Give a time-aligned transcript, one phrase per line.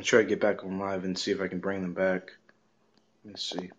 [0.00, 2.30] gonna try to get back on live and see if I can bring them back.
[3.22, 3.70] Let's see.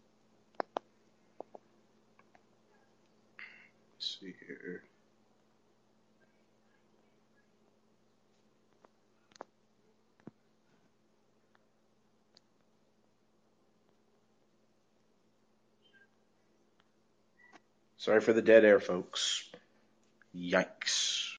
[3.96, 4.84] Let's see here.
[17.98, 19.50] Sorry for the dead air, folks.
[20.36, 21.31] Yikes.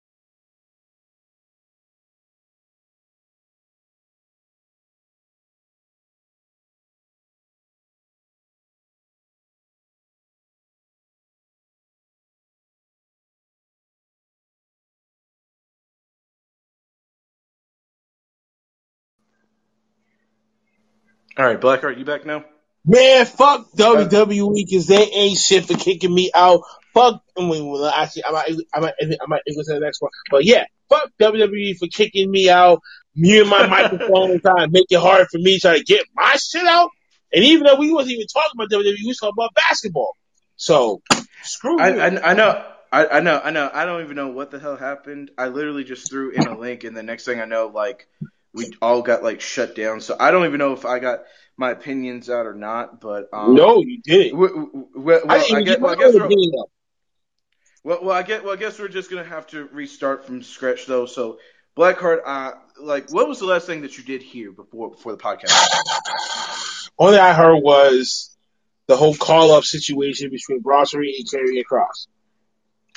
[21.38, 22.44] All right, Blackheart, you back now?
[22.84, 26.60] Man, fuck WWE because they ain't shit for kicking me out.
[26.92, 30.02] Fuck, I mean, well, actually, I might, I might, I might go to the next
[30.02, 30.10] one.
[30.30, 32.80] But yeah, fuck WWE for kicking me out,
[33.14, 36.64] muting my microphone, trying to make it hard for me trying to get my shit
[36.64, 36.90] out.
[37.32, 40.16] And even though we wasn't even talking about WWE, we was talking about basketball.
[40.56, 41.00] So,
[41.44, 42.00] screw I, you.
[42.00, 42.64] I, I know.
[42.92, 43.70] I, I know, I know.
[43.72, 45.30] I don't even know what the hell happened.
[45.38, 48.06] I literally just threw in a link, and the next thing I know, like
[48.54, 50.00] we all got like shut down.
[50.00, 51.20] So I don't even know if I got
[51.56, 53.00] my opinions out or not.
[53.00, 54.32] But um, no, you didn't.
[54.32, 56.14] w- w- well, I I guess, get well, I guess
[57.84, 60.86] well, well, I get, well, I guess we're just gonna have to restart from scratch
[60.86, 61.06] though.
[61.06, 61.38] So
[61.76, 65.18] Blackheart, uh, like, what was the last thing that you did here before before the
[65.18, 66.90] podcast?
[66.96, 68.36] All that I heard was
[68.86, 72.06] the whole call up situation between Brasserie and Karrion Kross.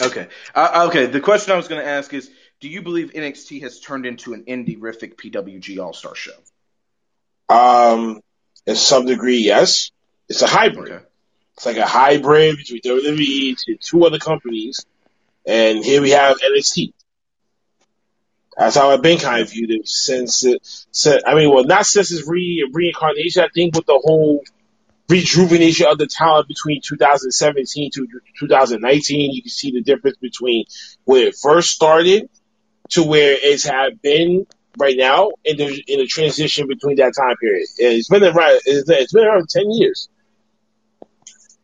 [0.01, 1.05] Okay, uh, okay.
[1.05, 2.29] The question I was gonna ask is,
[2.65, 6.31] do you believe NXT has turned into an indie-rific PWG All Star show?
[7.47, 8.21] Um,
[8.65, 9.91] in some degree, yes.
[10.29, 10.91] It's a hybrid.
[10.91, 11.05] Okay.
[11.55, 14.83] It's like a hybrid between WWE and two other companies,
[15.45, 16.93] and here we have NXT.
[18.57, 20.57] That's how I've been kind of viewed it since it.
[20.89, 23.43] Since, I mean, well, not since its re, reincarnation.
[23.43, 24.43] I think with the whole
[25.07, 28.07] rejuvenation of the talent between 2017 to
[28.39, 30.65] 2019, you can see the difference between
[31.03, 32.27] where it first started
[32.89, 34.45] to where it's had been
[34.77, 37.67] right now in the in the transition between that time period.
[37.77, 38.61] It's been around.
[38.65, 40.09] It's it's been around ten years.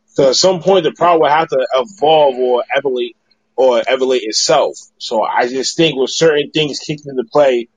[0.06, 2.98] So at some point, the product will have to evolve or evolve
[3.56, 4.76] or evolve itself.
[4.98, 7.68] So I just think with certain things kicked into play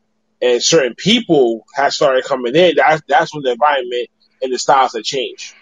[0.42, 4.10] and certain people have started coming in, that's that's when the environment
[4.42, 5.54] and the styles have changed.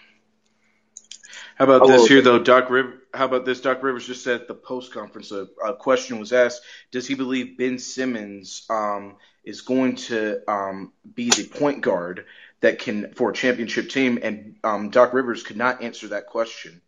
[1.56, 2.24] How about A this here bit.
[2.24, 2.94] though, Doc River?
[3.14, 3.60] How about this?
[3.60, 7.14] Doc Rivers just said at the post conference a, a question was asked: Does he
[7.14, 12.26] believe Ben Simmons um, is going to um, be the point guard
[12.60, 14.18] that can for a championship team?
[14.22, 16.80] And um, Doc Rivers could not answer that question.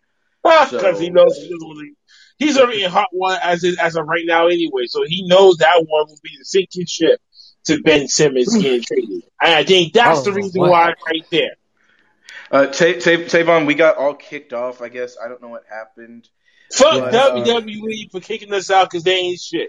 [0.42, 1.97] Because So- he knows he doesn't really-
[2.38, 4.86] he's already in hot one as is, as of right now anyway.
[4.86, 7.20] So he knows that one will be the sinking ship
[7.65, 9.22] to Ben Simmons getting traded.
[9.42, 10.70] And I think that's Oh, the reason what?
[10.70, 11.56] why right there.
[12.51, 14.81] Uh, Ta- Ta- Tavon, we got all kicked off.
[14.81, 16.29] I guess I don't know what happened,
[16.73, 19.69] Fuck But, uh, WWE for kicking us out because they ain't shit.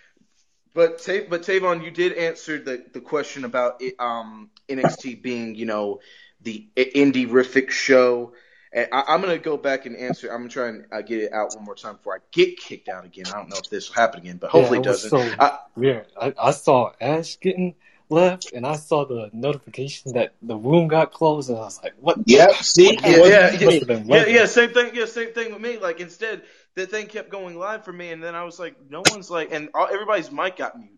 [0.74, 5.56] but Ta- but Tavon, you did answer the the question about it, um, NXT being
[5.56, 6.00] you know
[6.42, 8.34] the indie rific show.
[8.74, 10.30] And I, I'm gonna go back and answer.
[10.32, 12.90] I'm gonna try and uh, get it out one more time before I get kicked
[12.90, 13.26] out again.
[13.28, 15.10] I don't know if this will happen again, but hopefully yeah, it it doesn't.
[15.10, 16.06] so I- weird.
[16.20, 17.76] I, I saw Ash getting
[18.10, 21.94] left, and I saw the notification that the room got closed, and I was like,
[22.00, 22.98] "What?" Yep, see?
[23.04, 23.70] What yeah, yeah, yeah,
[24.10, 24.92] yeah, yeah, same thing.
[24.94, 25.78] Yeah, same thing with me.
[25.78, 26.44] Like instead,
[26.76, 29.52] the thing kept going live for me, and then I was like, no one's like,
[29.52, 30.98] and all, everybody's mic got muted,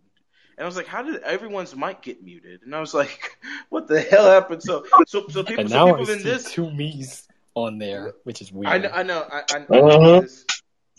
[0.57, 2.63] and I was like, how did everyone's mic get muted?
[2.63, 3.37] And I was like,
[3.69, 4.63] what the hell happened?
[4.63, 8.13] So, so, so people, And so now I in see this, two me's on there,
[8.23, 8.71] which is weird.
[8.71, 9.99] I know, I know, I, I, I Uh-huh.
[9.99, 10.45] know this.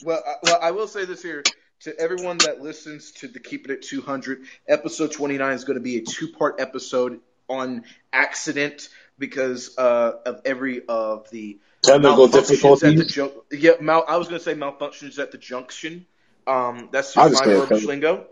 [0.02, 1.44] Well, I, well, I will say this here
[1.80, 4.42] to everyone that listens to the Keep It at 200.
[4.68, 10.82] Episode 29 is going to be a two-part episode on accident because uh, of every
[10.86, 13.06] of the Technical the difficulties.
[13.06, 16.06] jun- yeah, mal- I was going to say malfunctions at the junction.
[16.46, 18.26] Um, that's just my verbiage lingo.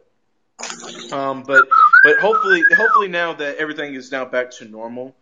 [1.12, 1.66] Um, but
[2.02, 5.14] but hopefully hopefully now that everything is now back to normal,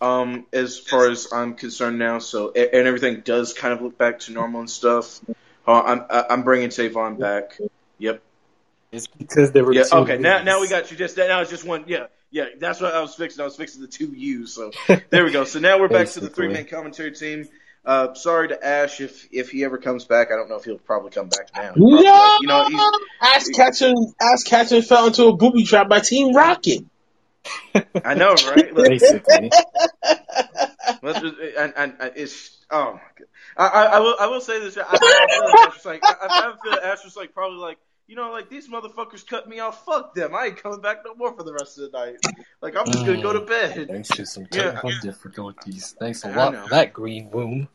[0.00, 4.20] um, as far as I'm concerned now, so and everything does kind of look back
[4.20, 5.20] to normal and stuff.
[5.68, 7.58] Uh, I'm I'm bringing Tavon back.
[7.98, 8.22] Yep.
[8.90, 9.82] It's because there were Yeah.
[9.82, 10.16] two Okay.
[10.18, 10.70] Now now we U's.
[10.70, 10.96] got you.
[10.96, 11.84] Just now it's just one.
[11.86, 12.06] Yeah.
[12.30, 12.46] Yeah.
[12.58, 13.42] That's what I was fixing.
[13.42, 14.54] I was fixing the two U's.
[14.54, 14.70] So
[15.10, 15.44] there we go.
[15.44, 17.46] So now we're back to the three man commentary team.
[17.84, 20.28] Uh, sorry to Ash if if he ever comes back.
[20.32, 21.72] I don't know if he'll probably come back now.
[21.72, 22.38] Probably- No!
[22.40, 22.80] You know he's
[23.20, 26.84] Ass catching, ass catching fell into a booby trap by Team Rocket.
[28.04, 28.74] I know, right?
[28.74, 29.50] Like, Basically,
[31.02, 33.26] let's just, and, and, and it's oh my god.
[33.58, 34.78] I, I, I will I will say this.
[34.78, 37.58] I, I feel like Ash was like I, I feel like Ash was like probably
[37.58, 39.84] like You know, like these motherfuckers cut me off.
[39.84, 40.34] Fuck them.
[40.34, 42.16] I ain't coming back no more for the rest of the night.
[42.62, 43.46] Like I'm just gonna go to mm.
[43.46, 43.88] bed.
[43.88, 45.94] Thanks to some Yeah, technical difficulties.
[46.00, 47.68] Thanks a lot for that, Green Room.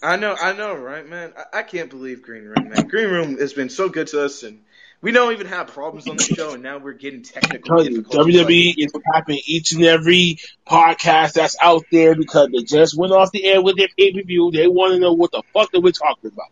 [0.00, 1.32] I know, I know, right, man?
[1.36, 2.86] I, I can't believe Green Room, man.
[2.86, 4.60] Green Room has been so good to us, and
[5.02, 8.02] we don't even have problems on the show, and now we're getting technical you.
[8.02, 13.32] WWE is tapping each and every podcast that's out there because they just went off
[13.32, 14.52] the air with their pay per view.
[14.52, 16.46] They want to know what the fuck that we're talking about.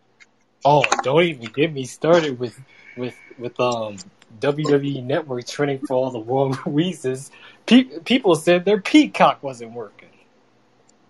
[0.65, 2.59] Oh, don't even get me started with
[2.97, 3.95] with with um
[4.39, 7.31] WWE Network training for all the wrong reasons.
[7.65, 10.00] Pe- people said their Peacock wasn't working.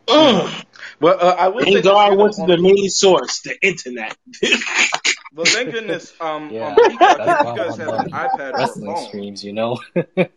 [0.07, 0.65] Ugh.
[0.99, 3.57] Well, uh, I will say Thank this, God I went to the main source, the
[3.61, 4.15] internet.
[5.33, 6.11] Well, thank goodness.
[6.19, 8.93] Um, Yeah, on Peacock, that's if you guys have an on iPad or a wrestling
[8.93, 9.79] phone, streams, you know.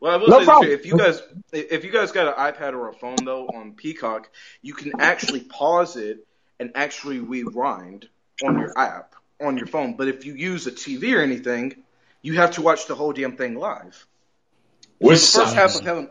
[0.00, 0.70] Well, I will No say problem.
[0.70, 1.22] if you guys,
[1.52, 4.30] if you guys got an iPad or a phone though on Peacock,
[4.60, 6.26] you can actually pause it
[6.60, 8.08] and actually rewind
[8.44, 9.96] on your app on your phone.
[9.96, 11.84] But if you use a TV or anything,
[12.22, 14.06] you have to watch the whole damn thing live.
[14.98, 15.74] Which so the first sucks.
[15.74, 16.08] half of Hell,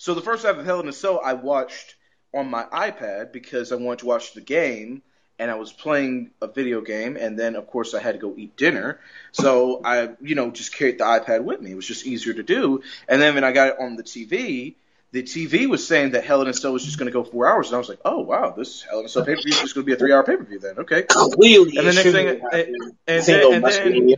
[0.00, 1.94] so the first half of Hell in a Cell, I watched
[2.32, 5.02] on my iPad because I wanted to watch the game,
[5.38, 8.32] and I was playing a video game, and then of course I had to go
[8.34, 8.98] eat dinner,
[9.30, 11.72] so I, you know, just carried the iPad with me.
[11.72, 12.82] It was just easier to do.
[13.08, 14.76] And then when I got it on the TV,
[15.12, 17.46] the TV was saying that Hell in a Cell was just going to go four
[17.46, 19.52] hours, and I was like, oh wow, this Hell in a Cell pay per view
[19.52, 20.78] is just going to be a three hour pay per view then.
[20.78, 21.02] Okay.
[21.02, 23.64] Clearly, And the next thing, shouldn't and, and, then, and
[24.08, 24.16] then.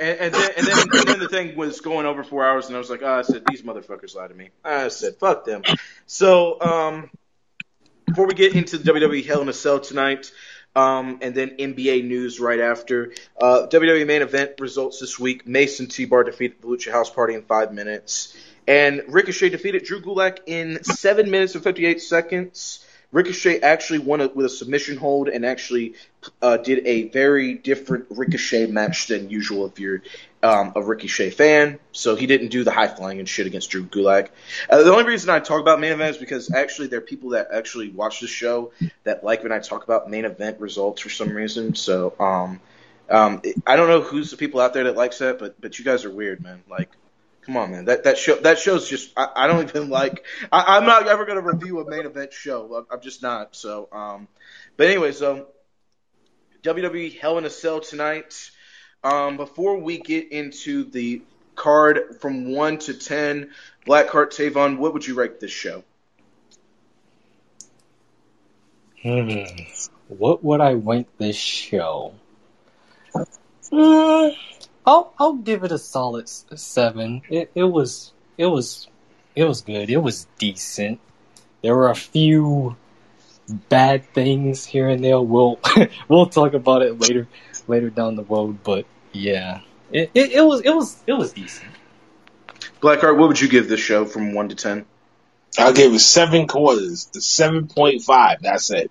[0.00, 2.74] And, and then and then and then the thing was going over four hours, and
[2.74, 4.48] I was like, oh, I said these motherfuckers lied to me.
[4.64, 5.62] I said, fuck them.
[6.06, 7.10] So um,
[8.06, 10.32] before we get into the WWE Hell in a Cell tonight,
[10.74, 15.80] um, and then NBA news right after, uh, WWE main event results this week: Mace
[15.80, 18.34] and T-Bar defeated the Lucha House Party in five minutes,
[18.66, 22.86] and Ricochet defeated Drew Gulak in seven minutes and fifty eight seconds.
[23.12, 25.94] Ricochet actually won it with a submission hold and actually
[26.40, 30.02] uh, did a very different Ricochet match than usual if you're
[30.42, 31.80] um, a Ricochet fan.
[31.92, 34.28] So he didn't do the high flying and shit against Drew Gulak.
[34.68, 37.30] Uh, the only reason I talk about main event is because actually there are people
[37.30, 38.72] that actually watch the show
[39.04, 41.74] that like when I talk about main event results for some reason.
[41.74, 42.60] So um,
[43.08, 45.84] um, I don't know who's the people out there that likes that, but but you
[45.84, 46.62] guys are weird, man.
[46.70, 46.90] Like.
[47.50, 47.86] Come on, man.
[47.86, 50.24] That that show that show's just I, I don't even like.
[50.52, 52.76] I, I'm not ever gonna review a main event show.
[52.76, 53.56] I'm, I'm just not.
[53.56, 54.28] So, um,
[54.76, 55.48] but anyway, so
[56.62, 58.52] WWE Hell in a Cell tonight.
[59.02, 61.22] Um, before we get into the
[61.56, 63.50] card from one to ten,
[63.84, 65.82] Blackheart Tavon, what would you rate this show?
[69.02, 69.42] Hmm.
[70.06, 72.14] What would I rank this show?
[73.72, 74.28] Hmm.
[74.86, 77.22] I'll I'll give it a solid seven.
[77.28, 78.88] It it was it was
[79.34, 79.90] it was good.
[79.90, 81.00] It was decent.
[81.62, 82.76] There were a few
[83.68, 85.20] bad things here and there.
[85.20, 85.58] We'll
[86.08, 87.28] we'll talk about it later
[87.68, 88.62] later down the road.
[88.64, 89.60] But yeah,
[89.92, 91.70] it, it, it was it was it was decent.
[92.80, 94.86] Blackheart, what would you give this show from one to ten?
[95.58, 97.06] I'll give it seven quarters.
[97.06, 98.40] The seven point five.
[98.40, 98.90] That's it.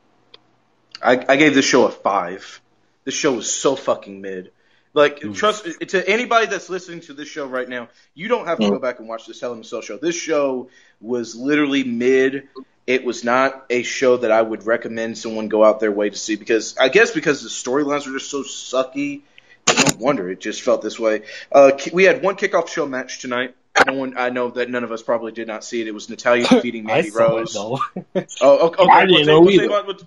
[1.02, 2.62] I, I gave this show a five.
[3.06, 4.52] This show was so fucking mid.
[4.94, 5.38] Like, Oof.
[5.38, 8.80] trust to anybody that's listening to this show right now, you don't have to go
[8.80, 9.98] back and watch this Hell in a Cell show.
[9.98, 10.70] This show
[11.00, 12.48] was literally mid.
[12.88, 16.16] It was not a show that I would recommend someone go out their way to
[16.18, 19.22] see because I guess because the storylines were just so sucky.
[19.68, 21.22] No wonder it just felt this way.
[21.52, 23.56] Uh, we had one kickoff show match tonight.
[23.86, 25.88] No one, I know that none of us probably did not see it.
[25.88, 27.56] It was Natalya defeating I Mandy saw Rose.
[27.56, 27.60] it.
[27.60, 27.80] Oh,
[28.16, 28.84] okay.
[28.84, 28.92] okay.
[28.92, 29.68] I didn't know we'll, either.
[29.68, 29.98] Tavon, we'll,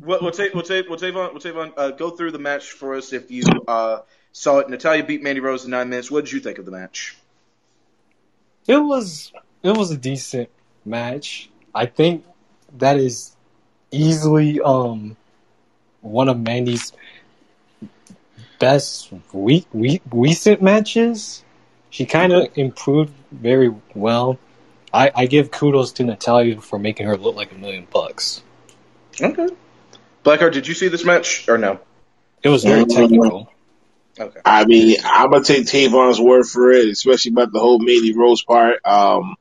[0.00, 2.96] we'll, we'll, ta- we'll, ta- we'll, Tavon, we'll Tavon, uh, go through the match for
[2.96, 4.00] us if you uh,
[4.32, 4.68] saw it.
[4.68, 6.10] Natalya beat Mandy Rose in nine minutes.
[6.10, 7.16] What did you think of the match?
[8.66, 10.50] It was it was a decent
[10.84, 11.50] match.
[11.74, 12.24] I think
[12.78, 13.36] that is
[13.90, 15.16] easily um
[16.00, 16.92] one of Mandy's
[18.58, 21.44] best week week recent matches.
[21.90, 24.38] She kind of improved very well.
[24.94, 28.42] I, I give kudos to Natalya for making her look like a million bucks.
[29.20, 29.48] Okay.
[30.24, 31.80] Blackheart, did you see this match or no?
[32.42, 33.51] It was very technical.
[34.18, 34.40] Okay.
[34.44, 38.42] I mean, I'm gonna take Tavon's word for it, especially about the whole Mandy Rose
[38.42, 38.84] part.
[38.84, 39.36] Um,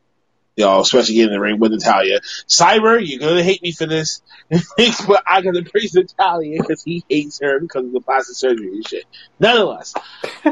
[0.56, 2.20] you know, especially getting in the ring with Natalya.
[2.48, 7.40] Cyber, you're gonna hate me for this, but I gotta praise Natalya because he hates
[7.42, 9.06] her because of the plastic surgery and shit.
[9.40, 9.94] Nonetheless,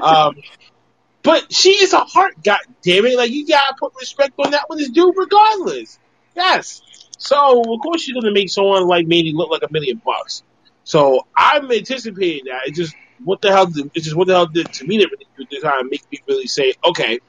[0.02, 0.36] um,
[1.24, 3.18] but she is a heart, god damn it!
[3.18, 6.00] Like you gotta put respect on that one is due, regardless.
[6.36, 6.82] Yes.
[7.18, 10.44] So of course she's gonna make someone like Mandy look like a million bucks.
[10.90, 12.66] So I'm anticipating that.
[12.66, 13.68] It just what the hell?
[13.68, 16.02] Did, it's just what the hell did to me that really to kind of make
[16.12, 17.20] me really say, okay,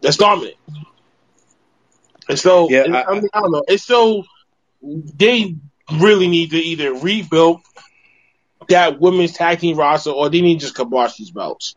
[0.00, 0.56] that's dominant.
[2.26, 3.64] And so, Yeah, and I- I, mean, I don't know.
[3.68, 4.24] And so
[4.80, 5.56] they
[5.92, 7.60] really need to either rebuild
[8.70, 11.76] that women's tag team roster, or they need to just kibosh these belts.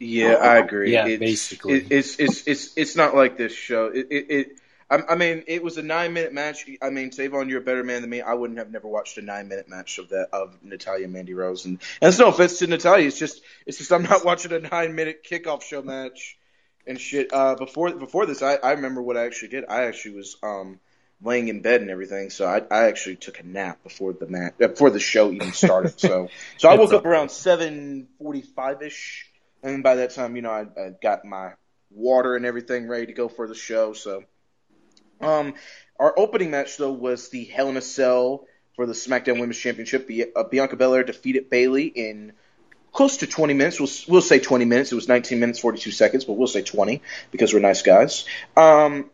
[0.00, 0.92] Yeah, I agree.
[0.92, 1.74] Yeah, it's, basically.
[1.74, 3.86] it, it's it's it's it's not like this show.
[3.86, 4.30] It it.
[4.30, 4.48] it
[4.88, 6.66] I, I mean, it was a nine-minute match.
[6.80, 8.20] I mean, Savon, you're a better man than me.
[8.20, 11.64] I wouldn't have never watched a nine-minute match of that of Natalya and Mandy Rose,
[11.64, 13.06] and and it's no offense to Natalya.
[13.06, 16.38] It's just it's just I'm not watching a nine-minute kickoff show match
[16.86, 17.32] and shit.
[17.32, 19.64] Uh, before before this, I I remember what I actually did.
[19.68, 20.80] I actually was um
[21.22, 24.56] laying in bed and everything, so I I actually took a nap before the match
[24.58, 25.98] before the show even started.
[25.98, 26.28] so
[26.58, 29.26] so I woke up around seven forty-five ish,
[29.62, 31.54] and by that time, you know, I, I got my
[31.90, 33.92] water and everything ready to go for the show.
[33.92, 34.24] So,
[35.20, 35.54] um,
[35.98, 40.08] our opening match though was the Hell in a Cell for the SmackDown Women's Championship.
[40.34, 42.32] Uh, Bianca Belair defeated Bayley in
[42.92, 43.80] close to 20 minutes.
[43.80, 44.92] We'll we'll say 20 minutes.
[44.92, 48.26] It was 19 minutes 42 seconds, but we'll say 20 because we're nice guys.
[48.56, 49.10] Um,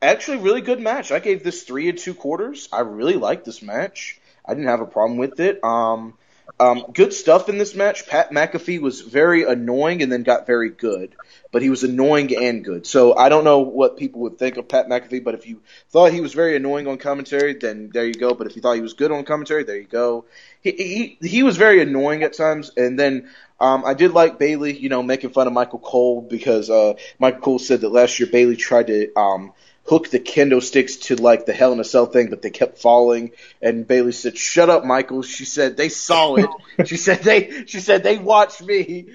[0.00, 1.12] actually, really good match.
[1.12, 2.68] I gave this three and two quarters.
[2.72, 4.20] I really liked this match.
[4.44, 5.62] I didn't have a problem with it.
[5.62, 6.14] Um,
[6.62, 8.06] um, good stuff in this match.
[8.06, 11.16] Pat McAfee was very annoying and then got very good,
[11.50, 12.86] but he was annoying and good.
[12.86, 16.12] So I don't know what people would think of Pat McAfee, but if you thought
[16.12, 18.34] he was very annoying on commentary, then there you go.
[18.34, 20.24] But if you thought he was good on commentary, there you go.
[20.60, 23.28] He he, he was very annoying at times, and then
[23.58, 27.40] um, I did like Bayley, you know, making fun of Michael Cole because uh, Michael
[27.40, 29.52] Cole said that last year Bayley tried to um,
[29.84, 32.78] hook the kendo sticks to like the Hell in a Cell thing, but they kept
[32.78, 33.32] falling.
[33.60, 36.48] And Bayley said, "Shut up, Michael." She said they saw it.
[36.86, 39.06] she said they she said they watched me.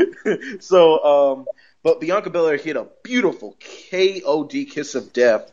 [0.60, 1.46] so, um,
[1.82, 5.50] but Bianca Belair hit a beautiful KOD kiss of death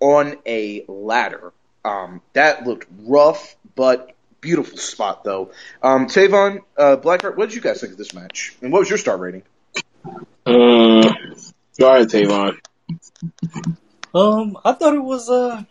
[0.00, 1.52] on a ladder.
[1.84, 5.50] Um, that looked rough, but beautiful spot though.
[5.82, 8.54] Um, Tavon, uh, Blackheart, what did you guys think of this match?
[8.60, 9.42] And what was your star rating?
[10.44, 11.02] Um,
[11.78, 12.58] go ahead, Tavon.
[14.14, 15.66] Um, I thought it was a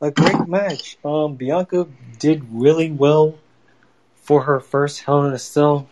[0.00, 0.98] a great match.
[1.04, 1.86] Um, Bianca
[2.18, 3.38] did really well
[4.16, 5.88] for her first Hell in a Cell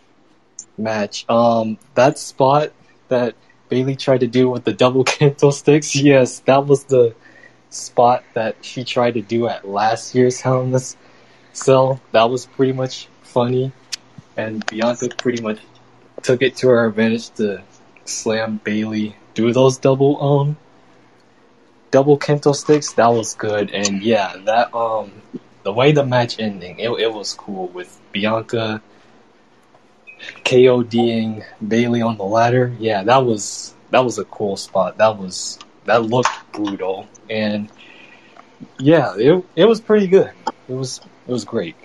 [0.77, 1.27] match.
[1.27, 2.71] Um, that spot
[3.07, 3.35] that
[3.69, 7.15] Bayley tried to do with the double kendo sticks, yes, that was the
[7.71, 10.81] spot that she tried to do at last year's Hell in a
[11.53, 11.99] Cell.
[12.11, 13.71] That was pretty much funny,
[14.37, 15.59] and Bianca pretty much
[16.21, 17.63] took it to her advantage to
[18.05, 20.57] slam Bayley, do those double um
[21.91, 23.71] double kendo sticks, that was good.
[23.71, 25.11] And yeah, that um
[25.63, 28.81] the way the match ending, it it was cool with Bianca
[30.43, 32.73] KODing Bayley on the ladder.
[32.79, 34.97] Yeah, that was that was a cool spot.
[34.97, 37.07] That was that looked brutal.
[37.29, 37.69] And
[38.77, 40.31] yeah, it it was pretty good.
[40.67, 41.75] It was it was great.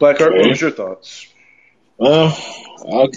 [0.00, 1.32] Blackheart, what was your thoughts?
[1.96, 2.36] Well,
[2.86, 3.08] I'll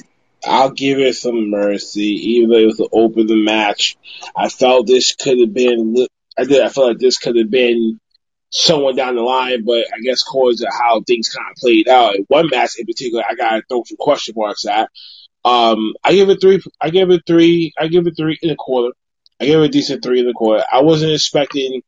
[0.46, 3.98] I'll give it some mercy, even though it was an open the match.
[4.36, 6.08] I felt this could have been.
[6.38, 6.62] I did.
[6.62, 8.00] I felt like this could have been
[8.51, 12.15] someone down the line, but I guess because of how things kind of played out,
[12.15, 14.89] in one match in particular, I got to throw some question marks at.
[15.46, 16.62] Um, I give it three.
[16.81, 17.74] I give it three.
[17.77, 18.93] I give it three and a quarter.
[19.39, 20.63] I give it a decent three and a quarter.
[20.72, 21.81] I wasn't expecting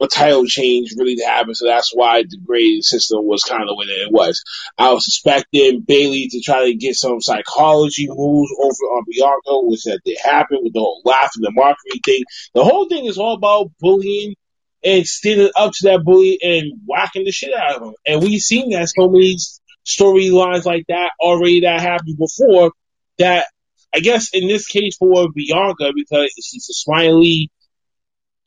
[0.00, 3.68] a title change really to happen, so that's why the grading system was kind of
[3.68, 4.42] the way that it was.
[4.78, 9.84] I was expecting Bayley to try to get some psychology moves over on Bianca, which
[9.84, 12.22] that did happen with the whole laugh and the mockery thing.
[12.54, 14.34] The whole thing is all about bullying
[14.82, 17.94] and standing up to that bully and whacking the shit out of him.
[18.06, 19.36] And we've seen that so many
[19.84, 22.72] storylines like that already that happened before.
[23.18, 23.46] That
[23.94, 27.50] I guess in this case for Bianca because she's a smiley,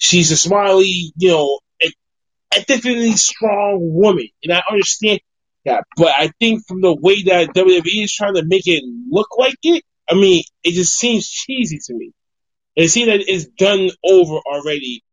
[0.03, 1.59] she's a smiley, you know,
[2.67, 5.21] definitely strong woman, and I understand
[5.65, 5.85] that.
[5.95, 9.55] But I think from the way that WWE is trying to make it look like
[9.63, 12.11] it, I mean, it just seems cheesy to me.
[12.75, 15.03] It seems that it's done over already,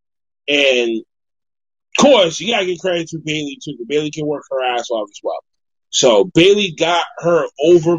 [0.49, 3.76] and of course, you gotta give credit to Bayley too.
[3.87, 5.38] Bayley can work her ass off as well.
[5.90, 7.99] So Bayley got her over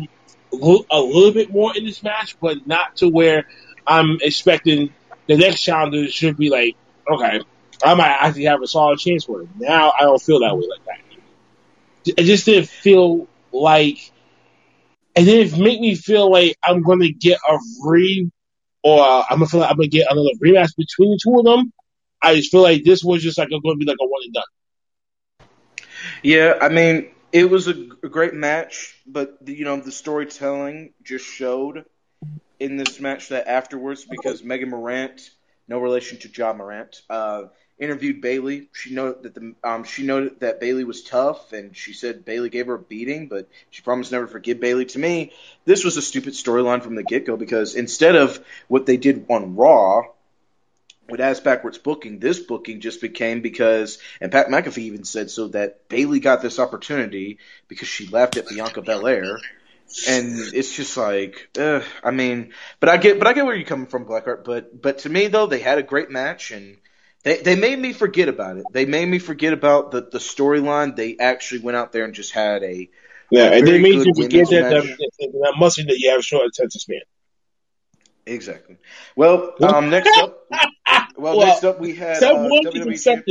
[0.53, 3.48] a little bit more in this match, but not to where
[3.88, 4.93] I'm expecting
[5.27, 6.75] the next challenger should be like,
[7.10, 7.41] okay,
[7.84, 9.50] I might actually have a solid chance for it.
[9.58, 12.13] Now I don't feel that way like that.
[12.17, 14.12] It just didn't feel like
[15.15, 18.29] it didn't make me feel like I'm gonna get a re
[18.84, 21.72] or I'm gonna feel like I'm gonna get another rematch between the two of them.
[22.22, 24.34] I just feel like this was just like going to be like a one and
[24.34, 25.48] done.
[26.22, 27.72] Yeah, I mean, it was a,
[28.03, 31.86] a great match, but you know the storytelling just showed
[32.60, 35.31] in this match that afterwards because Megan Morant,
[35.68, 37.44] no relation to Ja Morant, uh,
[37.80, 38.70] interviewed Bayley.
[38.74, 42.50] She noted that the um, she noted that Bayley was tough, and she said Bayley
[42.50, 44.86] gave her a beating, but she promised never to forgive Bayley.
[44.86, 45.34] To me,
[45.65, 49.25] this was a stupid storyline from the get go because instead of what they did
[49.30, 50.03] on Raw
[51.10, 55.50] with ass backwards booking, this booking just became because, and Pat McAfee even said so
[55.50, 59.39] that Bayley got this opportunity because she left at Bianca Belair,
[60.07, 63.65] and it's just like, uh, I mean, but I get, but I get where you're
[63.65, 64.43] coming from, Blackheart.
[64.43, 66.77] But, but to me though, they had a great match and.
[67.24, 68.65] They, they made me forget about it.
[68.71, 70.95] They made me forget about the, the storyline.
[70.95, 72.89] They actually went out there and just had a
[73.31, 76.19] yeah, a and they made you forget that that, that, must be that you have
[76.19, 77.01] a short attention span.
[78.25, 78.77] Exactly.
[79.15, 80.48] Well, um, next up,
[81.17, 83.25] well, Well, next up we had uh, WWE champ-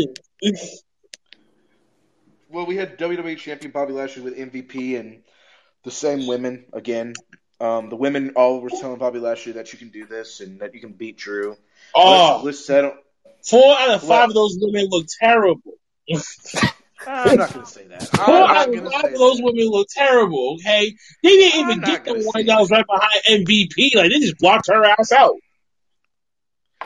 [2.49, 5.23] well, we had WWE champion Bobby Lashley with MVP and
[5.85, 7.15] the same women again.
[7.61, 10.75] Um, the women all were telling Bobby Lashley that you can do this and that
[10.75, 11.57] you can beat Drew.
[11.95, 12.93] Oh, said,
[13.45, 15.75] four out of five of those women look terrible.
[17.07, 18.03] I'm not going to say that.
[18.03, 19.45] Four out of five of those that.
[19.45, 20.55] women look terrible.
[20.55, 23.95] Okay, they didn't I'm even get the one that was right behind MVP.
[23.95, 25.35] Like they just blocked her ass out.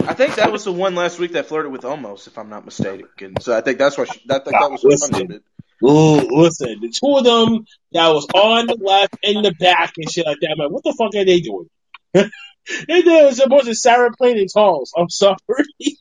[0.01, 2.65] I think that was the one last week that flirted with almost, if I'm not
[2.65, 3.41] mistaken.
[3.41, 5.41] So I think that's why she, that, think that was.
[5.83, 10.11] Ooh, listen, the two of them that was on the left and the back and
[10.11, 10.51] shit like that.
[10.53, 11.69] I'm like, what the fuck are they doing?
[12.15, 14.93] they did a bunch of Sarah Plain and Talls.
[14.97, 15.37] I'm sorry.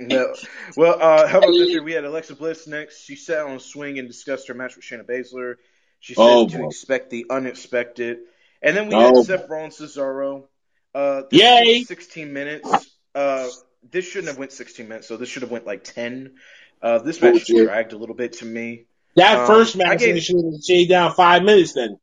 [0.00, 0.32] No.
[0.76, 1.76] Well, uh, how about this?
[1.82, 3.02] We had Alexa Bliss next.
[3.04, 5.54] She sat on a swing and discussed her match with Shayna Baszler.
[5.98, 6.66] She said Oh, to boy.
[6.68, 8.18] expect the unexpected.
[8.62, 10.44] And then we Oh, had Seth Rollins Cesaro.
[10.94, 11.82] Uh, Yay.
[11.82, 12.96] 16 minutes.
[13.12, 13.48] Uh,
[13.90, 16.36] this shouldn't have went 16 minutes, so this should have went like 10.
[16.80, 17.66] Uh, this match Bullshit.
[17.66, 18.84] dragged a little bit to me.
[19.18, 21.98] That Um, first match, gave- should have stayed down five minutes then.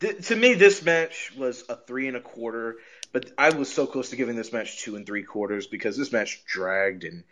[0.00, 2.78] Th- to me, this match was a three and a quarter,
[3.12, 6.12] but I was so close to giving this match two and three quarters because this
[6.12, 7.24] match dragged and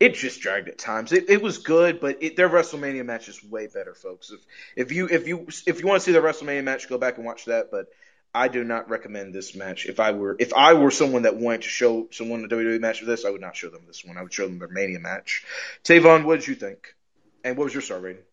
[0.00, 1.12] it just dragged at times.
[1.12, 4.30] It, it was good, but it, their WrestleMania match is way better, folks.
[4.30, 4.40] If
[4.76, 7.24] if you if you if you want to see the WrestleMania match, go back and
[7.24, 7.70] watch that.
[7.70, 7.86] But
[8.34, 9.86] I do not recommend this match.
[9.86, 13.00] If I were if I were someone that wanted to show someone a WWE match
[13.00, 14.18] of this, I would not show them this one.
[14.18, 15.44] I would show them their Mania match.
[15.84, 16.94] Tavon, what did you think?
[17.46, 18.24] And what was your star rating?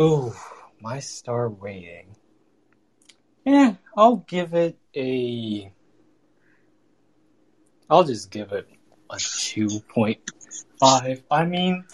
[0.00, 0.32] Ooh,
[0.80, 2.16] my star rating.
[3.44, 5.70] Yeah, I'll give it a.
[7.90, 8.66] I'll just give it
[9.10, 10.20] a two point
[10.80, 11.22] five.
[11.30, 11.84] I mean,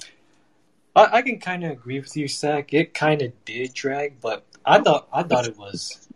[0.95, 2.73] I, I can kind of agree with you, Zach.
[2.73, 6.09] It kind of did drag, but I thought I thought it was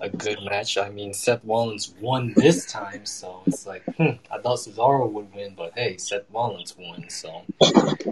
[0.00, 0.78] a good match.
[0.78, 5.34] I mean, Seth Rollins won this time, so it's like hmm, I thought Cesaro would
[5.34, 7.42] win, but hey, Seth Rollins won, so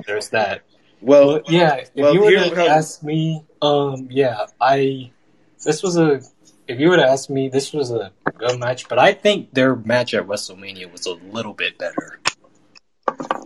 [0.05, 0.63] there's that.
[1.01, 5.13] Well, But yeah, if well, you were to ask me, um, yeah, I,
[5.65, 6.21] this was a,
[6.67, 9.77] if you were to ask me, this was a good match, but I think their
[9.77, 12.21] match at WrestleMania was a little bit better.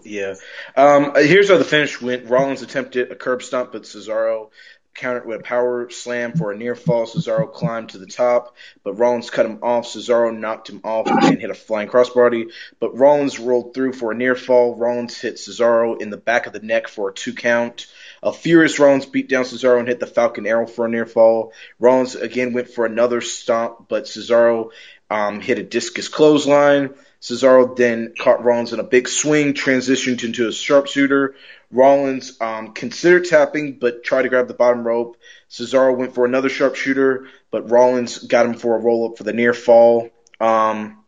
[0.04, 0.34] Yeah.
[0.76, 2.26] Um, here's how the finish went.
[2.26, 4.50] Rollins attempted a curb stomp, but Cesaro
[4.94, 7.06] countered with a power slam for a near fall.
[7.06, 9.86] Cesaro climbed to the top, but Rollins cut him off.
[9.86, 14.16] Cesaro knocked him off and hit a flying crossbody, but Rollins rolled through for a
[14.16, 14.74] near fall.
[14.74, 17.86] Rollins hit Cesaro in the back of the neck for a two count.
[18.22, 21.52] A furious Rollins beat down Cesaro and hit the Falcon Arrow for a near fall.
[21.78, 24.70] Rollins again went for another stomp, but Cesaro
[25.08, 26.94] um, hit a discus clothesline.
[27.20, 31.34] Cesaro then caught Rollins in a big swing, transitioned into a sharpshooter.
[31.70, 35.16] Rollins um, considered tapping, but tried to grab the bottom rope.
[35.48, 39.32] Cesaro went for another sharpshooter, but Rollins got him for a roll up for the
[39.32, 40.10] near fall.
[40.40, 41.04] Um,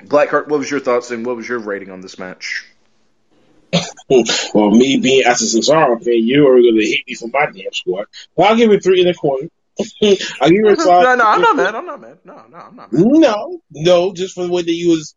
[0.00, 2.66] Blackheart, what was your thoughts and what was your rating on this match?
[4.54, 7.46] Well, me being as a Cesaro fan, you are going to hate me for my
[7.46, 8.06] damn score.
[8.36, 9.48] But I'll give it three and a quarter.
[9.78, 11.74] I'll give it a no, no, I'm not mad.
[11.74, 12.18] I'm not mad.
[12.24, 13.04] No, no, I'm not mad.
[13.04, 15.14] No, no, just for the way that you was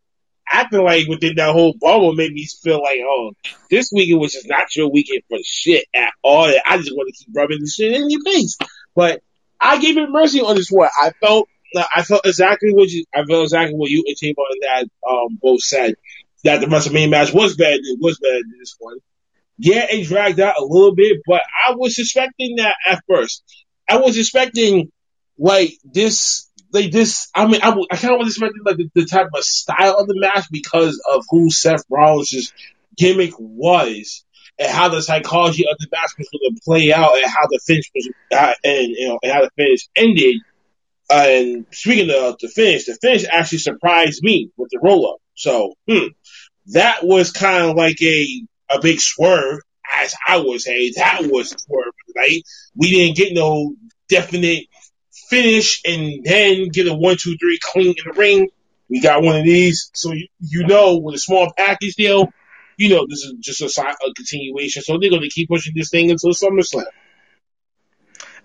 [0.49, 3.31] acting like within that whole bubble made me feel like, oh,
[3.69, 6.51] this weekend was just not your weekend for shit at all.
[6.65, 8.57] I just want to keep rubbing the shit in your face.
[8.95, 9.21] But
[9.59, 10.89] I gave it mercy on this one.
[11.01, 11.47] I felt,
[11.95, 15.39] I felt exactly what you, I felt exactly what you and Timo and that um,
[15.41, 15.95] both said.
[16.43, 17.75] That the WrestleMania match was better.
[17.75, 18.97] It was better than this one.
[19.59, 23.43] Yeah, it dragged out a little bit, but I was suspecting that at first.
[23.87, 24.91] I was expecting
[25.37, 27.29] like this, like this.
[27.33, 30.19] I mean, I, kind of was expecting like the, the type of style of the
[30.19, 32.53] match because of who Seth Rollins'
[32.97, 34.23] gimmick was
[34.59, 37.59] and how the psychology of the match was going to play out and how the
[37.65, 40.35] finish was, uh, and you know, and how the finish ended.
[41.09, 45.17] And speaking of the finish, the finish actually surprised me with the roll up.
[45.35, 46.07] So, hmm,
[46.67, 49.59] that was kind of like a a big swerve,
[49.91, 50.91] as I would say.
[50.95, 52.41] That was swerve, right?
[52.75, 53.75] We didn't get no
[54.07, 54.65] definite
[55.29, 58.49] finish and then get a one, two, three clean in the ring.
[58.89, 62.29] We got one of these, so you, you know, with a small package deal,
[62.77, 64.81] you know, this is just a, si- a continuation.
[64.83, 66.83] So they're going to keep pushing this thing until SummerSlam.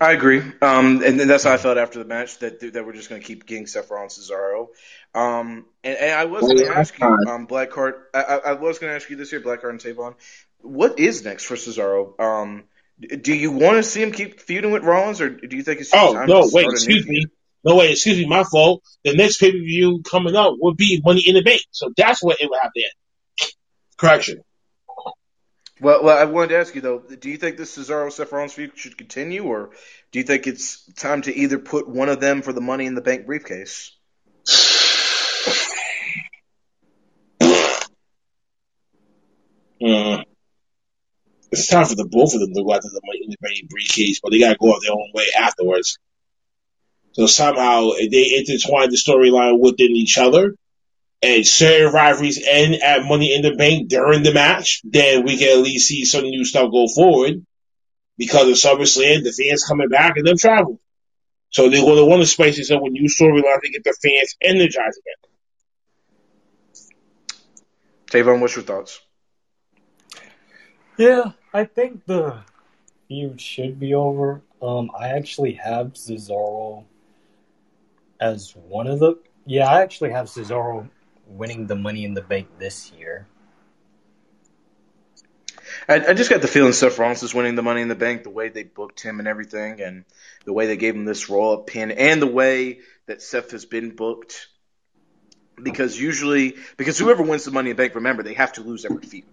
[0.00, 0.42] I agree.
[0.60, 3.26] Um, and that's how I felt after the match that that we're just going to
[3.26, 4.68] keep getting Seth Rollins Cesaro.
[5.14, 7.94] Um, and, and I was going to ask you, um, Blackheart.
[8.12, 10.14] I, I was going to ask you this here, Blackheart and Tavon.
[10.60, 12.20] What is next for Cesaro?
[12.20, 12.64] Um,
[12.98, 15.92] do you want to see him keep feuding with Rollins, or do you think it's
[15.92, 16.42] oh time no?
[16.42, 17.20] to Wait, excuse me.
[17.20, 17.30] feud?
[17.64, 18.26] No wait, excuse me.
[18.26, 18.82] My fault.
[19.04, 22.22] The next pay per view coming up would be Money in the Bank, so that's
[22.22, 23.50] what it would have to end.
[23.96, 24.40] Correction.
[25.80, 27.00] Well, well, I wanted to ask you though.
[27.00, 29.70] Do you think this Cesaro Seth Rollins feud should continue, or
[30.10, 32.94] do you think it's time to either put one of them for the Money in
[32.94, 33.92] the Bank briefcase?
[39.78, 40.24] Mm.
[41.58, 43.68] It's time for the both of them to go after the Money in the Bank
[43.70, 45.98] briefcase, but they got to go out their own way afterwards.
[47.12, 50.54] So somehow they intertwine the storyline within each other,
[51.22, 55.58] and certain rivalries end at Money in the Bank during the match, then we can
[55.58, 57.44] at least see some new stuff go forward.
[58.18, 60.78] Because of SummerSlam, the fans coming back and them traveling.
[61.50, 63.94] So they're going to want to spice this up with new storylines to get the
[64.02, 65.20] fans energized again.
[68.10, 69.00] Tavon, what's your thoughts?
[70.98, 72.40] Yeah, I think the
[73.08, 74.42] feud should be over.
[74.60, 76.84] Um, I actually have Cesaro
[78.20, 79.14] as one of the.
[79.46, 80.86] Yeah, I actually have Cesaro
[81.26, 83.26] winning the Money in the Bank this year.
[85.88, 88.24] I, I just got the feeling Seth Rollins is winning the Money in the Bank,
[88.24, 90.04] the way they booked him and everything, and
[90.44, 93.64] the way they gave him this roll up pin, and the way that Seth has
[93.64, 94.48] been booked.
[95.62, 98.84] Because usually, because whoever wins the Money in the Bank, remember they have to lose
[98.84, 99.24] every feud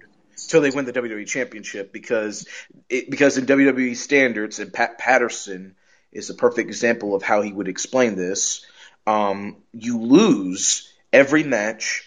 [0.42, 1.92] until they win the WWE Championship.
[1.94, 2.48] Because
[2.90, 5.76] it, because in WWE standards, and Pat Patterson
[6.12, 8.66] is a perfect example of how he would explain this.
[9.08, 12.04] Um, you lose every match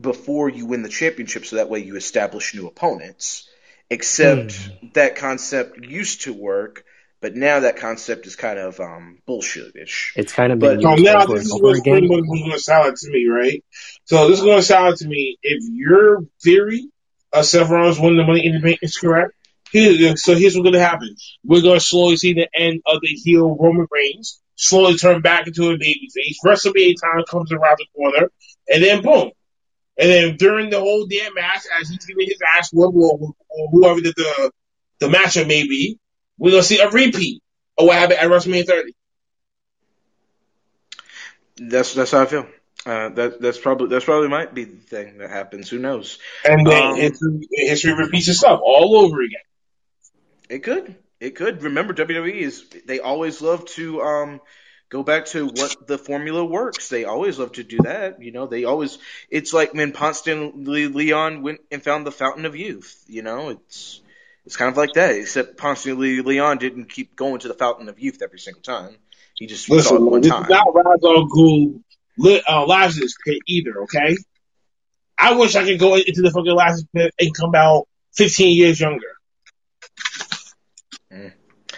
[0.00, 3.48] before you win the championship, so that way you establish new opponents.
[3.88, 4.86] Except Hmm.
[4.94, 6.84] that concept used to work,
[7.20, 10.10] but now that concept is kind of um, bullshitish.
[10.16, 13.10] It's kind of But- been So used now this is what's going to sound to
[13.10, 13.64] me, right?
[14.04, 16.88] So this is going to sound to me if your theory
[17.36, 19.32] Uh, of Seth Rollins winning the Money in the Bank is correct.
[19.70, 21.14] Here, so here's what's going to happen.
[21.44, 25.46] We're going to slowly see the end of the heel Roman Reigns, slowly turn back
[25.46, 26.36] into a babyface.
[26.44, 28.30] WrestleMania time comes around the corner,
[28.72, 29.32] and then boom.
[29.98, 33.68] And then during the whole damn match, as he's getting his ass whooped, or, or
[33.70, 34.50] whoever the, the
[35.00, 35.98] the matchup may be,
[36.38, 37.42] we're gonna see a repeat
[37.76, 38.92] of what happened at WrestleMania 30.
[41.56, 42.46] That's that's how I feel.
[42.86, 45.68] Uh, that that's probably that's probably might be the thing that happens.
[45.68, 46.18] Who knows?
[46.44, 49.40] And then Um, history, history repeats itself all over again.
[50.48, 50.94] It could.
[51.18, 51.64] It could.
[51.64, 54.40] Remember, WWE is they always love to um
[54.88, 56.88] go back to what the formula works.
[56.88, 58.22] They always love to do that.
[58.22, 58.98] You know, they always.
[59.30, 63.02] It's like when Ponce de Leon went and found the Fountain of Youth.
[63.08, 64.00] You know, it's
[64.44, 65.10] it's kind of like that.
[65.16, 68.96] Except Ponce de Leon didn't keep going to the Fountain of Youth every single time.
[69.34, 70.48] He just saw it Listen, one time.
[70.48, 71.82] not Ra's al Ghul
[72.18, 74.16] li- uh, Lazarus pit either, okay?
[75.18, 78.80] I wish I could go into the fucking Lazarus pit and come out 15 years
[78.80, 79.06] younger.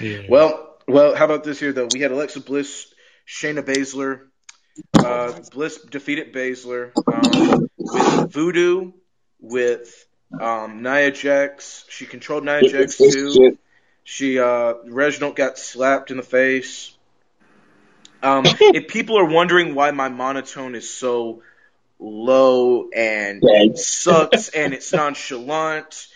[0.00, 0.22] Yeah.
[0.28, 1.88] Well, well, how about this here though?
[1.92, 2.92] We had Alexa Bliss,
[3.26, 4.26] Shayna Baszler.
[4.96, 8.92] Uh, Bliss defeated Baszler um, with Voodoo,
[9.40, 10.06] with
[10.40, 11.84] um, Nia Jax.
[11.88, 13.58] She controlled Nia Jax too.
[14.04, 16.96] She uh, Reginald got slapped in the face.
[18.22, 21.42] Um, if people are wondering why my monotone is so
[21.98, 23.42] low and
[23.78, 26.08] sucks and it's nonchalant,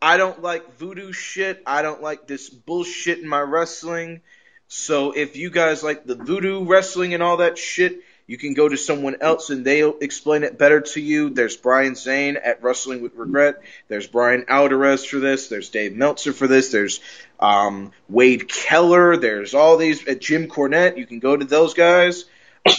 [0.00, 1.62] I don't like voodoo shit.
[1.66, 4.20] I don't like this bullshit in my wrestling.
[4.68, 8.68] So if you guys like the voodoo wrestling and all that shit, you can go
[8.68, 11.30] to someone else and they'll explain it better to you.
[11.30, 13.62] There's Brian Zane at Wrestling with Regret.
[13.88, 15.48] There's Bryan Alvarez for this.
[15.48, 16.70] There's Dave Meltzer for this.
[16.70, 17.00] There's
[17.40, 19.16] um, Wade Keller.
[19.16, 20.96] There's all these at Jim Cornette.
[20.98, 22.24] You can go to those guys.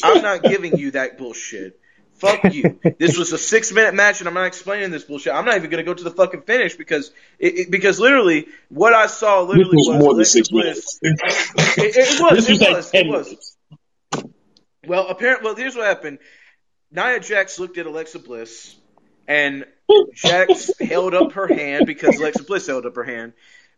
[0.04, 1.80] I'm not giving you that bullshit.
[2.16, 2.80] Fuck you.
[2.98, 5.34] This was a six minute match, and I'm not explaining this bullshit.
[5.34, 8.94] I'm not even gonna go to the fucking finish because it, it, because literally what
[8.94, 11.00] I saw literally was was more than six Bliss.
[11.02, 11.52] minutes.
[11.78, 12.48] It, it was.
[12.48, 12.92] This It was like was.
[12.92, 13.58] 10 It was.
[14.88, 16.20] Well, apparently, well, here's what happened.
[16.92, 18.76] Nia Jax looked at Alexa Bliss,
[19.28, 19.66] and
[20.14, 23.34] Jax held up her hand because Alexa Bliss held up her hand.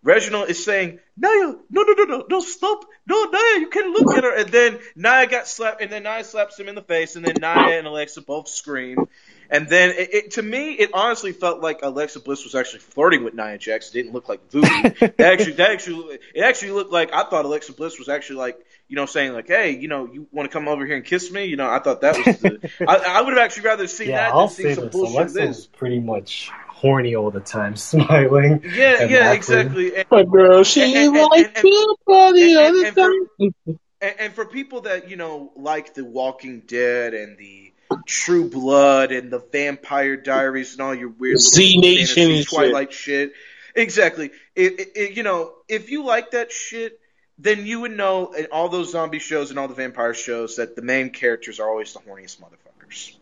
[0.08, 1.30] Reginald is saying, Nia,
[1.70, 2.86] no, no, no, no, no, stop.
[3.06, 4.38] No, Nia, you can't look at her.
[4.38, 7.36] And then Nia got slapped, and then Nia slaps him in the face, and then
[7.42, 9.10] Nia and Alexa both scream.
[9.50, 13.26] And then, it, it, to me, it honestly felt like Alexa Bliss was actually flirting
[13.26, 13.90] with Nia Jax.
[13.90, 14.68] It didn't look like voodoo.
[15.18, 18.66] That actually, that actually, it actually looked like I thought Alexa Bliss was actually like
[18.88, 21.32] you know, saying like, "Hey, you know, you want to come over here and kiss
[21.32, 22.70] me?" You know, I thought that was the.
[22.88, 24.92] I, I would have actually rather seen Yeah, that I'll than say see some this.
[24.94, 25.16] bullshit.
[25.16, 25.48] Alexa This.
[25.48, 28.62] was pretty much horny all the time, smiling.
[28.64, 29.36] Yeah, yeah, awkward.
[29.36, 29.96] exactly.
[29.96, 33.46] And, My girl, she And- and- like and- and- your body and- all the for-
[33.66, 33.80] time.
[34.02, 37.74] and, and for people that you know like The Walking Dead and the
[38.06, 42.46] True Blood and the Vampire Diaries and all your weird Z little Nation fantasy and
[42.46, 42.48] shit.
[42.54, 43.34] Twilight shit.
[43.76, 44.32] Exactly.
[44.56, 47.00] It, it, it- you know, if you like that shit,
[47.40, 50.76] then you would know in all those zombie shows and all the vampire shows that
[50.76, 53.16] the main characters are always the horniest motherfuckers.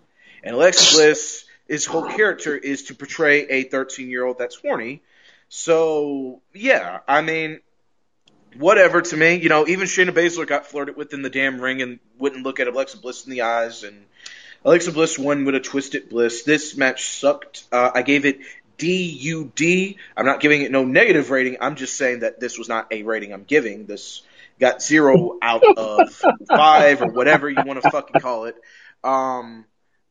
[0.43, 5.01] And Alexa Bliss, his whole character is to portray a 13 year old that's horny.
[5.49, 7.59] So yeah, I mean,
[8.57, 9.35] whatever to me.
[9.35, 12.59] You know, even Shayna Baszler got flirted with in the damn ring and wouldn't look
[12.59, 14.05] at Alexa Bliss in the eyes, and
[14.63, 16.43] Alexa Bliss won with a twisted bliss.
[16.43, 17.63] This match sucked.
[17.71, 18.39] Uh, I gave it
[18.77, 19.97] D-U-D.
[20.15, 21.57] I'm not giving it no negative rating.
[21.61, 23.85] I'm just saying that this was not a rating I'm giving.
[23.85, 24.21] This
[24.59, 28.55] got zero out of five or whatever you want to fucking call it.
[29.03, 29.65] Um,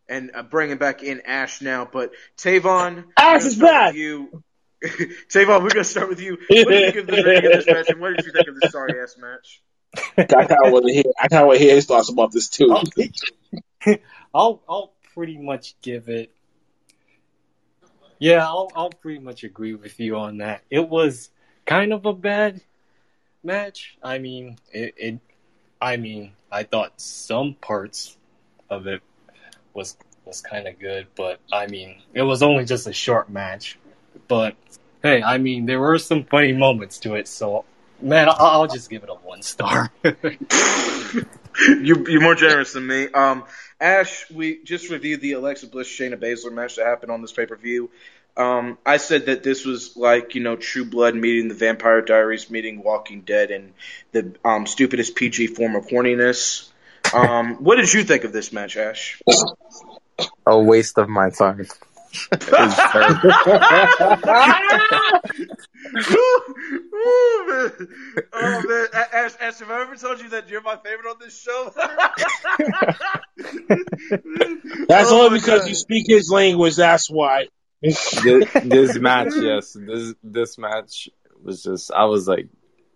[0.08, 3.92] and uh, bringing back in Ash now, but Tavon, Ash is start back.
[3.92, 4.42] with You.
[4.82, 6.32] Tavon, we're gonna start with you.
[6.48, 8.48] What did you think of the rating of this match, and what did you think
[8.48, 9.62] of this sorry ass match?
[10.18, 11.04] I kind of want to hear.
[11.18, 12.70] I kind of want to hear his thoughts about this too.
[12.72, 13.98] I'll,
[14.34, 16.30] I'll I'll pretty much give it.
[18.24, 20.62] Yeah, I'll I'll pretty much agree with you on that.
[20.70, 21.28] It was
[21.66, 22.62] kind of a bad
[23.42, 23.98] match.
[24.02, 25.18] I mean, it, it
[25.78, 28.16] I mean, I thought some parts
[28.70, 29.02] of it
[29.74, 33.78] was was kind of good, but I mean, it was only just a short match.
[34.26, 34.56] But
[35.02, 37.66] hey, I mean, there were some funny moments to it, so
[38.00, 39.92] man, I'll, I'll just give it a one star.
[40.02, 43.08] you, you're more generous than me.
[43.08, 43.44] Um,
[43.80, 47.46] Ash, we just reviewed the Alexa Bliss Shayna Baszler match that happened on this pay
[47.46, 47.90] per view.
[48.36, 52.50] Um, I said that this was like you know True Blood meeting the Vampire Diaries
[52.50, 53.72] meeting Walking Dead and
[54.12, 56.68] the um, stupidest PG form of horniness.
[57.12, 59.22] Um, what did you think of this match, Ash?
[60.46, 61.60] A waste of my time.
[61.60, 61.70] It
[62.50, 63.30] was terrible.
[66.94, 67.88] Ooh, man.
[68.32, 71.38] Oh man, Ash, Ash, have I ever told you that you're my favorite on this
[71.40, 71.72] show?
[74.88, 75.68] That's Oh, only because God.
[75.68, 76.76] you speak his language.
[76.76, 77.48] That's why.
[77.82, 78.10] This,
[78.64, 81.08] this match, yes, this this match
[81.42, 81.90] was just.
[81.92, 82.48] I was like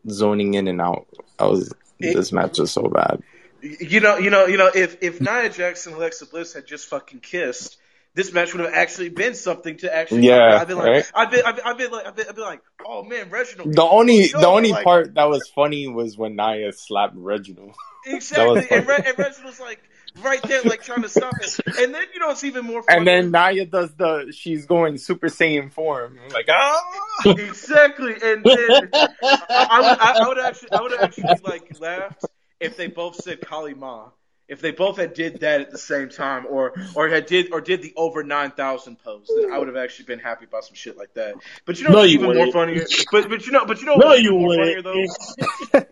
[0.08, 1.06] zoning in and out.
[1.38, 1.72] I was.
[2.00, 3.22] This match was so bad.
[3.60, 4.70] You know, you know, you know.
[4.74, 7.76] If if Nia Jax and Alexa Bliss had just fucking kissed,
[8.14, 10.26] this match would have actually been something to actually.
[10.26, 11.12] Yeah, I've been like, right?
[11.14, 13.74] I've been, I've been, I've been like, I've been, I've been like, oh man, Reginald.
[13.74, 17.74] The only Yo, the only like- part that was funny was when Nia slapped Reginald.
[18.06, 19.08] exactly, and, Re- funny.
[19.08, 19.80] and Reginald's like
[20.22, 21.58] right there, like trying to stop it.
[21.78, 22.82] And then you know it's even more.
[22.82, 22.98] Funny.
[22.98, 26.18] And then Nia does the she's going Super Saiyan form.
[26.24, 26.80] I'm like ah.
[27.26, 32.24] exactly, and then I, I would, I, I would actually, I would actually like laughed
[32.60, 34.10] if they both said Kali Ma.
[34.48, 37.60] If they both had did that at the same time, or or had did or
[37.60, 40.74] did the over nine thousand pose, then I would have actually been happy about some
[40.74, 41.34] shit like that.
[41.66, 42.52] But you know No, what's you even more wouldn't.
[42.54, 42.86] funnier?
[43.12, 45.10] But but you know but you know No, what's you even more funnier wouldn't.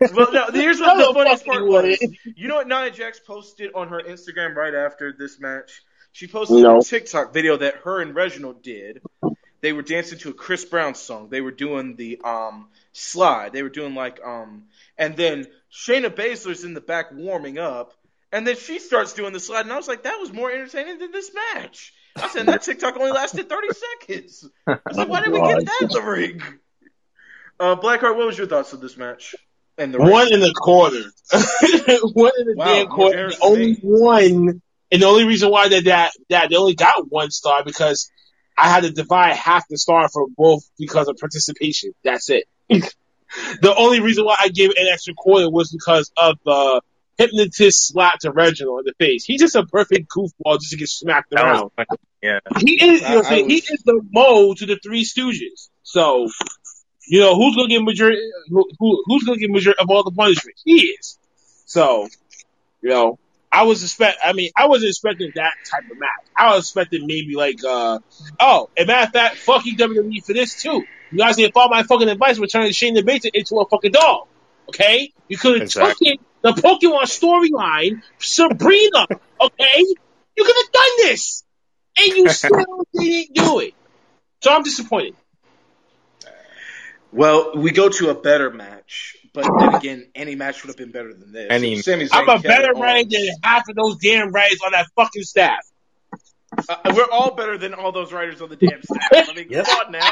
[0.01, 0.07] though?
[0.15, 0.47] Well, no.
[0.51, 1.97] Here's what No, the funniest part was.
[2.35, 5.83] You know what Nia Jax posted on her Instagram right after this match?
[6.11, 6.79] She posted No.
[6.79, 9.01] a TikTok video that her and Reginald did.
[9.61, 11.29] They were dancing to a Chris Brown song.
[11.29, 13.53] They were doing the um slide.
[13.53, 14.63] They were doing like um
[14.97, 17.93] and then Shayna Baszler's in the back warming up.
[18.31, 20.97] And then she starts doing the slide, and I was like, that was more entertaining
[20.99, 21.93] than this match.
[22.17, 23.67] I said, that TikTok only lasted 30
[24.01, 24.49] seconds.
[24.67, 26.41] I was like, why did we get that in the ring?
[27.59, 29.35] Uh, Blackheart, what was your thoughts of this match?
[29.77, 30.97] And the One in the corner.
[32.13, 33.11] one in the Wow, damn more corner.
[33.13, 33.79] generous The only me.
[33.81, 34.61] one.
[34.91, 38.09] And the only reason why that, that, that they only got one star because
[38.57, 41.91] I had to divide half the star for both because of participation.
[42.03, 42.45] That's it.
[42.69, 46.81] the only reason why I gave it an extra quarter was because of the
[47.17, 49.23] hypnotist slap to Reginald in the face.
[49.25, 51.71] He's just a perfect goofball just to get smacked That around.
[52.21, 52.39] Yeah.
[52.59, 55.03] He is, you know, I'm I- I he was- is the Moe to the Three
[55.03, 55.69] Stooges.
[55.83, 56.27] So,
[57.07, 58.19] you know, who's gonna get majority?
[58.49, 60.57] Who, who who's gonna get majority of all the punishment?
[60.65, 61.17] He is.
[61.65, 62.07] So,
[62.81, 63.19] you know,
[63.51, 64.19] I was expect.
[64.23, 66.09] I mean, I wasn't expecting that type of match.
[66.35, 67.99] I was expecting maybe like, uh,
[68.39, 70.83] oh, and matter of fact, fuck you WWE for this too.
[71.11, 72.37] You guys didn't follow my fucking advice.
[72.39, 74.27] We're turning Shane Baszler into a fucking dog.
[74.69, 76.09] Okay, you could have Exactly.
[76.09, 79.07] taken the Pokemon storyline, Sabrina.
[79.41, 79.79] Okay,
[80.35, 81.43] you could have done this,
[81.99, 83.73] and you still didn't do it.
[84.41, 85.15] So I'm disappointed.
[87.11, 90.91] Well, we go to a better match, but then again, any match would have been
[90.91, 91.47] better than this.
[91.49, 92.79] Any- Sami I'm a better Owens.
[92.79, 95.59] writer than half of those damn writers on that fucking staff.
[96.69, 99.29] Uh, we're all better than all those writers on the damn staff.
[99.29, 99.65] I mean, Yep.
[99.65, 100.11] come on now,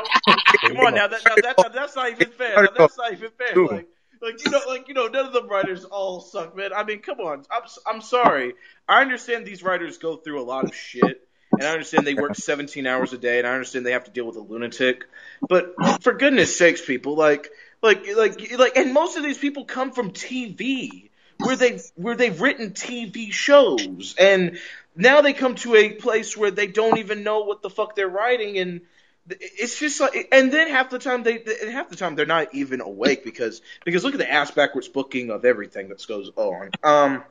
[0.68, 1.08] come on now.
[1.08, 2.62] That, now that, that's not even fair.
[2.64, 3.56] Now, that's not even fair.
[3.66, 3.88] Like,
[4.22, 6.74] Like you know, like you know, none of them writers all suck, man.
[6.74, 7.44] I mean, come on.
[7.52, 8.54] I'm I'm sorry.
[8.88, 12.36] I understand these writers go through a lot of shit, and I understand they work
[12.36, 15.06] 17 hours a day, and I understand they have to deal with a lunatic.
[15.48, 17.50] But for goodness sakes, people, like
[17.82, 22.40] like like like, and most of these people come from TV, where they where they've
[22.40, 24.58] written TV shows, and
[24.96, 28.08] now they come to a place where they don't even know what the fuck they're
[28.08, 28.82] writing, and
[29.28, 32.54] it's just like, and then half the time they, and half the time they're not
[32.54, 36.70] even awake because because look at the ass backwards booking of everything that goes on.
[36.84, 37.24] Um,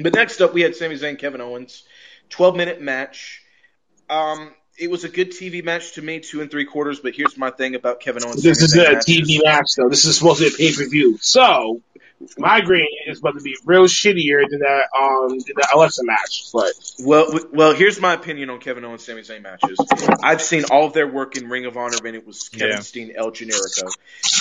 [0.00, 1.84] but next up we had Sami Zayn, Kevin Owens,
[2.28, 3.42] twelve minute match.
[4.08, 7.00] Um, it was a good TV match to me, two and three quarters.
[7.00, 8.42] But here's my thing about Kevin Owens.
[8.42, 9.04] This is a matches.
[9.04, 9.88] TV match, though.
[9.88, 11.18] This is supposed to be a pay per view.
[11.20, 11.82] So,
[12.38, 16.44] Migraine is about to be real shittier than that um than the Alexa match.
[16.52, 16.72] But
[17.04, 19.78] Well, well, here's my opinion on Kevin Owens, Sami Zayn matches.
[20.22, 22.80] I've seen all of their work in Ring of Honor when it was Kevin Yeah.
[22.80, 23.90] Steen, El Generico.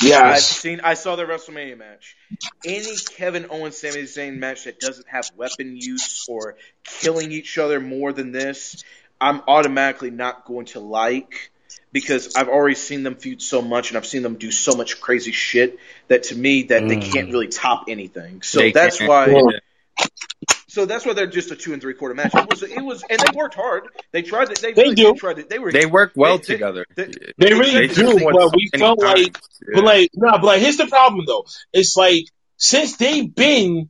[0.03, 2.15] Yeah, I've seen, I saw their WrestleMania match.
[2.65, 7.79] Any Kevin Owens, Sami Zayn match that doesn't have weapon use or killing each other
[7.79, 8.83] more than this,
[9.19, 11.50] I'm automatically not going to like
[11.91, 15.01] because I've already seen them feud so much and I've seen them do so much
[15.01, 15.77] crazy shit
[16.07, 17.13] that to me that they Mm.
[17.13, 18.41] can't really top anything.
[18.41, 19.09] So They that's can't.
[19.09, 19.27] why.
[19.27, 20.05] Yeah.
[20.67, 22.33] So that's why they're just a two and three quarter match.
[22.33, 23.83] It was, it was, and they worked hard.
[24.13, 25.03] They tried to, they, They really do.
[25.11, 26.85] did try to, they were, They work well They- they- together.
[26.95, 27.93] they- they really They do.
[27.93, 29.37] just went But we many felt like, times.
[29.73, 31.45] but like, no, but like, here's the problem though.
[31.73, 32.23] It's like
[32.55, 33.89] since they've been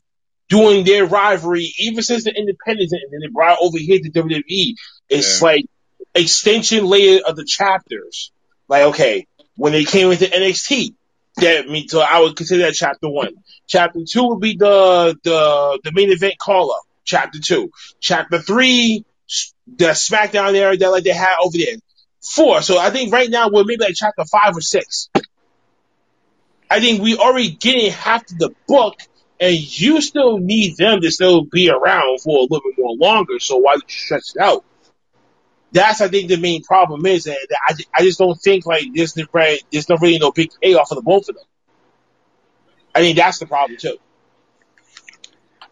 [0.49, 4.75] doing their rivalry, even since the independence, and then they brought over here to WWE,
[5.07, 5.45] it's Yeah.
[5.47, 5.65] like
[6.15, 8.31] extension layer of the chapters.
[8.67, 10.95] Like, okay, when they came into NXT,
[11.37, 13.35] that me so I would consider that chapter one.
[13.67, 16.81] Chapter two would be the the the main event call up.
[17.03, 17.71] Chapter two.
[17.99, 19.05] Chapter three,
[19.67, 21.77] the SmackDown era that like they had over there.
[22.21, 22.61] Four.
[22.61, 25.09] So I think right now we're maybe like chapter five or six.
[26.69, 28.95] I think we already getting half of the book,
[29.39, 33.39] and you still need them to still be around for a little bit more longer.
[33.39, 34.63] So why stretch it out?
[35.71, 39.13] That's I think the main problem is, that I, I just don't think like there's
[39.13, 41.45] the right, there's not really no big payoff for the both of them.
[42.93, 43.97] I think that's the problem too.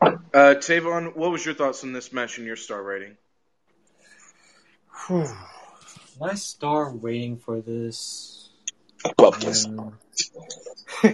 [0.02, 3.18] uh, Tavon, what was your thoughts on this match and your star rating?
[5.08, 5.28] Whew.
[6.20, 8.50] My star waiting for this.
[9.18, 9.98] Um,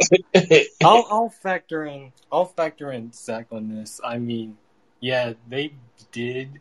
[0.82, 4.00] I'll I'll factor in I'll factor in Zach on this.
[4.02, 4.56] I mean,
[5.00, 5.74] yeah, they
[6.12, 6.60] did.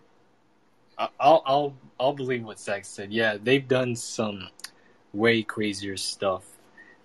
[1.00, 3.12] I- I'll I'll I'll believe what Zach said.
[3.12, 4.50] Yeah, they've done some
[5.14, 6.44] way crazier stuff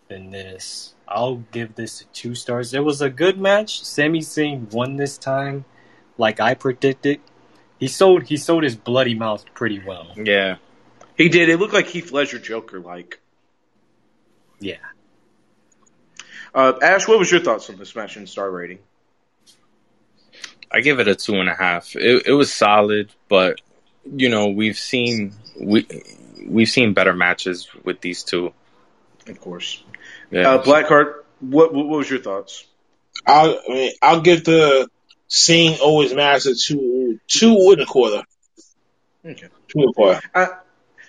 [0.08, 0.94] than this.
[1.08, 2.74] I'll give this a two stars.
[2.74, 3.82] It was a good match.
[3.84, 5.64] Sami Zayn won this time,
[6.18, 7.20] like I predicted.
[7.78, 10.12] He sold he sold his bloody mouth pretty well.
[10.16, 10.56] Yeah.
[11.16, 11.48] He did.
[11.48, 13.20] It looked like Heath Ledger Joker like.
[14.58, 14.76] Yeah.
[16.54, 18.78] Uh, Ash, what was your thoughts on this match and star rating?
[20.70, 21.94] I give it a two and a half.
[21.94, 23.60] It, it was solid, but
[24.04, 25.86] you know we've seen we
[26.46, 28.52] we've seen better matches with these two.
[29.26, 29.82] Of course.
[30.30, 30.50] Yeah.
[30.50, 32.66] Uh, Blackheart, what, what what was your thoughts?
[33.26, 34.88] I'll I mean, I'll give the
[35.28, 38.22] Zayn Owens match a two two and a quarter.
[39.24, 39.48] Okay.
[39.68, 40.20] Two and a quarter.
[40.34, 40.46] Uh,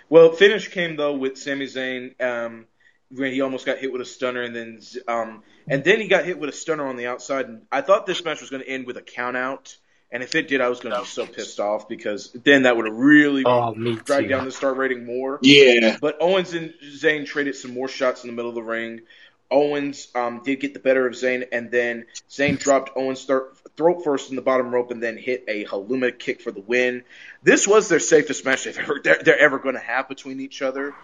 [0.10, 2.66] well, finish came though with Sami Zayn, um,
[3.10, 6.26] where he almost got hit with a stunner, and then um, and then he got
[6.26, 7.48] hit with a stunner on the outside.
[7.48, 9.76] And I thought this match was going to end with a count out,
[10.12, 12.78] and if it did, I was going to be so pissed off because then that
[12.78, 15.40] would have really Oh, me dragged down the star rating more.
[15.42, 15.98] Yeah.
[16.00, 19.02] But Owens and Zayn traded some more shots in the middle of the ring.
[19.52, 24.04] Owens um, did get the better of Zayn, and then Zayn dropped Owens' thir- throat
[24.04, 27.04] first in the bottom rope, and then hit a Helluva kick for the win.
[27.44, 30.62] This was their safest match they've ever they're, they're ever going to have between each
[30.62, 30.96] other.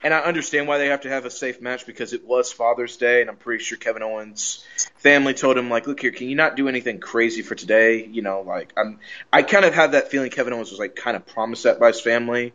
[0.00, 2.96] And I understand why they have to have a safe match because it was Father's
[2.96, 4.64] Day, and I'm pretty sure Kevin Owens'
[4.98, 8.22] family told him like, "Look here, can you not do anything crazy for today?" You
[8.22, 9.00] know, like I'm.
[9.32, 11.88] I kind of have that feeling Kevin Owens was like kind of promised that by
[11.88, 12.52] his family,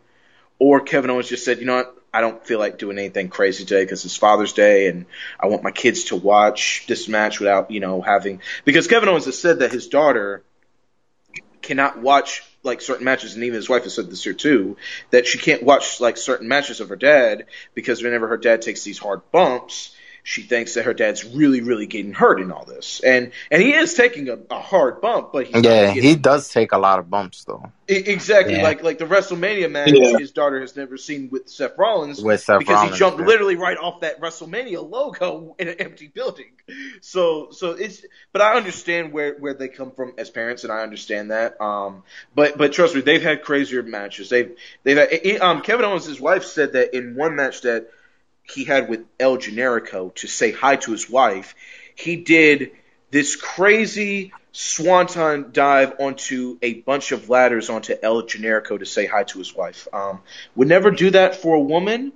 [0.58, 1.94] or Kevin Owens just said, "You know what?
[2.14, 5.04] I don't feel like doing anything crazy today because it's Father's Day, and
[5.38, 9.26] I want my kids to watch this match without you know having." Because Kevin Owens
[9.26, 10.42] has said that his daughter
[11.60, 14.76] cannot watch like certain matches, and even his wife has said this here too,
[15.10, 18.82] that she can't watch like certain matches of her dad because whenever her dad takes
[18.82, 19.94] these hard bumps,
[20.24, 23.74] she thinks that her dad's really, really getting hurt in all this, and and he
[23.74, 26.98] is taking a, a hard bump, but he's Yeah, not he does take a lot
[26.98, 27.72] of bumps though.
[27.88, 28.62] E- exactly Yeah.
[28.62, 30.18] like like the WrestleMania match Yeah.
[30.18, 33.26] his daughter has never seen with Seth Rollins With Seth because Rollins, he jumped yeah.
[33.26, 36.52] literally right off that WrestleMania logo in an empty building.
[37.02, 40.80] So so it's but I understand where where they come from as parents and I
[40.82, 41.60] understand that.
[41.60, 44.30] Um but but trust me, they've had crazier matches.
[44.30, 47.88] They've they've had, it, um Kevin Owens' wife said that in one match that
[48.44, 51.54] he had with El Generico to say hi to his wife,
[51.94, 52.72] he did
[53.10, 59.24] this crazy swanton dive onto a bunch of ladders onto El Generico to say hi
[59.24, 59.88] to his wife.
[59.92, 60.20] Um,
[60.54, 62.12] would never do that for a woman,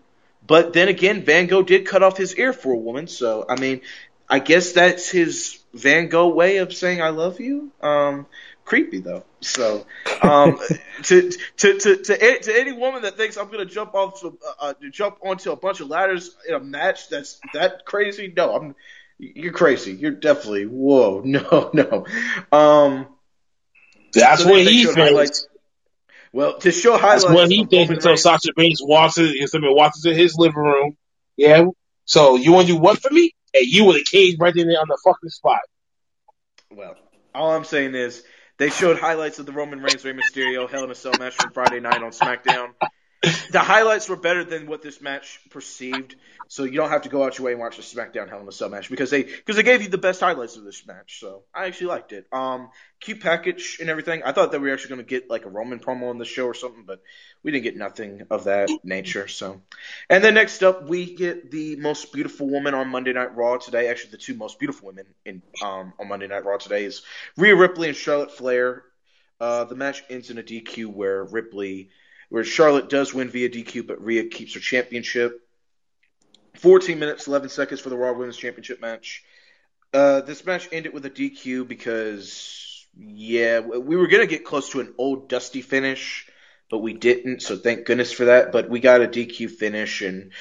[0.46, 3.58] but then again, Van Gogh did cut off his ear for a woman, so I
[3.58, 3.80] mean,
[4.28, 7.70] I guess that's his Van Gogh way of saying I love you.
[7.82, 8.26] Um,
[8.68, 9.24] creepy though.
[9.40, 9.86] So,
[10.22, 10.58] um,
[11.04, 14.74] to, to to to to any woman that thinks I'm gonna jump off uh, uh,
[14.92, 18.74] jump onto a bunch of ladders in a match that's that crazy, no, I'm
[19.18, 19.92] you're crazy.
[19.92, 22.06] You're definitely whoa, no, no.
[22.52, 23.06] Um,
[24.12, 25.46] that's so what he thinks.
[26.30, 30.04] Well, to show highlights, that's what he thinks until Sasha Banks walks in, somebody walks
[30.04, 30.96] into his living room.
[31.38, 31.64] Yeah.
[32.04, 33.32] So you want to do what for me?
[33.54, 35.60] Hey, you with a cage right in there on the fucking spot.
[36.70, 36.96] Well,
[37.34, 38.22] all I'm saying is
[38.58, 41.52] they showed highlights of the Roman Reigns Rey Mysterio Hell in a Cell match from
[41.52, 42.74] Friday night on SmackDown.
[43.50, 46.14] The highlights were better than what this match perceived,
[46.48, 48.48] so you don't have to go out your way and watch the SmackDown Hell in
[48.48, 51.18] a Cell match because they because they gave you the best highlights of this match.
[51.18, 52.26] So I actually liked it.
[52.30, 54.22] Um, cute package and everything.
[54.22, 56.24] I thought that we were actually going to get like a Roman promo on the
[56.24, 57.02] show or something, but
[57.42, 59.28] we didn't get nothing of that nature.
[59.28, 59.62] So,
[60.10, 63.88] and then next up we get the most beautiful woman on Monday Night Raw today.
[63.88, 67.02] Actually, the two most beautiful women in um on Monday Night Raw today is
[67.36, 68.84] Rhea Ripley and Charlotte Flair.
[69.40, 71.90] Uh, the match ends in a DQ where Ripley,
[72.28, 75.40] where Charlotte does win via DQ, but Rhea keeps her championship.
[76.58, 79.24] 14 minutes, 11 seconds for the Raw Women's Championship match.
[79.94, 84.70] Uh, this match ended with a DQ because, yeah, we were going to get close
[84.70, 86.28] to an old dusty finish,
[86.70, 88.52] but we didn't, so thank goodness for that.
[88.52, 90.32] But we got a DQ finish, and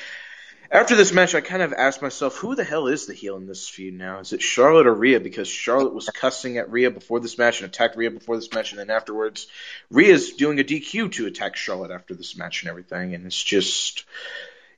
[0.71, 3.47] after this match, I kind of asked myself, who the hell is the heel in
[3.47, 4.19] this feud now?
[4.19, 5.19] Is it Charlotte or Rhea?
[5.19, 8.71] Because Charlotte was cussing at Rhea before this match and attacked Rhea before this match,
[8.71, 9.47] and then afterwards,
[9.89, 14.05] Rhea's doing a DQ to attack Charlotte after this match and everything, and it's just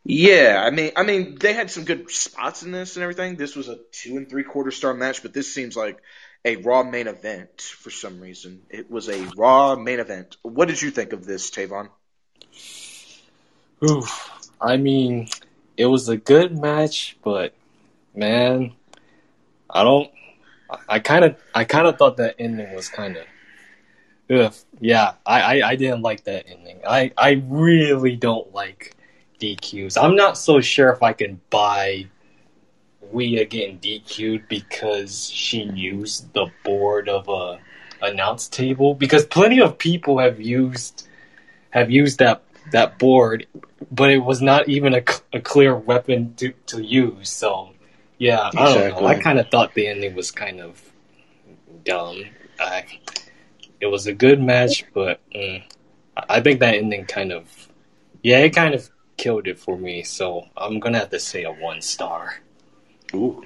[0.03, 3.35] yeah, I mean, I mean, they had some good spots in this and everything.
[3.35, 6.01] This was a two and three quarter star match, but this seems like
[6.45, 8.61] a Raw main event for some reason.
[8.69, 10.37] It was a Raw main event.
[10.41, 11.89] What did you think of this, Tavon?
[13.83, 14.49] Oof.
[14.61, 15.27] I mean,
[15.79, 17.53] it was a good match, but
[18.13, 18.73] man,
[19.69, 20.11] I don't.
[20.89, 23.25] I kind of, I kind of thought that ending was kind of.
[24.79, 26.81] Yeah, I, I, I didn't like that ending.
[26.87, 28.93] I, I really don't like
[29.39, 29.97] DQs.
[29.99, 32.07] I'm not so sure if I can buy
[33.11, 37.59] Rhea getting DQ'd because she used the board of a
[38.01, 41.07] announce table because plenty of people have used
[41.71, 43.47] have used that that board,
[43.91, 45.03] but it was not even a,
[45.33, 47.29] a clear weapon to, to use.
[47.29, 47.71] So
[48.17, 48.61] yeah, exactly.
[48.61, 49.07] I don't know.
[49.07, 50.81] I kind of thought the ending was kind of
[51.83, 52.23] dumb.
[52.59, 52.85] I,
[53.79, 55.63] it was a good match, but mm,
[56.15, 57.69] I think that ending kind of
[58.21, 60.03] yeah, it kind of killed it for me.
[60.03, 62.35] So I'm gonna have to say a one star.
[63.13, 63.43] Ooh.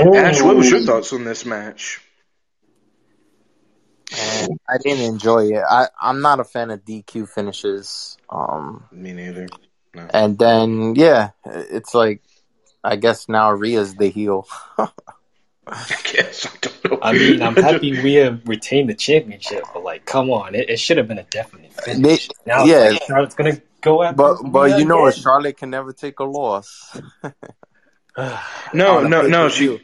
[0.00, 0.14] Ooh.
[0.16, 2.00] Ash, what was your thoughts on this match?
[4.14, 5.62] Um, I didn't enjoy it.
[5.68, 8.16] I, I'm not a fan of DQ finishes.
[8.28, 9.48] Um, Me neither.
[9.94, 10.08] No.
[10.12, 12.22] And then, yeah, it's like,
[12.82, 14.46] I guess now Rhea's the heel.
[15.66, 16.46] I guess.
[16.46, 16.98] I don't know.
[17.00, 20.78] I mean, I'm happy we have retained the championship, but like, come on, it, it
[20.78, 22.28] should have been a definite finish.
[22.28, 24.16] They, now, yeah, like, Charlotte's gonna go after.
[24.16, 25.16] But but you know what?
[25.16, 27.00] Charlotte can never take a loss.
[28.18, 29.48] no, no, no.
[29.48, 29.80] She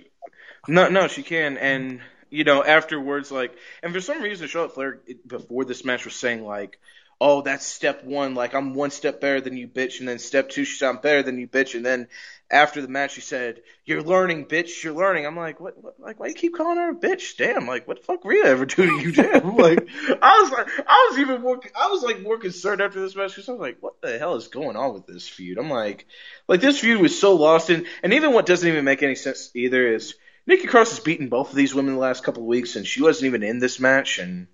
[0.68, 2.00] no, no, she can, and
[2.30, 6.44] you know afterwards, like, and for some reason, Charlotte Flair before this match was saying
[6.44, 6.78] like,
[7.20, 8.34] "Oh, that's step one.
[8.34, 11.22] Like, I'm one step better than you, bitch," and then step two, she's I'm better
[11.22, 12.08] than you, bitch, and then
[12.50, 14.82] after the match, she said, "You're learning, bitch.
[14.82, 15.82] You're learning." I'm like, "What?
[15.82, 17.36] what like, why you keep calling her a bitch?
[17.36, 17.66] Damn!
[17.66, 19.12] Like, what the fuck Rhea ever do to you?
[19.12, 19.88] Damn!" like,
[20.22, 23.30] I was like, I was even more, I was like more concerned after this match
[23.30, 26.06] because I was like, "What the hell is going on with this feud?" I'm like,
[26.48, 29.50] like this feud was so lost in, and even what doesn't even make any sense
[29.54, 30.14] either is
[30.50, 33.02] Nikki Cross has beaten both of these women the last couple of weeks, and she
[33.02, 34.48] wasn't even in this match, and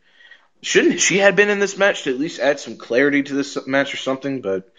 [0.62, 3.66] shouldn't she had been in this match to at least add some clarity to this
[3.66, 4.72] match or something, but.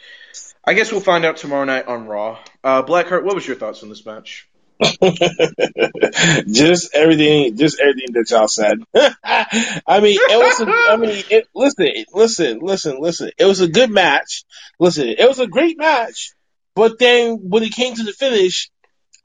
[0.64, 2.40] I guess we'll find out tomorrow night on Raw.
[2.62, 4.50] Uh, Blackheart, what was your thoughts on this match?
[6.52, 8.80] just everything, just everything that y'all said.
[9.24, 10.60] I mean, it was.
[10.60, 13.32] A, I mean, it, listen, listen, listen, listen.
[13.38, 14.44] It was a good match.
[14.78, 16.34] Listen, it was a great match.
[16.76, 18.70] But then when it came to the finish,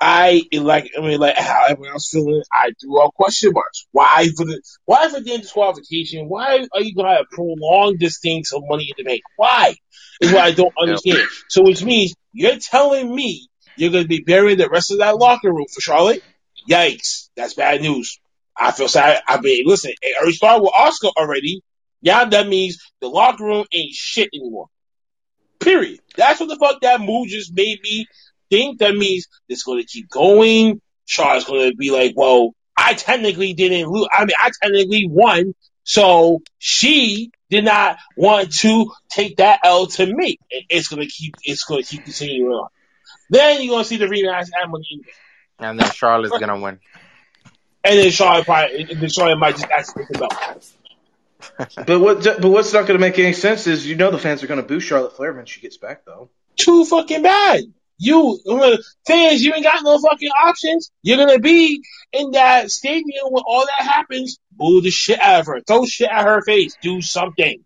[0.05, 0.91] I like.
[0.99, 2.43] I mean, like how everyone else feeling.
[2.53, 3.87] I threw out question marks.
[3.93, 4.61] Why for the?
[4.85, 6.29] Why for the disqualification?
[6.29, 9.23] Why are you gonna prolong this thing so money in the bank?
[9.37, 9.77] Why?
[10.21, 11.21] Is what I don't understand.
[11.49, 15.17] So which means you're telling me you're going to be burying the rest of that
[15.17, 16.23] locker room for Charlotte?
[16.69, 17.29] Yikes.
[17.37, 18.19] That's bad news.
[18.57, 19.23] I feel sad.
[19.27, 21.63] I mean, listen, it already started with Oscar already.
[22.03, 24.67] Now that means the locker room ain't shit anymore.
[25.61, 26.01] Period.
[26.17, 28.07] That's what the fuck that move just made me
[28.53, 30.81] think that means it's going to keep going.
[31.07, 34.09] Charlotte's going to be like, well, I technically didn't lose.
[34.13, 35.55] I mean, I technically won.
[35.85, 40.39] So she did not want to take that L to me.
[40.51, 42.69] It- It's going to keep, it's going to keep continuing on.
[43.31, 45.17] Then you're going to see the rematch at Money in the Bank.
[45.59, 46.81] And then Charlotte's gonna win.
[47.85, 50.73] And then Charlotte probably, and then Charlotte might just actually take the belt.
[51.87, 52.23] But what?
[52.25, 54.61] But what's not going to make any sense is you know the fans are going
[54.61, 56.31] to boo Charlotte Flair when she gets back, though.
[56.57, 57.63] Too fucking bad.
[58.05, 58.37] You,
[59.07, 60.91] fans, you ain't got no fucking options.
[61.05, 61.83] You're going to be
[62.13, 64.41] in that stadium when all that happens.
[64.51, 65.61] Boo the shit out of her.
[65.61, 66.77] Throw shit at her face.
[66.83, 67.65] Do something.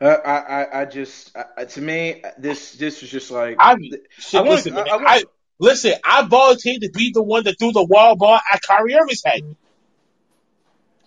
[0.00, 3.76] Uh, I, I, I just, I, to me, this, this was just like, I,
[4.18, 5.22] shit, I wanna- listen, man, I- I wanna- I,
[5.60, 9.22] listen, I volunteered to be the one that threw the wall ball at Kyrie Irving's
[9.24, 9.40] head.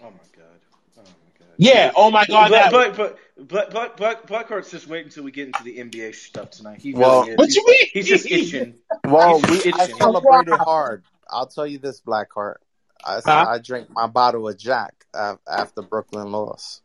[0.01, 0.45] oh my god,
[0.97, 1.03] oh my
[1.38, 1.47] god.
[1.57, 5.24] Yeah, oh my god, that, But, but, but, but, but, but, Blackheart's just wait until
[5.24, 6.80] we get into the NBA stuff tonight.
[6.82, 7.36] He Well- really.
[7.36, 7.88] What He's- you mean?
[7.94, 8.76] He's just itching.
[9.06, 11.04] Well, He's we I celebrated hard.
[11.30, 12.56] I'll tell you this, Blackheart.
[13.06, 13.46] I Huh?
[13.50, 16.82] I drank my bottle of Jack uh, after Brooklyn lost.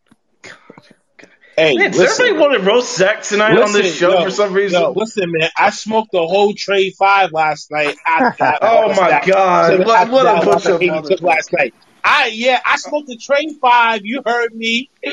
[1.56, 4.30] hey, Man, does listen, everybody want to roast Zach tonight on this show yo, for
[4.30, 4.80] some reason?
[4.80, 7.96] yo, listen, man, I smoked the whole tray five last night.
[8.06, 11.08] After that, oh my that- god, what, after what that a bunch of that he
[11.08, 11.74] took last night.
[12.04, 14.02] I yeah, I smoked the tray five.
[14.04, 14.90] You heard me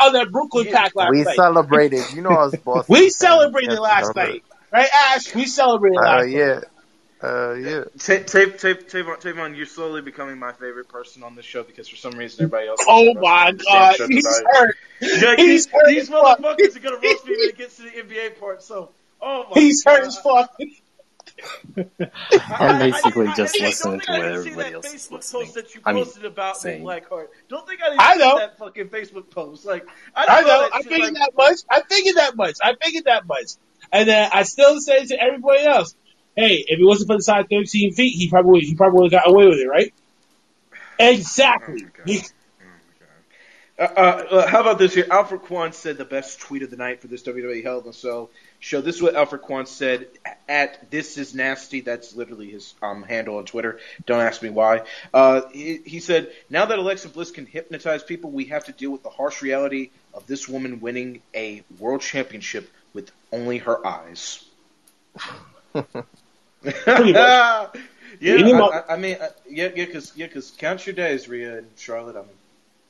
[0.00, 0.72] on that Brooklyn Yeah.
[0.72, 1.44] pack last We night.
[1.70, 2.10] We celebrated.
[2.12, 2.86] You know us, Boston.
[2.88, 4.16] We celebrated Yes, last brother.
[4.16, 5.34] night, right, Ash?
[5.34, 6.44] We celebrated Uh, last night.
[6.44, 6.60] yeah.
[7.22, 7.84] Uh, yeah.
[7.98, 11.88] Ta- Ta- Ta- Tavon, Tavon, you're slowly becoming my favorite person on this show because
[11.88, 12.80] for some reason everybody else.
[12.86, 14.76] Oh my god, he's hurt.
[15.00, 16.40] Yeah, He's these, hurt these as fuck.
[16.40, 18.62] motherfuckers are gonna roast me when it gets to the NBA part.
[18.62, 18.90] So,
[19.20, 20.00] oh my He's god.
[20.00, 20.50] hurt as fuck.
[22.30, 25.42] I'm basically just don't listening to what everybody else is Facebook listening.
[25.42, 26.80] post that you I mean, posted about saying.
[26.80, 27.26] me, Blackheart.
[27.48, 28.38] Don't think I didn't I see know.
[28.38, 29.66] that fucking Facebook post.
[29.66, 30.68] Like, I, I saw know.
[30.72, 31.58] I shit, figured like, that much.
[31.70, 32.56] I figured that much.
[32.62, 33.50] I figured that much.
[33.92, 35.94] And then I still say to everybody else,
[36.34, 39.24] "Hey, if it wasn't for the size 13 feet, he probably he probably would have
[39.24, 39.92] got away with it, right?"
[40.98, 41.84] Exactly.
[41.84, 42.26] Oh my God.
[43.78, 45.06] Uh, uh, uh, how about this here?
[45.10, 47.92] Alfred Kwan said the best tweet of the night for this WWE Hell in a
[47.92, 48.30] Cell
[48.60, 48.80] show.
[48.80, 50.06] This is what Alfred Kwan said
[50.48, 51.80] at This Is Nasty.
[51.80, 53.78] That's literally his um, handle on Twitter.
[54.06, 54.82] Don't ask me why.
[55.12, 58.90] Uh, he, he said, "Now that Alexa Bliss can hypnotize people, we have to deal
[58.90, 64.44] with the harsh reality of this woman winning a world championship with only her eyes."
[68.20, 68.82] Yeah, I.
[68.88, 72.16] I, I mean, uh, yeah, yeah, because yeah, because count your days, Rhea and Charlotte.
[72.16, 72.28] I'm,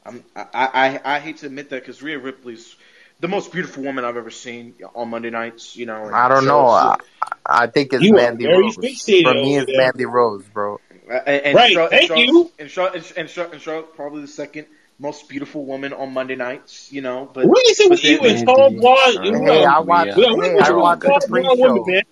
[0.04, 2.76] I'm, I, I, I hate to admit that because Rhea Ripley's
[3.20, 5.76] the most beautiful woman I've ever seen on Monday nights.
[5.76, 6.66] You know, I don't so know.
[6.66, 6.96] I,
[7.44, 8.74] I think it's You Mandy Rose.
[8.74, 9.78] For me, it's there.
[9.78, 10.80] Mandy Rose, bro.
[11.08, 12.50] and, and Right, Charlotte, thank Charlotte, you.
[12.58, 14.66] And Charlotte, and Charlotte, and Charlotte, probably the second
[14.98, 16.92] most beautiful woman on Monday nights.
[16.92, 19.24] You know, but What do you say with you then- and tall Mandy, blonde?
[19.24, 20.08] You Hey, I watched.
[20.08, 20.16] Yeah.
[20.16, 21.56] we don't- we Hey, I watched the blonde pre-show.
[21.56, 22.02] women, man.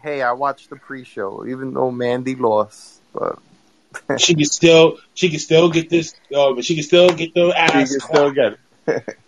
[0.00, 3.00] Hey, I watched the pre-show, even though Mandy lost.
[3.12, 3.38] But
[4.18, 6.14] She can still, she can still get this.
[6.34, 7.88] Uh, but she can still get the ass.
[7.92, 9.18] She can still get it.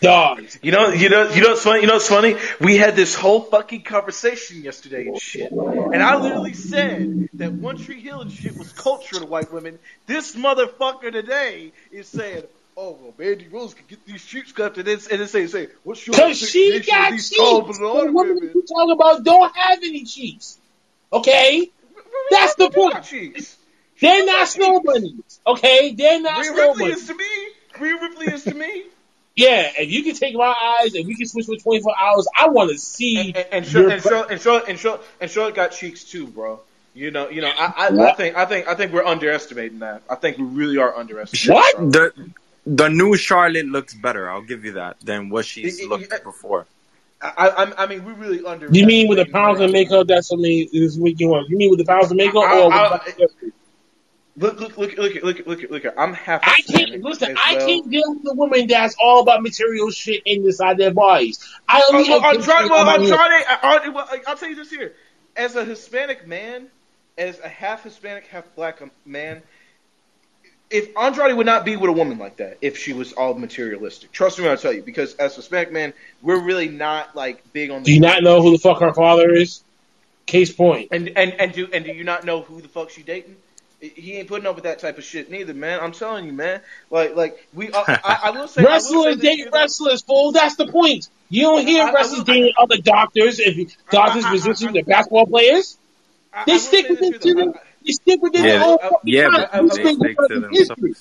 [0.00, 0.58] dogs.
[0.62, 1.80] You know, you know, you know what's funny?
[1.82, 2.36] You know what's funny?
[2.60, 7.76] We had this whole fucking conversation yesterday and shit, and I literally said that One
[7.76, 9.78] Tree Hill and shit was culture to white women.
[10.06, 12.44] This motherfucker today is saying,
[12.76, 15.68] "Oh, well, Mandy Rose can get these cheeks cut," and then and then say, "Say,
[15.84, 17.30] what's your Cause she got cheeks.
[17.30, 20.58] The women women?" you talking about don't have any cheeks.
[21.12, 21.70] Okay?
[22.30, 23.02] That's the point.
[23.04, 23.56] Cheeks.
[24.00, 25.40] They're not snow bunnies.
[25.46, 25.92] Okay?
[25.92, 27.02] They're not Rhea snow Ripley bunnies.
[27.02, 27.24] is to me.
[27.78, 28.84] Rhea Ripley is to me.
[29.40, 32.48] Yeah, if you can take my eyes and we can switch for 24 hours, I
[32.48, 35.30] want to see And, and, and, your Charlotte, and, Charlotte, and, Charlotte, and, Charlotte, and
[35.30, 36.60] Charlotte got cheeks too, bro.
[36.94, 37.48] You know, you know.
[37.56, 40.02] I, I, I think, I think, I think we're underestimating that.
[40.10, 41.54] I think we really are underestimating.
[41.54, 41.74] What?
[41.74, 42.14] Charlotte.
[42.16, 42.30] The
[42.66, 44.28] the new Charlotte looks better.
[44.30, 46.66] I'll give you that than what she's It- it- looked it- before.
[47.22, 48.66] I, I, I mean, we really under.
[48.70, 50.06] You mean with the pounds of makeup?
[50.06, 51.48] That's what me is what you want.
[51.50, 53.52] You mean with the pounds of makeup or I- with I- the-
[54.40, 55.94] Look, look, look, look, look, look, look, look.
[55.98, 56.40] I'm half.
[56.44, 57.36] I can't listen.
[57.38, 57.66] I well.
[57.66, 61.46] can't deal with the women that's all about material shit inside their bodies.
[61.68, 62.70] I Oh, only oh, oh, oh, uh, well, have I'm trying.
[62.70, 63.44] Well, I'm trying.
[63.46, 64.94] I- I- well, I'll tell you this here.
[65.36, 66.68] As a Hispanic man,
[67.18, 69.42] as a half Hispanic, half black um, man,
[70.70, 74.10] if Andrade would not be with a woman like that if she was all materialistic.
[74.10, 77.52] Trust me when I tell you, because as a Hispanic man, we're really not like
[77.52, 77.82] big on.
[77.82, 79.62] The Do you not know who the fuck her father is?
[80.24, 80.88] Case point.
[80.92, 83.36] And and and do and do you not know who the fuck she dating?
[83.80, 85.80] He ain't putting up with that type of shit neither, man.
[85.80, 86.60] I'm telling you, man.
[86.90, 87.70] Like like we.
[87.70, 88.60] Uh, I, I will say.
[88.62, 90.32] I will say Wrestlers date wrestlers, fool.
[90.32, 91.08] That's the point.
[91.30, 94.74] You don't hear I- I wrestlers will- dating other doctors, if doctors, I- I- musicians,
[94.74, 95.78] I- and basketball players.
[96.32, 97.40] I- I They will stick say with it to though.
[97.40, 97.54] them.
[97.86, 99.48] They stick with their Yeah, own I- fucking Yeah, content.
[99.52, 100.94] I- I- You but they with stick to fucking history.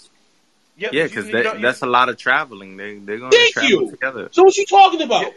[0.78, 2.78] Yeah, Yeah, because you- you that's a lot of traveling.
[2.78, 3.92] They they're gonna Thank travel you.
[3.92, 4.30] together.
[4.32, 5.24] So what you talking about?
[5.24, 5.30] Yeah.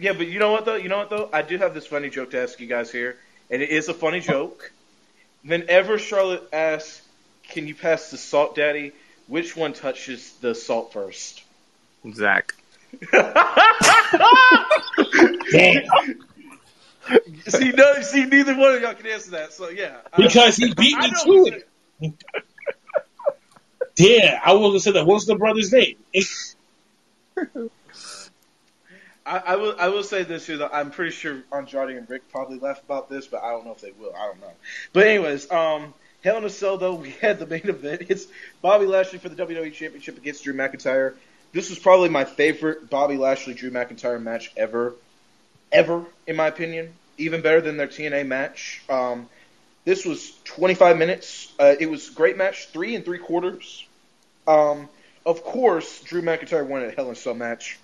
[0.00, 0.74] Yeah, but you know what though?
[0.76, 1.30] You know what though?
[1.32, 3.16] I do have this funny joke to ask you guys here,
[3.50, 4.70] and it is a funny joke.
[5.44, 7.02] Whenever Charlotte asks,
[7.48, 8.92] "Can you pass the salt, Daddy?"
[9.26, 11.42] Which one touches the salt first?
[12.14, 12.54] Zach.
[13.12, 13.32] Damn.
[17.46, 19.52] see, no, see, neither one of y'all can answer that.
[19.52, 21.68] So yeah, I- Because he beat I me know to it.
[23.98, 25.06] Yeah, I was gonna say that.
[25.06, 25.96] What's the brother's name?
[29.28, 29.74] I, I will.
[29.78, 30.70] I will say this here though.
[30.72, 33.80] I'm pretty sure Andrade and Rick probably laugh about this, but I don't know if
[33.82, 34.12] they will.
[34.16, 34.52] I don't know.
[34.94, 35.92] But anyways, um,
[36.24, 38.02] Hell in a Cell though we had the main event.
[38.08, 38.26] It's
[38.62, 41.14] Bobby Lashley for the WWE Championship against Drew McIntyre.
[41.52, 44.94] This was probably my favorite Bobby Lashley Drew McIntyre match ever,
[45.70, 46.92] ever in my opinion.
[47.18, 48.80] Even better than their TNA match.
[48.88, 49.28] Um,
[49.84, 51.52] this was 25 minutes.
[51.58, 53.84] Uh, it was a great match, three and three quarters.
[54.46, 54.88] Um,
[55.26, 57.78] of course, Drew McIntyre won a Hell in a Cell match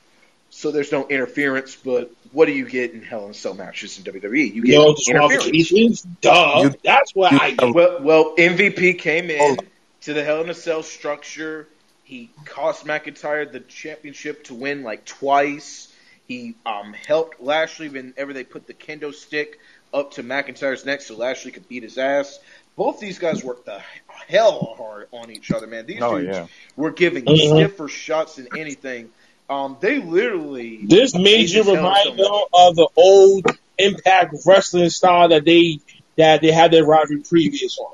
[0.56, 1.74] so there's no interference.
[1.76, 4.54] But what do you get in Hell in a Cell matches in WWE?
[4.54, 4.96] You get No interference.
[5.44, 6.02] disqualifications.
[6.20, 6.60] Duh.
[6.62, 7.74] You- That's what you- I get.
[7.74, 9.56] Well, well, MVP came in Oh.
[10.02, 11.66] to the Hell in a Cell structure.
[12.04, 15.88] He cost McIntyre the championship to win like twice.
[16.28, 19.58] He um, helped Lashley whenever they put the kendo stick
[19.92, 22.38] up to McIntyre's neck so Lashley could beat his ass.
[22.76, 23.80] Both these guys worked the
[24.28, 25.86] hell hard on each other, man.
[25.86, 26.46] These Oh, dudes yeah.
[26.76, 27.36] were giving Mhm.
[27.56, 29.10] stiffer shots than anything.
[29.48, 32.88] Um, they literally This made made you this Hell in a remind them of the
[32.96, 35.80] old Impact wrestling style that they
[36.16, 37.92] that they had their rivalry previous on,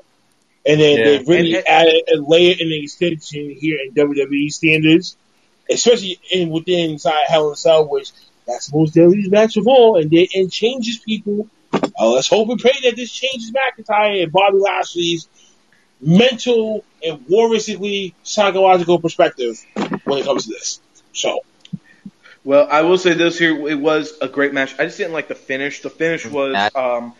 [0.65, 1.03] and then Yeah.
[1.05, 5.17] they really And- and- added a layer and an extension here in WWE standards,
[5.69, 8.11] especially in within inside Hell in a Cell, which
[8.45, 11.47] that's the most deadly match of all, and they and changes people.
[11.73, 15.27] Uh, let's hope and pray that this changes McIntyre and Bobby Lashley's
[15.99, 19.63] mental and warristically psychological perspective
[20.03, 20.79] when it comes to this.
[21.13, 21.39] So.
[22.43, 24.73] Well, I will say this here: it was a great match.
[24.79, 25.81] I just didn't like the finish.
[25.81, 27.13] The finish was, um,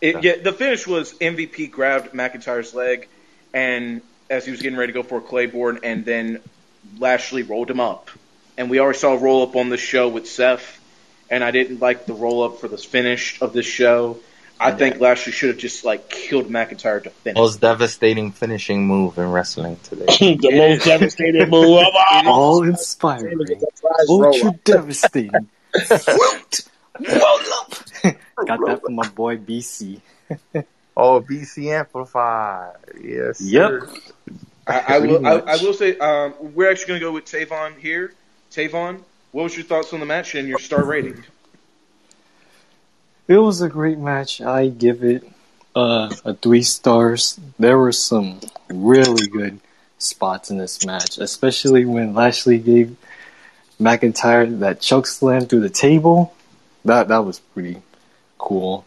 [0.00, 3.08] it, yeah, the finish was MVP grabbed McIntyre's leg,
[3.52, 6.40] and as he was getting ready to go for a Claymore, and then
[6.98, 8.10] Lashley rolled him up,
[8.56, 10.80] and we already saw a roll up on the show with Seth,
[11.28, 14.18] and I didn't like the roll up for this finish of this show.
[14.60, 17.36] I think Lashley should have just like killed McIntyre to finish.
[17.36, 20.06] Most devastating finishing move in wrestling today.
[20.36, 22.26] the most devastating move of all.
[22.28, 23.38] All inspiring.
[24.08, 25.48] Ultra devastating.
[25.90, 26.64] Woot!
[27.00, 27.38] Roll!
[28.46, 30.00] Got that from my boy BC.
[31.00, 32.74] Oh, BC Amplified.
[33.00, 33.40] Yes.
[33.40, 33.84] Yep.
[34.66, 35.24] I, I will.
[35.24, 38.12] I, I will say um, we're actually going to go with Tavon here.
[38.50, 39.00] Tavon,
[39.30, 41.22] what was your thoughts on the match and your star rating?
[43.28, 44.40] It was a great match.
[44.40, 45.22] I give it
[45.76, 47.38] uh, a three stars.
[47.58, 49.60] There were some really good
[49.98, 52.96] spots in this match, especially when Lashley gave
[53.78, 56.34] McIntyre that choke slam through the table.
[56.86, 57.82] That that was pretty
[58.38, 58.86] cool.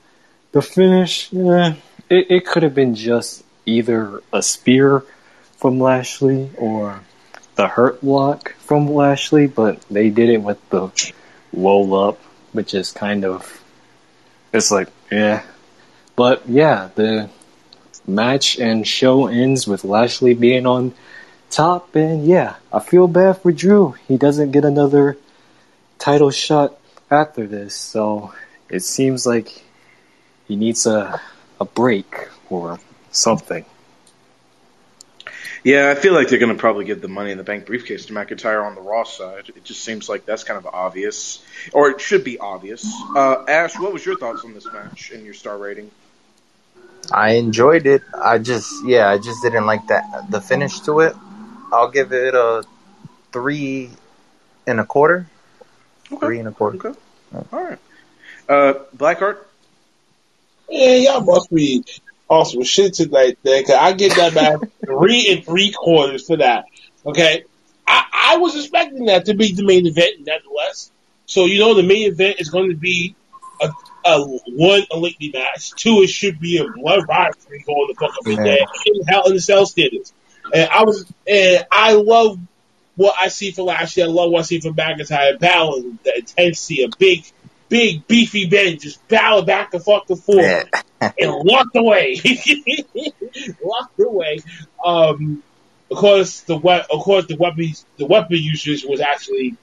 [0.54, 1.76] The finish, yeah,
[2.10, 5.04] it, it could have been just either a spear
[5.58, 7.02] from Lashley or
[7.56, 10.90] the Hurt Lock from Lashley, but they did it with the
[11.54, 12.18] roll up,
[12.54, 13.61] which is kind of
[14.54, 15.44] it's like, yeah.
[16.16, 17.30] But yeah, the
[18.08, 20.94] match and show ends with Lashley being on
[21.50, 23.96] top, and yeah, I feel bad for Drew.
[24.08, 25.18] He doesn't get another
[26.00, 26.78] title shot
[27.10, 28.34] after this, so
[28.70, 29.64] it seems like
[30.48, 31.20] he needs a
[31.60, 32.80] a break or
[33.12, 33.66] something.
[35.64, 38.08] Yeah, I feel like they're going to probably give the Money in the Bank briefcase
[38.08, 39.50] to McIntyre on the Raw side.
[39.56, 42.92] It just seems like that's kind of obvious, or it should be obvious.
[43.16, 45.92] Uh, Ash, what was your thoughts on this match and your star rating?
[47.12, 48.02] I enjoyed it.
[48.16, 51.16] I just, yeah, I just didn't like that the finish to it.
[51.72, 52.64] I'll give it a
[53.32, 53.92] three
[54.66, 55.28] and a quarter.
[56.20, 56.78] Three and a quarter.
[56.78, 57.00] Okay.
[57.36, 57.80] All right.
[58.50, 59.38] Uh, Blackheart.
[60.70, 61.84] Yeah, y'all must be
[62.30, 64.60] awesome shit tonight, then, 'cause I get that back
[65.02, 66.66] three and three quarters for that.
[67.06, 67.44] Okay,
[67.88, 70.92] I, I was expecting that to be the main event, nonetheless.
[71.26, 73.16] So you know, the main event is going to be
[73.62, 73.72] a,
[74.06, 75.72] a one a lengthy match.
[75.72, 79.28] Two, it should be a blood rivalry going the fuck up in there in Hell
[79.28, 80.14] in the Cell standards.
[80.54, 82.40] And I was, and I love
[82.96, 84.04] what I see for Lashley.
[84.04, 87.26] I love what I see for McIntyre Balance, the intensity, a big,
[87.72, 90.64] big beefy Ben just battle back and fuck and forth Yeah.
[91.02, 92.20] and walked away.
[93.62, 94.40] walked away.
[94.86, 95.42] Um,
[95.90, 99.56] of course, the we- of course the weapons the weapon usage was actually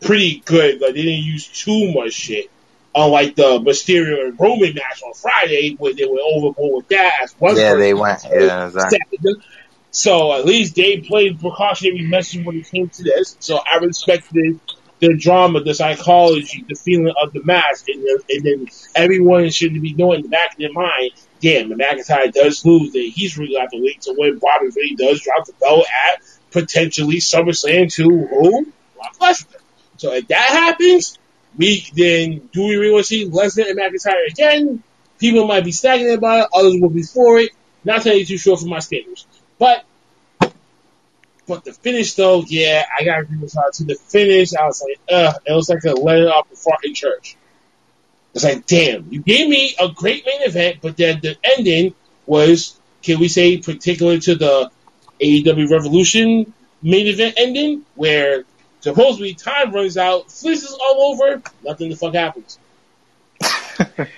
[0.00, 0.80] pretty good.
[0.80, 2.50] Like they didn't use too much shit.
[2.96, 7.20] Unlike the Mysterio and Roman match on Friday, where they were overboard with that.
[7.24, 8.20] As one Yeah, person they went.
[8.30, 9.34] Yeah, exactly.
[9.90, 13.36] So at least they played precautionary measures when it came to this.
[13.40, 14.60] So I respected
[15.08, 19.72] the drama, the psychology, the feeling of the match, and, then- and then everyone should
[19.80, 23.36] be knowing in the back of their mind, damn, the McIntyre does lose, then he's
[23.38, 24.38] really got to wait to win.
[24.38, 28.66] Bobby really does drop the belt at potentially SummerSlam to who?
[28.94, 29.56] Brock Lesnar.
[29.96, 31.18] So if that happens,
[31.56, 34.82] we then do we really want to see Lesnar and McIntyre again?
[35.18, 37.50] People might be stagnant about it, others will be for it.
[37.84, 39.26] Not you too short for my standards.
[39.58, 39.84] But
[41.46, 43.70] but the finish though, yeah, I gotta agree with her.
[43.72, 46.76] To the finish, I was like, ugh, it was like a let it off before
[46.82, 47.36] in church.
[48.34, 51.94] It's like, damn, you gave me a great main event, but then the ending
[52.26, 54.70] was, can we say, particular to the
[55.20, 58.44] AEW Revolution main event ending, where
[58.80, 62.58] supposedly time runs out, Fleece is all over, nothing the fuck happens.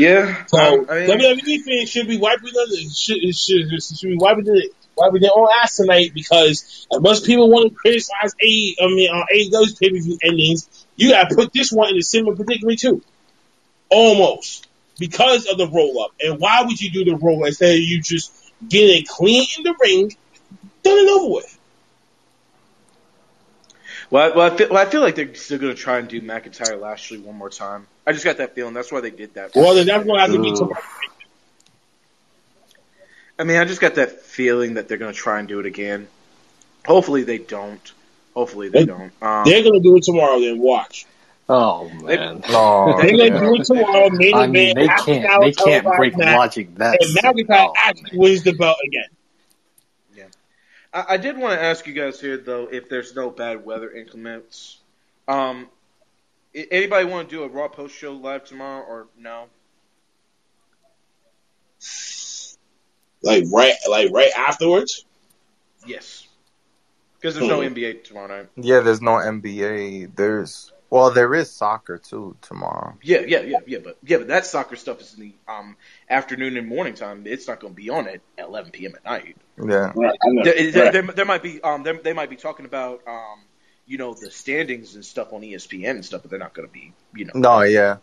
[0.00, 0.46] Yeah.
[0.46, 4.44] So um, I mean, WWE fans should be wiping the should, should, should be wiping
[4.44, 8.76] the wiping their own ass tonight because as much as people want to criticize A
[8.80, 12.02] I mean uh, AEW's pay per view endings, you gotta put this one in a
[12.02, 13.02] similar predicament too.
[13.88, 14.66] Almost.
[14.98, 16.10] Because of the roll up.
[16.20, 18.32] And why would you do the roll instead of you just
[18.68, 20.14] getting clean in the ring,
[20.82, 21.58] done and over with?
[24.10, 26.08] well, I, well, I feel, well, I feel like they're still going to try and
[26.08, 27.86] do McIntyre Lashley one more time.
[28.06, 28.74] I just got that feeling.
[28.74, 29.52] That's why they did that.
[29.54, 30.82] Well then that's gonna have to be tomorrow.
[33.40, 35.66] I mean, I just got that feeling that they're going to try and do it
[35.66, 36.08] again.
[36.86, 37.92] Hopefully they don't.
[38.34, 39.12] Hopefully they They- don't.
[39.22, 41.06] Um, They're gonna do it tomorrow then watch.
[41.48, 42.42] Oh man.
[42.48, 45.40] No, They're gonna do it tomorrow, main I event, mean, they can't.
[45.42, 46.74] They can't break match, logic.
[46.76, 48.20] That and McIntyre oh, actually man.
[48.20, 50.28] wins the belt again.
[50.92, 53.90] I, I did want to ask you guys here, though, if there's no bad weather
[53.90, 54.78] increments.
[55.28, 55.68] Um,
[56.54, 59.46] anybody want to do a Raw post show live tomorrow or no?
[63.22, 65.04] Like right, like right afterwards.
[65.86, 66.26] Yes.
[67.20, 67.74] Because there's no Hmm.
[67.74, 68.48] NBA tomorrow night.
[68.56, 68.80] yeah.
[68.80, 70.06] There's no NBA.
[70.06, 72.96] There's well, there is soccer too tomorrow.
[73.02, 75.76] Yeah, yeah, yeah, yeah, but yeah, but that soccer stuff is in the um
[76.08, 77.24] afternoon and morning time.
[77.26, 78.94] It's not going to be on at 11 p.m.
[78.96, 79.36] at night.
[79.62, 80.44] Yeah, Right, I know.
[80.44, 83.40] There, there, there, there might be um there, they might be talking about um
[83.86, 86.72] you know the standings and stuff on ESPN and stuff, but they're not going to
[86.72, 87.98] be you know no, yeah,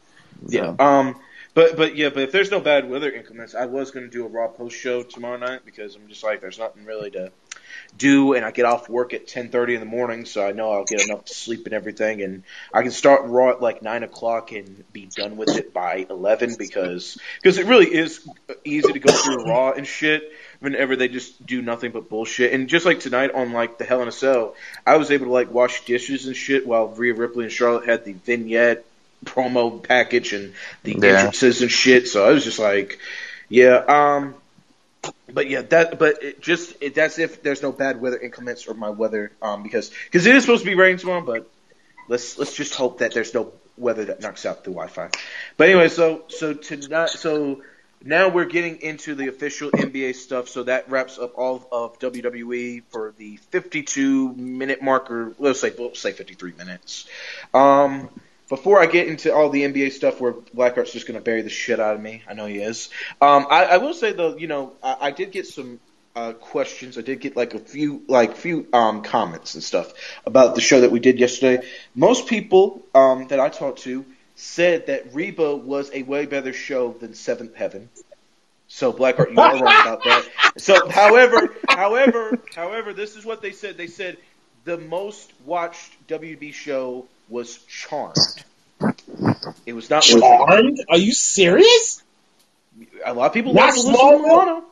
[0.47, 0.75] Yeah.
[0.79, 1.19] Um.
[1.57, 2.09] But but yeah.
[2.09, 4.77] But if there's no bad weather increments, I was going to do a raw post
[4.77, 7.31] show tomorrow night because I'm just like there's nothing really to
[7.97, 10.85] do, and I get off work at 10:30 in the morning, so I know I'll
[10.85, 14.51] get enough to sleep and everything, and I can start raw at like nine o'clock
[14.51, 18.23] and be done with it by 11 because because it really is
[18.63, 22.53] easy to go through raw and shit whenever they just do nothing but bullshit.
[22.53, 24.53] And just like tonight on like the Hell in a Cell,
[24.85, 28.05] I was able to like wash dishes and shit while Rhea Ripley and Charlotte had
[28.05, 28.85] the vignette
[29.25, 30.53] promo package and
[30.83, 31.09] the Yeah.
[31.17, 32.07] entrances and shit.
[32.07, 32.99] So I was just like,
[33.49, 34.35] yeah, um,
[35.31, 38.73] but yeah, that, but it just, it, that's if there's no bad weather increments or
[38.73, 41.49] my weather, um, because, because it is supposed to be raining tomorrow, but
[42.07, 45.09] let's, let's just hope that there's no weather that knocks out the Wi-Fi.
[45.57, 47.61] But anyway, so, so tonight, so
[48.03, 52.83] now we're getting into the official NBA stuff, so that wraps up all of WWE
[52.89, 55.33] for the 52 minute marker.
[55.39, 57.07] Let's say, let's say 53 minutes.
[57.53, 58.09] Um,
[58.49, 61.49] before I get into all the NBA stuff where Blackheart's just going to bury the
[61.49, 62.89] shit out of me, I know he is.
[63.21, 65.79] Um, I, I will say though, you know, I, I did get some
[66.15, 66.97] uh, questions.
[66.97, 69.93] I did get like a few, like few um, comments and stuff
[70.25, 71.67] about the show that we did yesterday.
[71.93, 76.93] Most people um, that I talked to said that Reba was a way better show
[76.93, 77.89] than Seventh Heaven.
[78.67, 80.27] So Blackheart, you are wrong about that.
[80.57, 83.77] So, however, however, however, this is what they said.
[83.77, 84.17] They said
[84.63, 88.15] the most watched WB show was Charmed.
[89.65, 90.79] It was not Charmed?
[90.89, 92.03] Are you serious?
[93.05, 94.63] A lot of people Not love Smallville?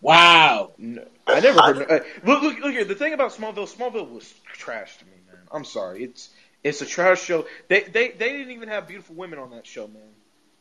[0.00, 0.70] Wow.
[0.78, 1.90] No, I never heard.
[1.90, 2.84] Uh, look, look, look here.
[2.84, 5.40] The thing about Smallville, Smallville was trash to me, man.
[5.52, 6.04] I'm sorry.
[6.04, 6.30] It's
[6.64, 7.46] it's a trash show.
[7.68, 10.02] They they they didn't even have beautiful women on that show, man.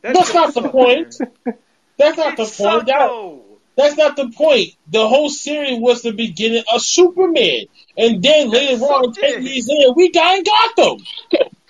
[0.02, 1.16] That That's not the sucked, point.
[1.20, 1.58] man.
[1.98, 2.88] That's not It the sucked, point.
[2.88, 3.49] That, though.
[3.80, 4.70] That's not the point.
[4.88, 7.66] The whole series was the beginning of Superman.
[7.98, 11.06] And then later on, 10 years later, we got in Gotham.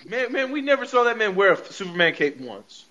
[0.06, 2.84] Man, man, we never saw that man wear a Superman cape once.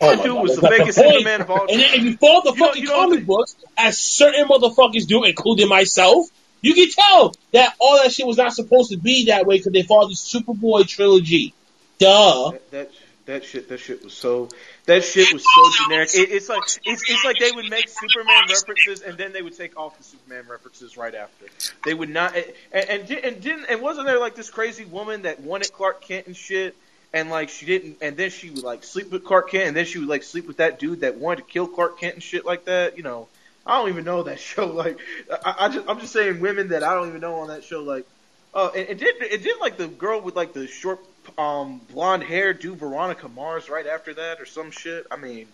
[0.00, 0.94] Oh That dude God, was the fakest point.
[0.94, 1.68] Superman of all time.
[1.70, 5.24] And then if you follow the You fucking comic what books, as certain motherfuckers do,
[5.24, 6.26] including myself,
[6.60, 9.72] you can tell that all that shit was not supposed to be that way because
[9.72, 11.54] they followed the Superboy trilogy.
[11.98, 12.50] Duh.
[12.50, 12.90] That, that
[13.26, 14.48] that shit that shit was so
[14.86, 16.10] that shit was so generic.
[16.14, 19.56] It, it's like it's it's like they would make Superman references and then they would
[19.56, 21.46] take off the Superman references right after.
[21.84, 25.40] They would not and and, and didn't and wasn't there like this crazy woman that
[25.40, 26.76] wanted Clark Kent and shit
[27.12, 29.84] and like she didn't and then she would like sleep with Clark Kent and then
[29.84, 32.44] she would like sleep with that dude that wanted to kill Clark Kent and shit
[32.44, 32.96] like that.
[32.96, 33.28] You know,
[33.64, 34.66] I don't even know that show.
[34.66, 34.98] Like
[35.30, 37.82] I, I just I'm just saying women that I don't even know on that show.
[37.82, 38.06] Like
[38.54, 39.22] Oh, it, it did.
[39.22, 41.00] It did like the girl with like the short,
[41.38, 45.06] um, blonde hair do Veronica Mars right after that or some shit.
[45.10, 45.46] I mean,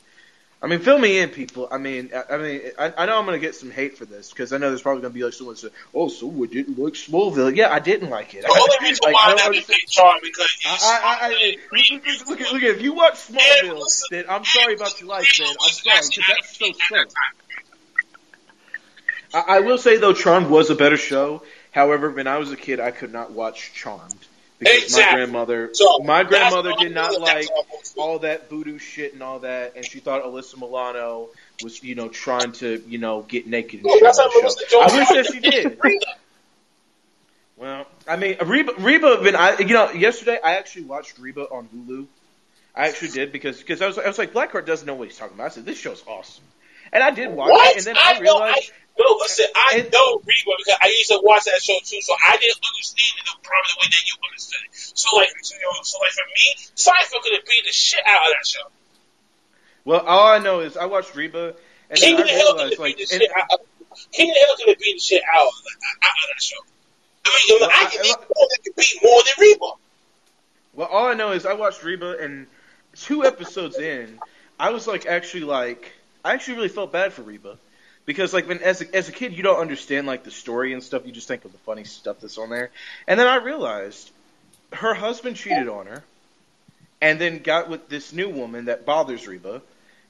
[0.61, 1.69] I mean, fill me in, people.
[1.71, 4.31] I mean, I, I mean, I, I know I'm gonna get some hate for this
[4.31, 6.95] because I know there's probably gonna be like someone say, "Oh, so we didn't like
[6.95, 8.43] Smallville." Yeah, I didn't like it.
[8.43, 11.57] The only reason Like, why that became charm because I, I, I,
[12.29, 15.49] look at, look at, if you watch Smallville, then I'm sorry about your life, man.
[15.49, 17.05] I'm sorry, because that's so.
[19.35, 21.43] I, I will say though, Charmed was a better show.
[21.71, 24.27] However, when I was a kid, I could not watch Charmed
[24.59, 25.17] because my Exactly.
[25.17, 27.95] grandmother, So, my grandmother did not like all I'm saying.
[28.09, 31.29] all that voodoo shit and all that, and she thought Alyssa Milano
[31.63, 34.81] was, you know, trying to, you know, get naked and No, that's on Melissa show.
[34.81, 35.79] I wish that she did.
[37.57, 41.69] Well, I mean, Reba, Reba, been I, you know, yesterday I actually watched Reba on
[41.75, 42.07] Hulu.
[42.75, 45.17] I actually did because because I was I was like Blackheart doesn't know what he's
[45.19, 45.47] talking about.
[45.47, 46.45] I said this show's awesome,
[46.93, 47.77] and I did watch What?
[47.77, 48.19] it, and then I, I, know.
[48.19, 49.47] I, realized no, listen.
[49.55, 52.59] I And- know Reba because I used to watch that show too, so I didn't
[52.63, 54.71] understand it the probably the way that you understood it.
[54.99, 56.47] So like, you know, so like for me,
[56.77, 58.67] Seinfeld could have beat the shit out of that show.
[59.85, 61.55] well, all I know is I watched Reba,
[61.91, 63.47] and King of the Hill could have beat the shit out.
[63.53, 63.61] Of,
[64.13, 65.53] King of the Hill could have beat the shit out, of-
[66.03, 66.57] out of that show.
[67.27, 69.71] I mean, Well, I I- can beat more can beat more than Reba.
[70.75, 72.47] well, all I know is I watched Reba, and
[72.97, 74.19] two episodes in,
[74.59, 75.93] I was like actually like
[76.25, 77.59] I actually really felt bad for Reba.
[78.09, 80.83] Because like when as a, as a kid you don't understand like the story and
[80.83, 82.71] stuff you just think of the funny stuff that's on there
[83.07, 84.11] and then I realized
[84.73, 86.03] her husband cheated on her
[87.03, 89.61] and then got with this new woman that bothers Reba.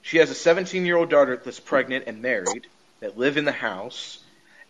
[0.02, 2.68] She has a 17 year old daughter that's pregnant and married
[3.00, 4.20] that live in the house.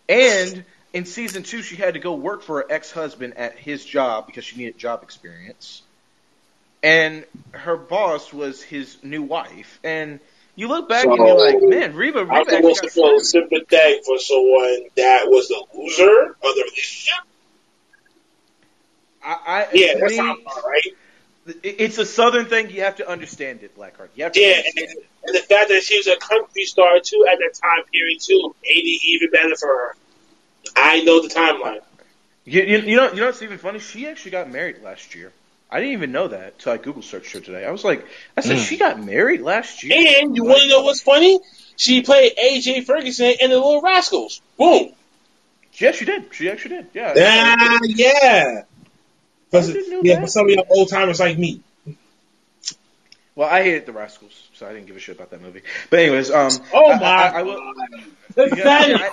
[0.09, 3.85] And in season two, she had to go work for her ex husband at his
[3.85, 5.83] job because she needed job experience.
[6.81, 9.79] And her boss was his new wife.
[9.83, 10.19] And
[10.59, 14.19] you look back and you're like, man, Reba, I Reba to got feel sympathetic for
[14.19, 17.23] someone that was the loser of the relationship.
[19.23, 20.35] I, I, Yeah, that's how
[20.67, 20.81] right.
[21.63, 22.69] it's a southern thing.
[22.71, 24.09] You have to understand it, Blackheart.
[24.15, 24.89] You have to Yeah, and,
[25.25, 28.53] and the fact that she was a country star too at that time period too
[28.63, 29.95] made it even better for her.
[30.75, 31.81] I know the timeline.
[32.45, 33.79] You, you, you know, you know what's even funny?
[33.79, 35.31] She actually got married last year.
[35.71, 37.63] I didn't even know that until I Google searched her today.
[37.65, 38.05] I was like,
[38.35, 38.67] I said, Mm.
[38.67, 39.95] she got married last year?
[40.21, 41.39] And you want to know what's funny?
[41.75, 44.41] She played AJ Ferguson in the Little Rascals.
[44.57, 44.93] Boom.
[45.73, 46.33] Yeah, she did.
[46.33, 46.87] She actually did.
[46.93, 47.13] Yeah.
[47.15, 48.61] Ah, yeah.
[49.51, 50.21] For, I didn't know yeah, that.
[50.21, 51.61] for some of y'all old timers like me.
[53.35, 55.61] Well, I hated the Rascals, so I didn't give a shit about that movie.
[55.89, 57.57] But anyways, um, Oh my I, I, will.
[57.57, 58.05] I, did,
[58.37, 59.09] I,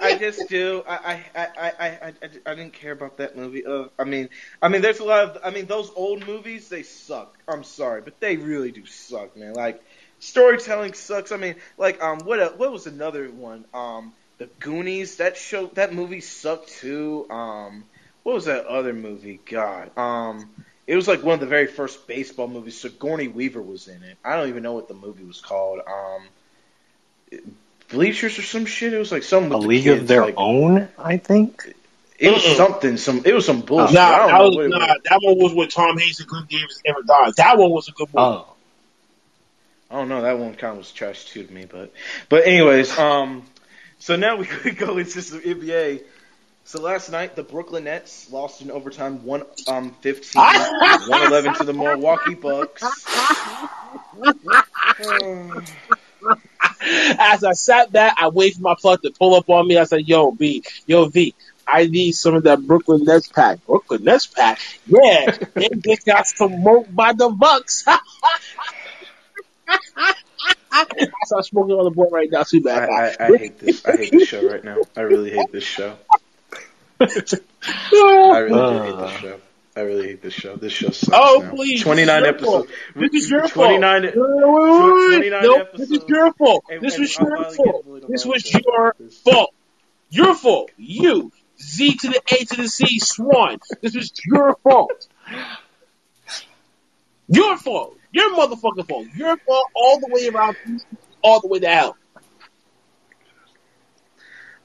[0.00, 0.82] I just do.
[0.88, 2.12] I, I, I, I, I,
[2.46, 3.66] I didn't care about that movie.
[3.66, 4.28] Uh, I mean,
[4.62, 5.38] I mean, there's a lot of.
[5.44, 7.36] I mean, those old movies they suck.
[7.46, 9.54] I'm sorry, but they really do suck, man.
[9.54, 9.82] Like
[10.18, 11.32] storytelling sucks.
[11.32, 13.64] I mean, like um, what what was another one?
[13.74, 15.16] Um, the Goonies.
[15.16, 15.66] That show.
[15.74, 17.26] That movie sucked too.
[17.30, 17.84] Um,
[18.22, 19.40] what was that other movie?
[19.48, 19.96] God.
[19.96, 20.48] Um.
[20.86, 22.80] It was like one of the very first baseball movies.
[22.80, 24.18] Sigourney Weaver was in it.
[24.24, 25.80] I don't even know what the movie was called.
[25.80, 26.28] Um,
[27.88, 28.92] Bleachers or some shit.
[28.92, 31.74] It was like some with A the League kids, of Their like, Own, I think.
[32.18, 32.56] It was Mm-mm.
[32.56, 32.96] something.
[32.96, 33.22] Some.
[33.24, 33.94] It was some bullshit.
[33.94, 34.98] Nah, I don't that know was, what nah, was.
[35.04, 37.36] that one was with Tom Hanks and Glenn Davis and Evan Dodd.
[37.36, 38.24] That one was a good one.
[38.24, 38.46] Oh,
[39.90, 40.22] I don't know.
[40.22, 41.92] That one kind of was trash too to me, but
[42.28, 43.42] but anyways, um,
[43.98, 46.02] so now we could go into some NBA.
[46.64, 51.72] So last night the Brooklyn Nets lost in overtime, one um 15, 111 to the
[51.72, 52.82] Milwaukee Bucks.
[56.86, 59.76] As I sat back, I waited for my plug to pull up on me.
[59.78, 61.34] I said, "Yo, B, yo, V,
[61.66, 63.64] I need some of that Brooklyn Nets pack.
[63.66, 65.36] Brooklyn Nets pack, yeah.
[65.54, 67.84] they just got smoked by the Bucks.
[69.68, 70.92] I
[71.24, 72.44] start smoking on the board right now.
[72.44, 72.88] Too I, bad.
[72.88, 73.84] I, I hate this.
[73.84, 74.76] I hate this show right now.
[74.96, 75.96] I really hate this show.
[77.00, 77.06] I
[78.38, 79.40] really do hate this show.
[79.76, 80.56] I really hate this show.
[80.56, 81.12] This show sucks.
[81.14, 81.50] Oh, now.
[81.50, 82.72] please, 29 this is your episodes.
[82.94, 83.66] This is your fault.
[83.66, 86.64] 29 Wait, wait, wait, 29 Nope, this is your fault.
[86.70, 88.08] And- This and was your fault.
[88.08, 89.54] This was your This- fault.
[90.08, 90.70] Your fault.
[90.78, 91.30] You.
[91.60, 93.58] Z to the A to the C, Swan.
[93.82, 95.08] This was your fault.
[97.28, 97.98] Your fault.
[98.12, 99.06] Your motherfucking fault.
[99.14, 100.56] Your fault all the way around,
[101.22, 101.96] all the way to hell.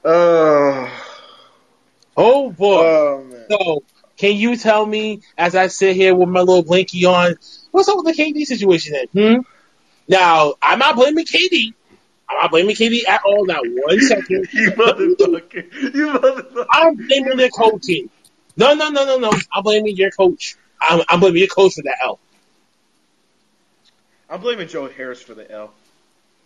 [0.04, 0.90] Oh,
[2.16, 2.82] Oh boy.
[2.84, 3.46] oh man.
[3.50, 3.82] So,
[4.22, 7.34] can you tell me, as I sit here with my little blinky on,
[7.72, 9.34] what's up with the KD situation then?
[9.34, 9.40] Hmm?
[10.06, 11.74] Now, I'm not blaming KD.
[12.28, 13.44] I'm not blaming KD at all.
[13.44, 14.46] Not one second.
[14.52, 15.72] You motherfucker.
[15.92, 16.66] You motherfucker.
[16.70, 18.10] I'm blaming their coaching.
[18.56, 19.32] No, no, no, no, no.
[19.52, 20.54] I'm blaming your coach.
[20.80, 22.20] I'm, I'm blaming your coach for that L.
[24.30, 25.72] I'm blaming Joe Harris for the L.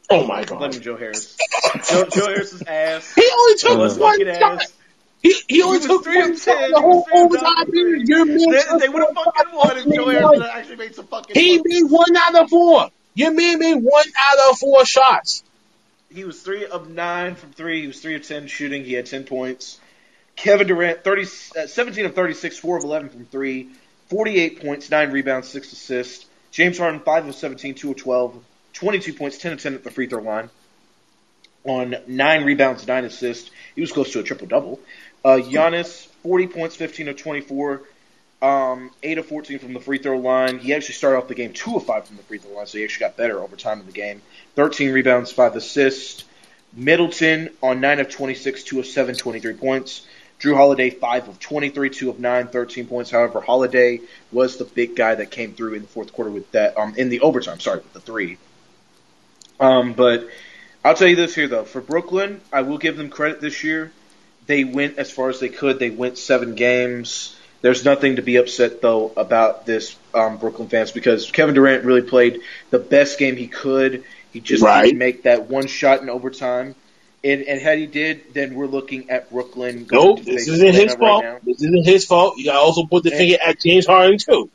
[0.09, 0.41] Oh my god!
[0.41, 0.59] I'm god.
[0.61, 1.37] blaming Joe Harris.
[1.91, 3.15] Joe, Joe Harris's ass.
[3.15, 4.63] He only took one fucking shot.
[4.63, 4.73] ass.
[5.23, 6.71] He, he only was took three of 10.
[6.71, 8.09] the He whole was three of nine overtime period.
[8.09, 10.43] Your man they, they would have fucking won if Joe made Harris one.
[10.43, 11.83] actually made some fucking He plays.
[11.83, 12.91] made one out of four.
[13.15, 15.43] Your man made one out of four shots.
[16.15, 17.81] He was three of nine from three.
[17.81, 18.85] He was three of ten shooting.
[18.85, 19.81] He had ten points.
[20.37, 23.71] Kevin Durant, 30, uh, 17 of 36, 4 of 11 from three,
[24.11, 26.27] 48 points, 9 rebounds, 6 assists.
[26.51, 28.45] James Harden, 5 of 17, 2 of 12,
[28.75, 30.51] 22 points, 10 of 10 at the free throw line.
[31.65, 33.51] On 9 rebounds, 9 assists.
[33.75, 34.79] He was close to a triple double.
[35.27, 37.83] Uh, Giannis, 40 points, 15 of 24,
[38.43, 40.61] um, 8 of 14 from the free throw line.
[40.61, 42.79] He actually started off the game 2 of 5 from the free throw line, so
[42.79, 44.23] he actually got better over time in the game.
[44.55, 46.23] 13 rebounds, 5 assists.
[46.73, 50.07] Middleton on 9 of 26, 2 of 7, 23 points.
[50.39, 53.11] Jrue Holiday, 5 of 23, 2 of 9, 13 points.
[53.11, 56.79] However, Holiday was the big guy that came through in the fourth quarter with that,
[56.79, 58.39] um, in the overtime, sorry, with the three.
[59.59, 60.29] Um, but
[60.85, 61.65] I'll tell you this here, though.
[61.65, 63.91] For Brooklyn, I will give them credit this year.
[64.47, 65.79] They went as far as they could.
[65.79, 67.37] They went seven games.
[67.63, 72.03] There's nothing to be upset, though, about this, um, Brooklyn fans, because Kevin Durant really
[72.03, 72.41] played
[72.71, 74.05] the best game he could.
[74.33, 74.85] He just Right.
[74.85, 76.75] didn't make that one shot in overtime.
[77.25, 79.85] And, and had he did, then we're looking at Brooklyn.
[79.85, 81.25] going Nope, this isn't his fault.
[81.25, 81.45] Right.
[81.45, 82.37] This isn't his fault.
[82.37, 84.49] You gotta also put the And- finger at James Harden too.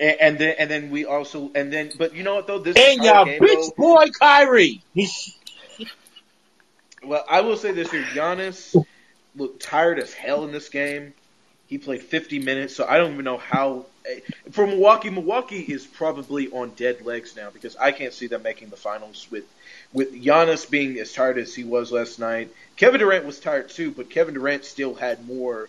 [0.00, 2.74] And, and then and then we also and then but you know what though this
[2.76, 4.82] And y'all game, bitch though, boy Kyrie.
[7.04, 8.74] well I will say this here Giannis
[9.36, 11.14] looked tired as hell in this game.
[11.66, 13.86] He played 50 minutes, so I don't even know how.
[14.06, 14.20] eh,
[14.50, 18.68] For Milwaukee, Milwaukee is probably on dead legs now because I can't see them making
[18.70, 19.44] the finals with
[19.92, 22.50] with Giannis being as tired as he was last night.
[22.76, 25.68] Kevin Durant was tired too, but Kevin Durant still had more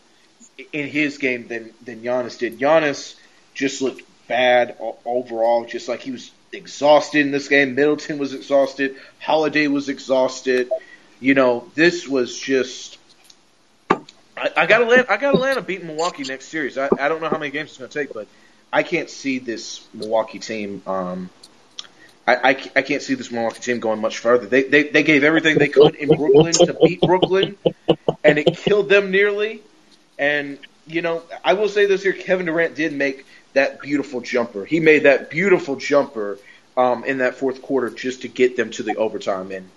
[0.73, 2.59] in his game than than Giannis did.
[2.59, 3.15] Giannis
[3.53, 7.75] just looked bad overall, just like he was exhausted in this game.
[7.75, 8.95] Middleton was exhausted.
[9.19, 10.69] Holiday was exhausted.
[11.21, 12.94] You know, this was just.
[14.37, 15.11] I, I got Atlanta.
[15.11, 16.77] I got Atlanta beating Milwaukee next series.
[16.77, 18.27] I, I don't know how many games it's going to take, but
[18.71, 20.81] I can't see this Milwaukee team.
[20.85, 21.29] Um,
[22.27, 24.47] I, I, I can't see this Milwaukee team going much further.
[24.47, 27.57] They, they they gave everything they could in Brooklyn to beat Brooklyn,
[28.23, 29.61] and it killed them nearly.
[30.17, 30.57] And
[30.87, 34.65] you know, I will say this here: Kevin Durant did make that beautiful jumper.
[34.65, 36.37] He made that beautiful jumper
[36.75, 39.51] um, in that fourth quarter just to get them to the overtime.
[39.51, 39.69] And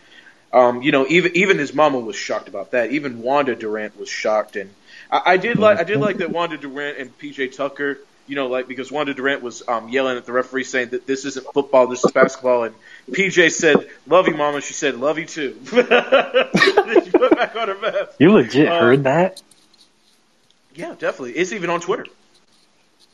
[0.52, 2.90] um, you know, even even his mama was shocked about that.
[2.92, 4.56] Even Wanda Durant was shocked.
[4.56, 4.70] And
[5.10, 7.98] I, I did like I did like that Wanda Durant and PJ Tucker.
[8.26, 11.24] You know, like because Wanda Durant was um, yelling at the referee saying that this
[11.24, 12.74] isn't football, this is basketball, and
[13.10, 17.74] PJ said, "Love you, mama." She said, "Love you too." she put back on her
[17.74, 18.16] vest.
[18.18, 19.40] You legit Uh, heard that?
[20.74, 21.32] Yeah, definitely.
[21.32, 22.04] It's even on Twitter.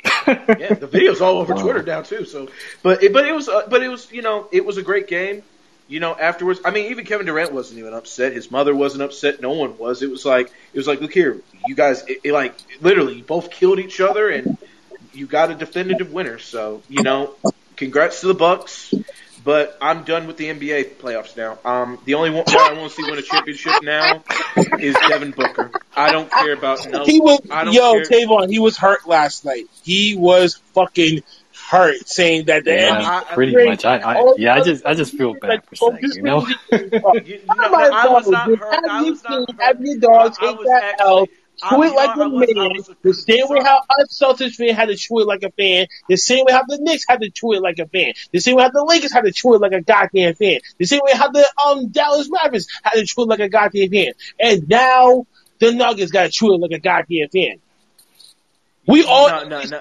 [0.27, 1.63] yeah, the video's all over Wow.
[1.63, 2.25] Twitter now too.
[2.25, 2.49] So,
[2.83, 5.07] but it, but it was uh, but it was you know it was a great
[5.07, 5.43] game.
[5.87, 8.33] You know, afterwards, I mean, even Kevin Durant wasn't even upset.
[8.33, 9.43] His mother wasn't upset.
[9.43, 10.03] No one was.
[10.03, 13.23] It was like it was like, look here, you guys, it, it like literally, you
[13.23, 14.57] both killed each other, and
[15.13, 16.39] you got a definitive winner.
[16.39, 17.35] So, you know,
[17.77, 18.95] congrats to the Bucks.
[19.45, 21.59] But I'm done with the NBA playoffs now.
[21.67, 24.25] Um, the only one I want to see win a championship now
[24.79, 25.71] is Devin Booker.
[25.95, 27.05] I don't care about no.
[27.05, 28.05] He was I don't yo care.
[28.05, 28.49] Tavon.
[28.49, 29.67] He was hurt last night.
[29.83, 31.23] He was fucking
[31.75, 33.05] hurt, saying that the Yeah, NBA.
[33.05, 33.69] I- I- pretty great.
[33.69, 33.85] much.
[33.85, 36.47] I, I yeah, I just I just feel bad for Oh, you know.
[36.71, 38.85] really- You, no, no, I was not hurt.
[38.89, 39.61] I was not hurt.
[39.61, 41.27] Have dog I- I take that actually- L.
[41.63, 42.97] I Chew it like not- I a was- I man.
[43.03, 45.87] The same way how us Celtics fan had to chew it like a fan.
[46.09, 48.13] The same way how the Knicks had to chew it like a fan.
[48.33, 50.59] The same way how the Lakers had to chew it like a goddamn fan.
[50.79, 53.89] The same way how the um Dallas Mavericks had to chew it like a goddamn
[53.91, 54.13] fan.
[54.41, 55.27] And now
[55.61, 57.61] the Nuggets got to chew it like a goddamn fan.
[58.87, 59.81] We all no, no, no.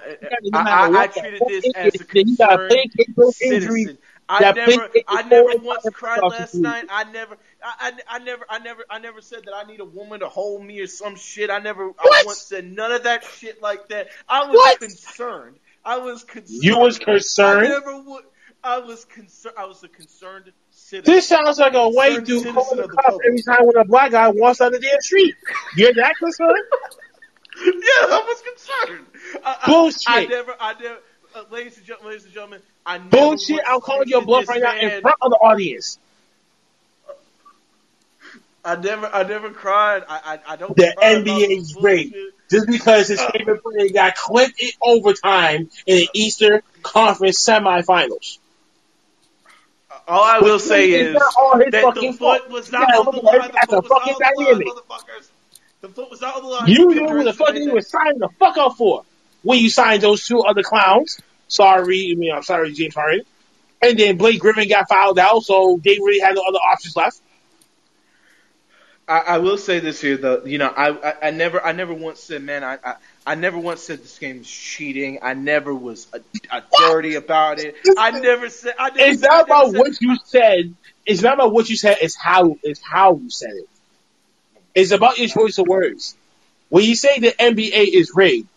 [0.54, 3.88] I, I, I treated this as a injury, you gotta play concerned kick those injuries.
[3.88, 3.98] citizen.
[4.30, 6.86] I never, I never once cried last night.
[6.90, 10.22] I never, I, I, never, I never, I never said that I need a woman
[10.22, 11.50] to hold me or some shit.
[11.50, 14.08] I never, I once said none of that shit like that.
[14.28, 14.80] I was What?
[14.80, 15.58] concerned.
[15.84, 16.64] I was concerned.
[16.64, 17.68] You was concerned?
[17.68, 18.24] I never would.
[18.64, 19.56] I was concerned.
[19.58, 21.14] I was a concerned citizen.
[21.14, 24.30] This sounds like a white dude calling the cops every time when a black guy
[24.30, 25.36] walks down the damn street.
[25.76, 26.56] You're that concerned?
[27.66, 28.93] yeah, I was concerned.
[29.74, 30.04] Bullshit.
[30.08, 30.98] I, never, I never,
[31.36, 33.60] uh, ladies and gentlemen, ladies and gentlemen, I never Bullshit.
[33.66, 35.98] I'm calling your bluff right now in front of the audience.
[38.66, 40.04] I never, I never cried.
[40.08, 40.76] I, I, I don't.
[40.76, 42.16] The NBA is great.
[42.50, 48.38] Just because his favorite player got clipped in overtime in the Eastern Conference semifinals.
[50.08, 53.22] All I will say is not all his that the foot was not on the
[53.22, 53.52] line.
[53.52, 54.68] The a foot was not fucking on the line, dynamic.
[54.68, 55.30] motherfuckers.
[55.82, 56.68] The foot was not on the line.
[56.68, 59.04] You knew who the fuck you were signing the fuck up for
[59.44, 61.20] when you signed those two other clowns.
[61.48, 63.22] Sorry, I mean, I'm sorry, James Harden.
[63.82, 67.20] And then Blake Griffin got fouled out, so they really had no other options left.
[69.08, 71.94] I, I will say this here though, you know, I, I, I never I never
[71.94, 72.96] once said, man, I, I
[73.28, 75.20] I never once said this game is cheating.
[75.22, 76.22] I never was a,
[76.56, 77.76] a dirty about it.
[77.98, 78.76] I never said.
[78.80, 80.76] I never, It's not I about said- what you said.
[81.06, 81.98] It's not about what you said.
[82.02, 83.70] It's how it's how you said it.
[84.74, 86.16] It's about your choice of words.
[86.70, 88.48] When you say the NBA is rigged,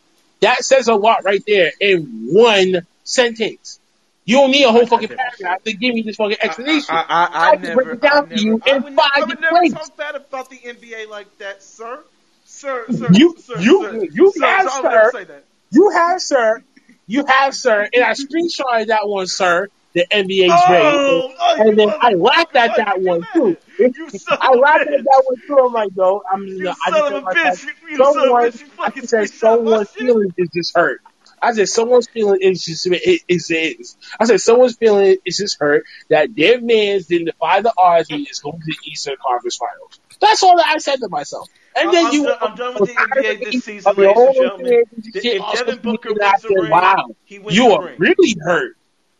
[0.41, 3.79] that says a lot right there in one sentence.
[4.25, 6.95] You don't need a whole I fucking never paragraph to give me this fucking explanation.
[6.95, 8.83] I, I, I, I I can never, break it down I to you I in
[8.83, 12.01] would, five I would never talk bad about the NBA like that, sir.
[12.45, 15.11] Sir, sir, You- sir, you- sir, you sir, have, I sir.
[15.13, 15.45] say that.
[15.71, 16.63] You have, sir.
[17.07, 17.89] You have, sir.
[17.93, 19.69] And I screenshotted that one, sir.
[19.97, 23.57] The NBA's Oh, oh, And then I laughed at that one too.
[23.79, 23.97] that?
[23.97, 25.59] You son I laughed at that one too.
[25.59, 27.65] I'm like, no, I'm You no, I just of a said bitch.
[27.65, 28.71] You, you son of a someone, bitch.
[28.79, 29.99] I just said someone's shit.
[30.01, 31.01] feelings is just hurt.
[31.41, 35.57] I said someone's feeling is just is, is, is I said someone's feeling is just
[35.59, 39.57] hurt that their man's didn't defy the odds and is going to the Eastern Conference
[39.57, 40.01] Finals.
[40.21, 41.49] That's all that I said to myself.
[41.75, 44.83] And then I'm, you, done, I'm done with the NBA this season, ladies and gentlemen.
[45.15, 47.07] If Devin Booker wins the ring, wow,
[47.49, 48.77] you are really hurt.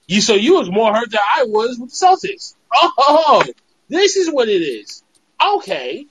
[0.07, 2.55] You so you was more hurt than I was with the Celtics.
[2.73, 3.43] Oh,
[3.89, 5.03] this is what it is.
[5.45, 6.07] Okay,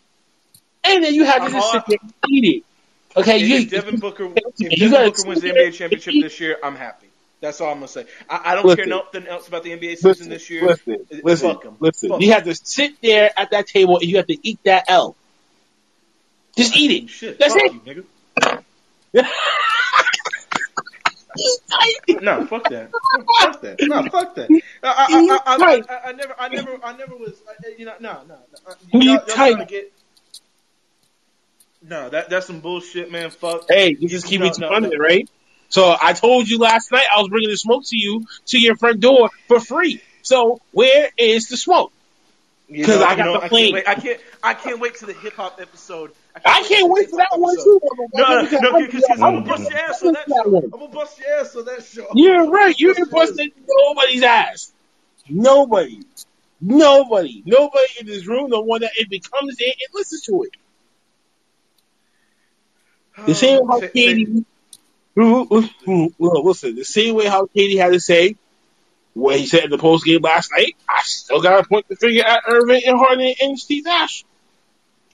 [0.84, 1.86] and then you have to I'm just sit uh-huh.
[1.88, 2.64] there and eat it.
[3.18, 6.58] Okay, If, you if Devin Booker, if Devin Booker wins the NBA championship this year,
[6.64, 7.08] I'm happy.
[7.42, 8.06] That's all I'm gonna say.
[8.30, 8.78] I, I don't Listen.
[8.78, 10.66] care nothing else about the NBA season listen, this year.
[10.66, 11.78] listen, listen, fuck 'em.
[11.80, 12.10] listen.
[12.10, 14.86] Fuck You have to sit there at that table and you have to eat that
[14.88, 15.16] L.
[16.58, 17.10] Just eat it.
[17.10, 17.74] Shit, That's it.
[17.74, 18.06] you,
[18.44, 18.64] nigga.
[22.22, 22.92] No, fuck that.
[23.42, 23.78] Fuck that.
[23.82, 24.50] No, fuck that.
[24.52, 27.34] I, I, I, I, never, I never, I never was.
[27.48, 28.36] I, you know, no, no.
[28.38, 29.00] no.
[29.00, 29.68] You Y'all, y'all tight.
[29.68, 29.92] get.
[31.82, 33.30] No, that that's some bullshit, man.
[33.30, 33.66] Fuck.
[33.70, 34.98] Hey, you just keep No, it no, under, no.
[34.98, 35.30] right?
[35.70, 38.76] So I told you last night I was bringing the smoke to you to your
[38.76, 40.02] front door for free.
[40.22, 41.92] So where is the smoke?
[42.68, 43.76] You 'Cause know, I you got the I plane.
[43.86, 44.20] I can't.
[44.42, 46.12] I can't wait to the hip hop episode.
[46.44, 47.80] I can't wait for that one too.
[48.14, 50.58] No, no, no, because I'm I'm gonna bust your ass on that show.
[50.58, 52.08] I'm gonna bust your ass on that show.
[52.14, 52.78] You're right.
[52.78, 53.30] You Bust didn't your ass.
[53.30, 54.74] bust nobody's ass.
[55.30, 56.02] Nobody.
[56.60, 57.44] Nobody.
[57.46, 60.52] Nobody in this room, the one that it becomes there and listens to it.
[63.26, 64.46] The oh, same how KD,
[65.16, 68.36] listen, the same way how KD had to say
[69.14, 71.96] what he said in the post game last night, I still got to point the
[71.96, 74.26] finger at Irving and Harden and Steve Nash.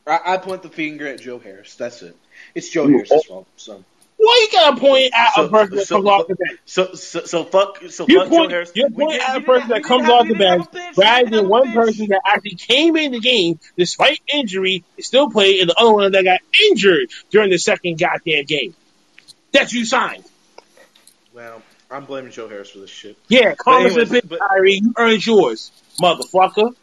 [0.08, 1.76] I, I point the finger at Joe Harris.
[1.76, 2.16] That's it.
[2.56, 3.28] It's Joe You- Harris's oh.
[3.28, 3.48] fault.
[3.58, 3.84] So,
[4.18, 6.60] Why you got to point at So- a person that so- comes off the bench?
[6.66, 7.80] so, so, so fuck.
[7.90, 8.72] So You fuck point, Joe Harris.
[8.76, 10.34] you We point didn't- at a person didn't that comes we off the have- we
[10.38, 10.98] didn't bench have a bench.
[10.98, 11.76] Rather than one bench.
[11.76, 16.12] person that actually came in the game despite injury, still played, and the other one
[16.12, 16.40] that got
[16.72, 18.76] injured during the second goddamn game
[19.54, 20.24] that you signed.
[21.34, 23.18] Well, I'm blaming Joe Harris for this shit.
[23.28, 24.76] Yeah, karma's anyways, a bit, but- Kyrie.
[24.84, 25.72] You earned yours,
[26.02, 26.76] motherfucker.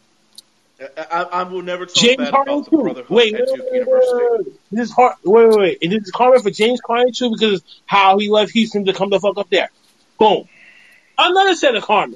[0.79, 2.83] I, I, will never talk James bad Harden about the too.
[2.83, 4.51] brotherhood Wait, at Duke wait, University.
[4.71, 5.15] This is hard.
[5.23, 5.77] Wait, wait, wait.
[5.81, 9.09] And this is karma for James Harden too because how he left Houston to come
[9.09, 9.69] the fuck up there.
[10.17, 10.47] Boom.
[11.17, 12.15] Another set of karma.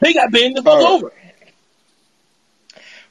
[0.00, 0.90] They got banned the fuck right.
[0.90, 1.12] over.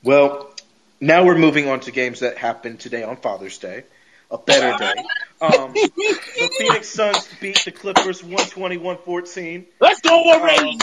[0.04, 0.54] Well,
[1.00, 3.86] now we're moving on to games that happened today on Father's Day,
[4.30, 5.04] a better day.
[5.40, 9.66] Um, the Phoenix Suns beat the Clippers 120-114.
[9.80, 10.72] Let's go already.
[10.72, 10.80] Um,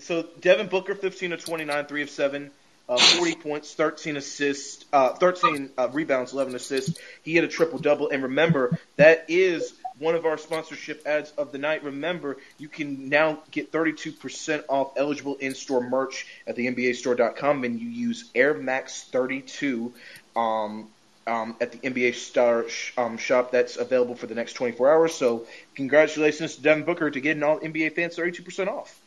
[0.00, 2.50] so Devin Booker, 15 of 29, 3 of 7,
[2.88, 6.98] uh, 40 points, 13 assists, uh, 13 uh, rebounds, 11 assists.
[7.22, 8.08] He had a triple double.
[8.08, 11.84] And remember, that is one of our sponsorship ads of the night.
[11.84, 17.88] Remember, you can now get 32% off eligible in-store merch at the NBAstore.com when you
[17.88, 19.92] use Air Max 32.
[20.36, 20.88] Um,
[21.26, 25.14] um, at the NBA Star sh- um, shop that's available for the next 24 hours.
[25.14, 25.44] So,
[25.74, 28.98] congratulations to Devin Booker to getting all NBA fans 32% off.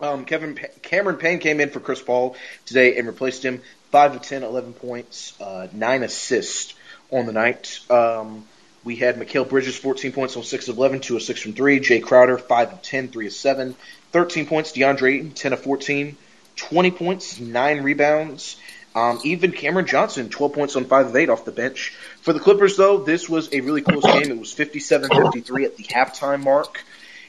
[0.00, 2.36] Um, Kevin Pa- Cameron Payne came in for Chris Paul
[2.66, 3.62] today and replaced him.
[3.90, 6.74] Five of 10, 11 points, uh, nine assists
[7.10, 7.80] on the night.
[7.88, 8.44] Um,
[8.84, 11.80] we had Mikal Bridges, 14 points on 6 of 11, 2 of 6 from 3.
[11.80, 13.74] Jae Crowder, 5 of 10, 3 of 7.
[14.12, 14.72] 13 points.
[14.72, 16.16] DeAndre Ayton, 10 of 14.
[16.56, 18.56] 20 points, 9 rebounds.
[18.94, 21.94] Um, even Cameron Johnson, 12 points on 5 of 8 off the bench.
[22.20, 24.30] For the Clippers, though, this was a really close game.
[24.30, 26.84] It was 57-53 at the halftime mark.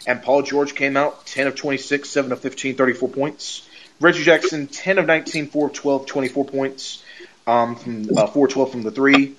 [0.08, 3.68] And Paul George came out 10 of 26, 7 of 15, 34 points.
[4.00, 7.04] Reggie Jackson, 10 of 19, 4 of 12, 24 points.
[7.46, 9.36] Um, from, uh, 4 of 12 from the three,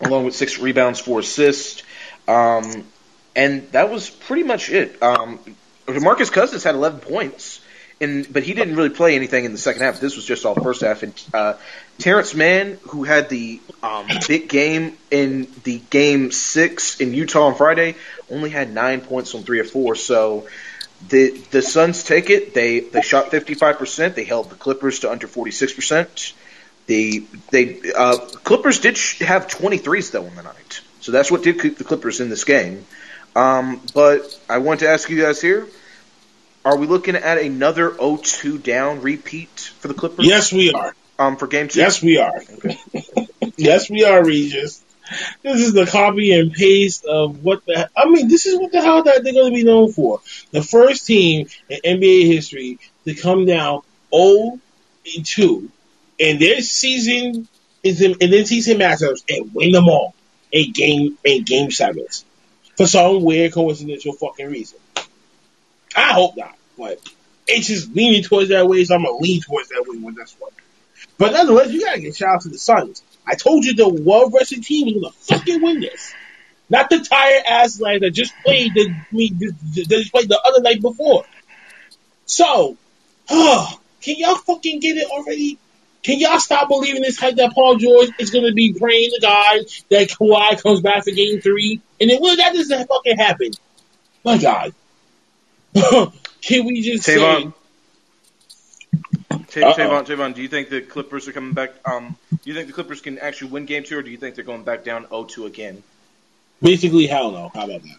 [0.00, 1.82] along with 6 rebounds, 4 assists.
[2.28, 2.84] Um,
[3.34, 5.02] and that was pretty much it.
[5.02, 5.40] Um,
[5.88, 7.60] Marcus Cousins had 11 points,
[8.00, 10.00] but he didn't really play anything in the second half.
[10.00, 11.02] This was just all first half.
[11.02, 11.54] And uh,
[11.98, 17.54] Terance Mann, who had the um, big game in the game six in Utah on
[17.56, 17.96] Friday,
[18.30, 19.94] only had nine points on three of four.
[19.96, 20.46] So
[21.08, 22.54] the the Suns take it.
[22.54, 24.14] They they shot 55%.
[24.14, 26.32] They held the Clippers to under 46%.
[26.86, 31.60] The they uh, Clippers did have 23s though in the night, so that's what did
[31.60, 32.84] keep the Clippers in this game.
[33.36, 35.68] Um, but I want to ask you guys here:
[36.64, 40.26] Are we looking at another 0-2 down repeat for the Clippers?
[40.26, 40.94] Yes, we are.
[41.18, 41.80] Um, for game two.
[41.80, 42.42] Yes, we are.
[43.56, 44.82] yes, we are, Regis.
[45.42, 47.90] This is the copy and paste of what the.
[47.96, 50.20] I mean, this is what the hell that they're going to be known for.
[50.52, 53.82] The first team in NBA history to come down
[54.14, 54.60] 0
[55.04, 55.70] 2
[56.18, 57.48] in their season
[57.82, 60.14] is in, in their season matchups and win them all
[60.52, 62.24] in game in game sevens
[62.76, 64.78] for some weird coincidental fucking reason.
[65.96, 67.00] I hope not, but
[67.46, 70.36] it's just leaning towards that way, so I'm gonna lean towards that way with this
[70.38, 70.52] one.
[71.18, 73.02] But nonetheless, you gotta get shout out to the Suns.
[73.26, 76.14] I told you the well rested team was gonna fucking win this.
[76.68, 80.62] Not the tired ass like that just played the me that just played the other
[80.62, 81.24] night before.
[82.26, 82.76] So,
[83.28, 85.58] oh, can y'all fucking get it already?
[86.02, 89.58] Can y'all stop believing this hype that Paul George is gonna be praying to God
[89.90, 91.80] that Kawhi comes back for game three?
[92.00, 93.50] And then when that doesn't fucking happen.
[94.24, 94.72] My God.
[96.42, 97.52] can we just Tavon.
[99.48, 101.70] say Ta- Tavon, Tavon, do you think the Clippers are coming back?
[101.84, 104.34] Um, do you think the Clippers can actually win game two, or do you think
[104.34, 105.82] they're going back down 0-2 again?
[106.62, 107.50] basically hell no?
[107.54, 107.96] How about that?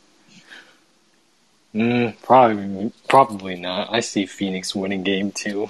[1.73, 3.93] Mm, probably, probably not.
[3.93, 5.69] I see Phoenix winning game two.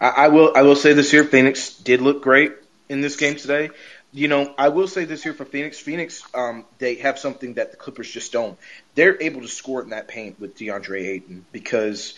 [0.00, 0.52] I, I will.
[0.56, 2.52] I will say this here: Phoenix did look great
[2.88, 3.70] in this game today.
[4.14, 5.78] You know, I will say this here for Phoenix.
[5.78, 8.58] Phoenix, um, they have something that the Clippers just don't.
[8.94, 12.14] They're able to score in that paint with DeAndre Ayton because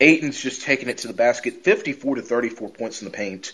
[0.00, 3.52] Ayton's just taking it to the basket, fifty-four to thirty-four points in the paint.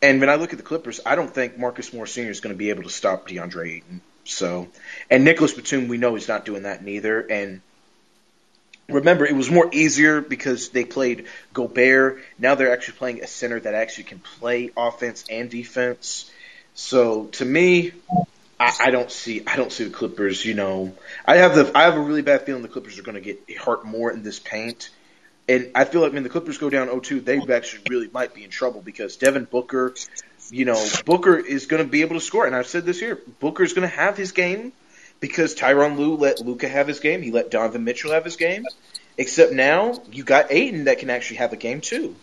[0.00, 2.30] And when I look at the Clippers, I don't think Marcus Morris Sr.
[2.30, 4.00] is going to be able to stop DeAndre Ayton.
[4.24, 4.68] So,
[5.10, 7.20] and Nicholas Batum, we know he's not doing that neither.
[7.20, 7.62] And
[8.88, 12.22] remember, it was more easier because they played Gobert.
[12.38, 16.30] Now they're actually playing a center that actually can play offense and defense.
[16.74, 17.92] So to me,
[18.58, 20.44] I, I don't see I don't see the Clippers.
[20.44, 20.94] You know,
[21.24, 23.58] I have the I have a really bad feeling the Clippers are going to get
[23.58, 24.90] hurt more in this paint.
[25.48, 28.44] And I feel like when the Clippers go down 0-2, they actually really might be
[28.44, 29.94] in trouble because Devin Booker,
[30.50, 32.46] you know, Booker is going to be able to score.
[32.46, 34.72] And I've said this here, Booker is going to have his game
[35.20, 37.20] because Tyronn Lue let Luka have his game.
[37.20, 38.64] He let Donovan Mitchell have his game.
[39.18, 42.16] Except now you got Ayton that can actually have a game too.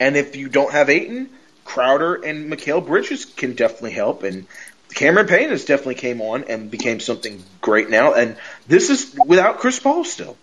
[0.00, 1.30] And if you don't have Ayton,
[1.64, 4.22] Crowder and Mikal Bridges can definitely help.
[4.22, 4.46] And
[4.94, 8.14] Cameron Payne has definitely came on and became something great now.
[8.14, 8.36] And
[8.68, 10.36] this is without Chris Paul still.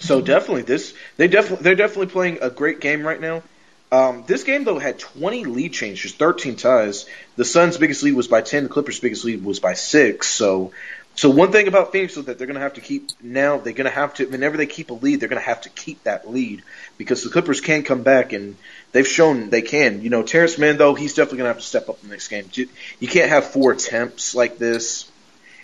[0.00, 3.42] So definitely this they definitely they're definitely playing a great game right now.
[3.90, 7.06] Um, this game though had 20 lead changes, 13 ties.
[7.36, 8.64] The Suns' biggest lead was by 10.
[8.64, 10.28] The Clippers' biggest lead was by six.
[10.28, 10.72] So,
[11.14, 13.56] so one thing about Phoenix is that they're going to have to keep now.
[13.56, 15.70] They're going to have to whenever they keep a lead, they're going to have to
[15.70, 16.62] keep that lead
[16.98, 18.56] because the Clippers can come back and
[18.92, 20.02] they've shown they can.
[20.02, 22.14] You know, Terance Mann though he's definitely going to have to step up in the
[22.14, 22.48] next game.
[22.52, 25.10] You- can't have four attempts like this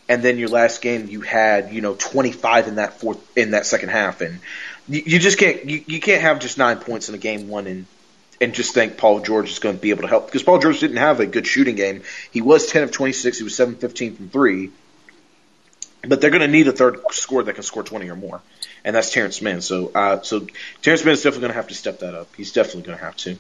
[0.09, 3.67] and then your last game you had you know 25 in that fourth in that
[3.67, 4.41] second half and
[4.89, 7.67] you, you just can't you, you can't have just nine points in a game one
[7.67, 7.87] and
[8.41, 10.81] and just think Paul George is going to be able to help because Paul George
[10.81, 12.03] didn't have a good shooting game.
[12.33, 13.39] He was 10 of 26.
[13.39, 14.71] He was 7 15 from three.
[16.07, 18.41] But they're going to need a third scorer that can score 20 or more,
[18.85, 19.61] and that's Terance Mann.
[19.61, 20.47] So, uh, so
[20.83, 22.29] Terance Mann is definitely going to have to step that up.
[22.37, 23.39] He's definitely going to have to.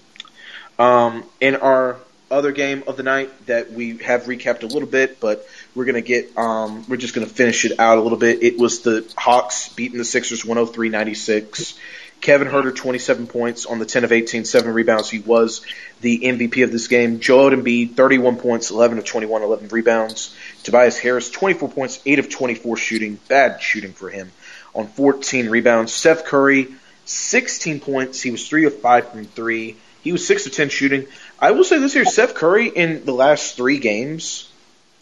[0.79, 1.99] Um, in our
[2.31, 6.01] other game of the night that we have recapped a little bit, but we're gonna
[6.01, 8.43] get um, we're just gonna finish it out a little bit.
[8.43, 11.79] It was the Hawks beating the Sixers 103-96.
[12.21, 15.11] Kevin Huerter 27 points on the 10 of 18, 7 rebounds.
[15.11, 15.61] He was
[16.01, 17.21] the MVP of this game.
[17.21, 20.35] Joel Embiid 31 points, 11 of 21, 11 rebounds.
[20.65, 23.19] Tobias Harris 24 points, 8 of 24 shooting.
[23.29, 24.33] Bad shooting for him
[24.75, 25.93] on 14 rebounds.
[25.93, 26.75] Seth Curry
[27.05, 28.21] 16 points.
[28.23, 29.77] He was 3 of 5 from 3.
[30.03, 31.07] He was 6 of 10 shooting.
[31.39, 34.51] I will say this here, Seth Curry in the last 3 games,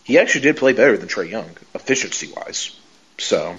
[0.05, 2.77] he actually did play better than Trae Young, efficiency wise.
[3.19, 3.57] So,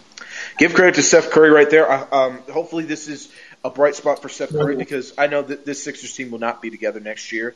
[0.57, 1.89] give credit to Seth Curry right there.
[1.89, 3.29] I- Um, hopefully, this is
[3.63, 6.61] a bright spot for Seth Curry because I know that this Sixers team will not
[6.61, 7.55] be together next year.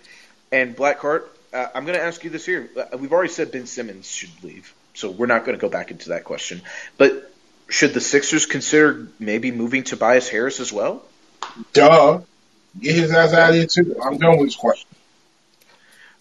[0.51, 2.69] And Blackheart, uh, I'm going to ask you this here.
[2.75, 5.91] Uh, We've already said Ben Simmons should leave, so we're not going to go back
[5.91, 6.61] into that question.
[6.97, 7.31] But
[7.69, 11.03] should the Sixers consider maybe moving Tobias Harris as well?
[11.73, 12.21] Duh.
[12.79, 13.95] Get his ass out of here too.
[14.03, 14.87] I'm done with this question.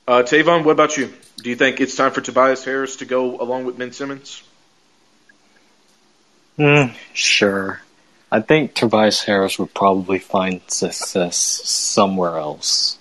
[0.09, 1.13] Uh, Tavon, what about you?
[1.39, 4.43] Do you think it's time for Tobias Harris to go along with Ben Simmons?
[6.59, 7.83] Mm, sure.
[8.31, 12.99] I think Tobias Harris would probably find success somewhere else.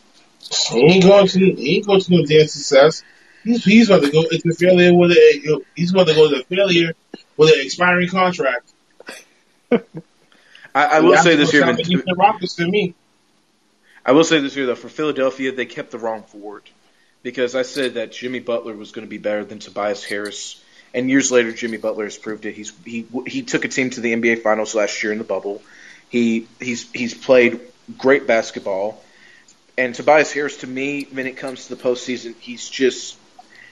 [0.70, 3.04] He ain't going to he ain't going to no damn success.
[3.44, 6.94] He's he's going to go into failure with a he's going to go to failure
[7.38, 8.72] with an expiring contract.
[9.72, 9.80] I,
[10.76, 12.96] I will say this here, sound like Rockets to me.
[14.06, 16.64] I will say this here though, for Philadelphia, they kept the wrong forward
[17.24, 20.62] because I said that Jimmy Butler was going to be better than Tobias Harris,
[20.94, 22.54] and years later, Jimmy Butler has proved it.
[22.54, 25.62] He's he he took a team to the NBA Finals last year in the bubble.
[26.10, 27.62] He he's he's played
[27.98, 29.02] great basketball,
[29.78, 33.18] and Tobias Harris, to me, when it comes to the postseason, he's just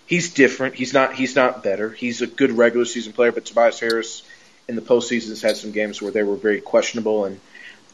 [0.05, 0.75] he's different.
[0.75, 1.89] He's not he's not better.
[1.89, 4.23] He's a good regular season player, but Tobias Harris
[4.67, 7.39] in the postseason has had some games where they were very questionable and.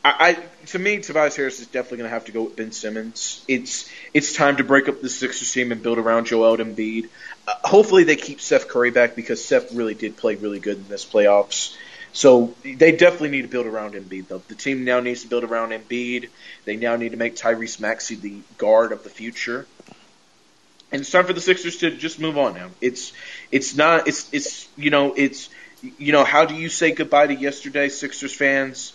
[0.01, 2.71] I, I to me, Tobias Harris is definitely going to have to go with Ben
[2.71, 3.43] Simmons.
[3.49, 7.09] It's it's time to break up the Sixers team and build around Joel Embiid.
[7.45, 10.87] Uh, hopefully, they keep Seth Curry back because Seth really did play really good in
[10.87, 11.75] this playoffs.
[12.11, 14.27] So they definitely need to build around Embiid.
[14.27, 16.29] Though the team now needs to build around Embiid.
[16.65, 19.67] They now need to make Tyrese Maxey the guard of the future.
[20.91, 22.69] And it's time for the Sixers to just move on now.
[22.81, 23.13] It's
[23.51, 25.49] it's not it's it's you know it's
[25.97, 28.93] you know how do you say goodbye to yesterday, Sixers fans?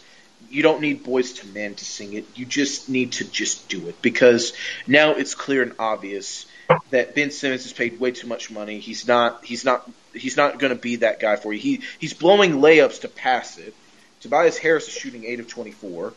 [0.51, 2.25] you don't need boys to men to sing it.
[2.35, 4.53] You just need to just do it because
[4.87, 6.47] now it's clear and obvious
[6.91, 8.79] that Ben Simmons has paid way too much money.
[8.79, 11.61] He's not he's not he's not going to be that guy for you.
[11.61, 13.75] He he's blowing layups to pass it.
[14.21, 16.15] Tobias Harris is shooting 8 of 24.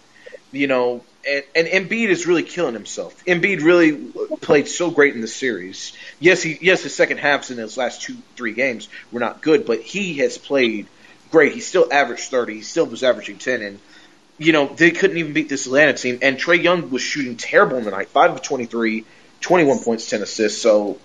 [0.53, 3.25] You know, and, and Embiid is really killing himself.
[3.25, 3.97] Embiid really
[4.39, 5.91] played so great in the series.
[6.19, 9.65] Yes, he yes his second halves in his last two three games were not good,
[9.65, 10.87] but he has played
[11.31, 11.53] great.
[11.53, 12.55] He still averaged 30.
[12.55, 13.79] He still was averaging 10 and
[14.37, 16.19] you know, they couldn't even beat this Atlanta team.
[16.21, 19.03] And Trae Young was shooting terrible in the night 5 of 23,
[19.41, 20.61] 21 points, 10 assists.
[20.61, 20.97] So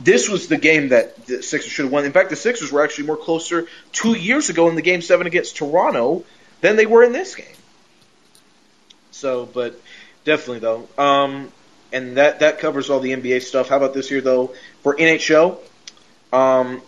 [0.00, 2.04] this was the game that the Sixers should have won.
[2.04, 5.26] In fact, the Sixers were actually more closer two years ago in the game seven
[5.26, 6.24] against Toronto
[6.60, 7.46] than they were in this game.
[9.10, 9.80] So, but
[10.24, 10.88] definitely though.
[10.96, 11.52] Um,
[11.92, 13.68] and that, that covers all the NBA stuff.
[13.68, 14.54] How about this here though?
[14.82, 15.58] For NHL,
[16.32, 16.82] um,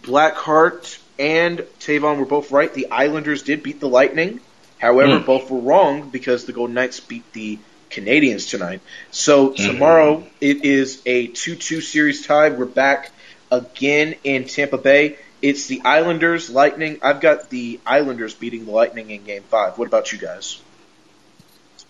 [0.00, 2.72] Blackheart and Tavon were both right.
[2.72, 4.40] The Islanders did beat the Lightning.
[4.78, 5.26] However, Mm.
[5.26, 7.58] both were wrong because the Golden Knights beat the
[7.90, 8.80] Canadiens tonight.
[9.10, 12.50] So tomorrow it is a 2-2 series tie.
[12.50, 13.12] We're back
[13.50, 15.18] again in Tampa Bay.
[15.40, 16.98] It's the Islanders, Lightning.
[17.02, 19.78] I've got the Islanders beating the Lightning in Game Five.
[19.78, 20.60] What about you guys?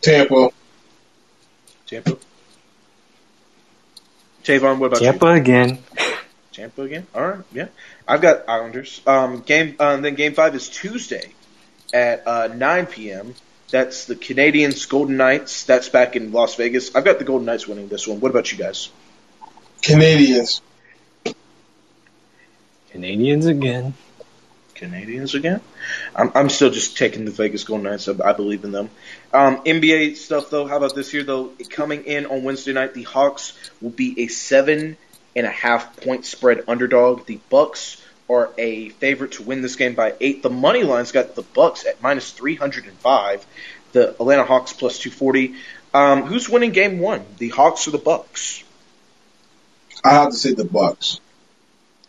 [0.03, 0.51] Tampa.
[1.87, 2.19] Tampa.
[4.45, 5.79] Tavon, what about Tampa again.
[6.53, 7.07] Tampa again.
[7.15, 7.69] All right, yeah.
[8.07, 9.01] I've got Islanders.
[9.07, 9.77] Um, game.
[9.79, 11.33] Um, then Game Five is Tuesday
[11.93, 13.35] at uh, 9 p.m.
[13.70, 15.65] That's the Canadiens, Golden Knights.
[15.65, 16.95] That's back in Las Vegas.
[16.95, 18.19] I've got the Golden Knights winning this one.
[18.20, 18.90] What about you guys?
[19.82, 20.61] Canadiens.
[22.93, 23.95] Canadiens again.
[24.74, 25.61] Canadiens again.
[26.15, 28.09] I'm, I'm still just taking the Vegas Golden Knights.
[28.09, 28.90] I, I believe in them.
[29.35, 30.66] Um, NBA stuff though.
[30.66, 31.53] How about this year though?
[31.69, 34.97] Coming in on Wednesday night, the Hawks will be a seven
[35.36, 37.27] and a half point spread underdog.
[37.27, 40.43] The Bucks are a favorite to win this game by eight.
[40.43, 43.47] The money line's got the Bucks at minus three hundred and five.
[43.93, 45.55] The Atlanta Hawks plus two forty.
[45.95, 47.25] Um, who's winning game one?
[47.39, 48.63] The Hawks or the Bucks?
[50.05, 51.21] I have to say the Bucks.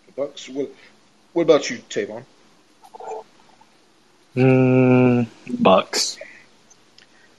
[0.08, 0.50] The Bucks.
[0.50, 0.70] What,
[1.34, 2.26] what about you, Tavon?
[4.36, 6.18] Mm, Bucks.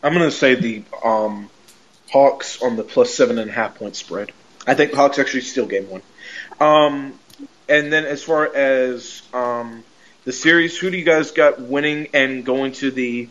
[0.02, 1.50] I'm going to say the um,
[2.10, 4.32] Hawks on the plus seven and a half point spread.
[4.66, 6.02] I think the Hawks actually steal game one.
[6.58, 7.18] Um,
[7.70, 9.84] and then as far as um,
[10.24, 13.28] the series, who do you guys got winning and going to the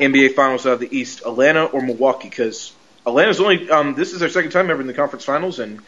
[0.00, 2.28] NBA Finals out of the East, Atlanta or Milwaukee?
[2.28, 2.72] Because
[3.04, 5.80] Atlanta's only um, this is their second time ever in the conference finals, and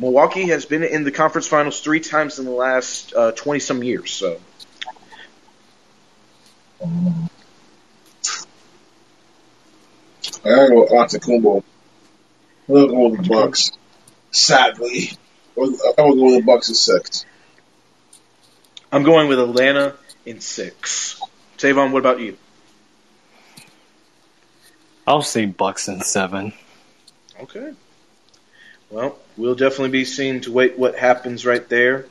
[0.00, 4.10] Milwaukee has been in the conference finals three times in the last twenty some years.
[4.10, 4.40] So
[10.44, 11.62] I gotta go Antetokounmpo.
[12.68, 13.72] I'm gonna go with the Bucks.
[14.30, 15.10] Sadly,
[15.56, 17.26] I'm gonna go with the Bucks in six.
[18.92, 19.94] I'm going with Atlanta
[20.26, 21.18] in six.
[21.56, 22.36] Tavon, what about you?
[25.06, 26.52] I'll say Bucks in seven.
[27.40, 27.72] Okay.
[28.90, 32.04] Well, we'll definitely be seeing to wait what happens right there.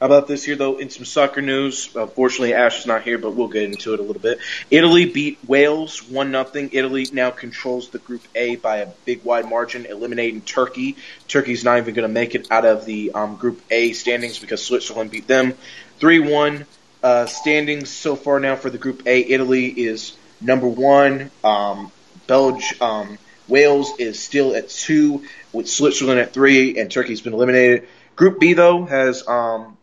[0.00, 0.78] How about this here, though?
[0.78, 4.02] In some soccer news, unfortunately, Ash is not here, but we'll get into it a
[4.02, 4.38] little bit.
[4.70, 6.70] Italy beat Wales one nothing.
[6.72, 10.96] Italy now controls the Group A by a big wide margin, eliminating Turkey.
[11.26, 14.64] Turkey's not even going to make it out of the um, Group A standings because
[14.64, 15.54] Switzerland beat them
[15.98, 16.66] three one.
[17.00, 21.30] Uh, standings so far now for the Group A, Italy is number one.
[21.44, 21.92] Um,
[22.26, 25.22] Belgium, um, Wales is still at two,
[25.52, 27.88] with Switzerland at three, and Turkey's been eliminated.
[28.16, 29.76] Group B though has um,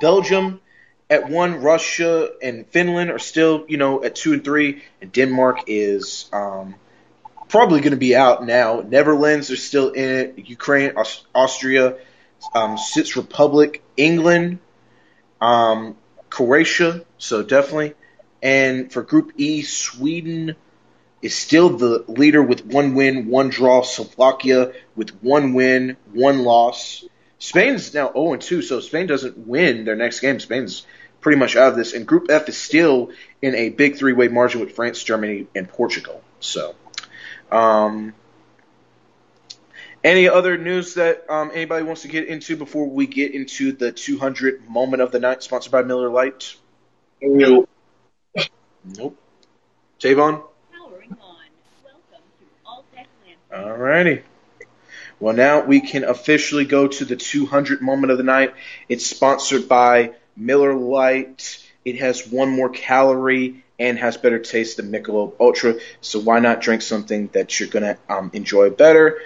[0.00, 0.60] Belgium
[1.08, 5.64] at one, Russia and Finland are still, you know, at two and three, and Denmark
[5.66, 6.74] is um,
[7.48, 8.80] probably going to be out now.
[8.80, 10.48] Netherlands are still in it.
[10.48, 11.96] Ukraine, Aus- Austria,
[12.54, 12.78] um,
[13.14, 14.58] Republic, England,
[15.42, 15.96] um,
[16.30, 17.04] Croatia.
[17.18, 17.94] So definitely
[18.42, 20.56] And for Group E, Sweden
[21.20, 23.82] is still the leader with one win, one draw.
[23.82, 27.04] Slovakia with one win, one loss.
[27.38, 30.40] Spain's now 0 2, so Spain doesn't win their next game.
[30.40, 30.86] Spain's
[31.20, 31.92] pretty much out of this.
[31.92, 33.10] And Group F is still
[33.40, 36.22] in a big three way margin with France, Germany, and Portugal.
[36.40, 36.74] So,
[37.50, 38.14] um,
[40.04, 43.92] any other news that um, anybody wants to get into before we get into the
[43.92, 46.56] 200 moment of the night, sponsored by Miller Lite?
[47.20, 47.68] Nope.
[48.84, 49.16] Nope.
[50.00, 50.42] Tavon?
[50.72, 51.36] Powering on.
[51.84, 53.66] Welcome to All Tech Land.
[53.66, 54.22] Alrighty.
[55.20, 58.54] Well, now we can officially go to the 200 moment of the night.
[58.88, 61.64] It's sponsored by Miller Lite.
[61.84, 65.76] It has one more calorie and has better taste than Michelob Ultra.
[66.00, 69.20] So why not drink something that you're gonna um, enjoy better?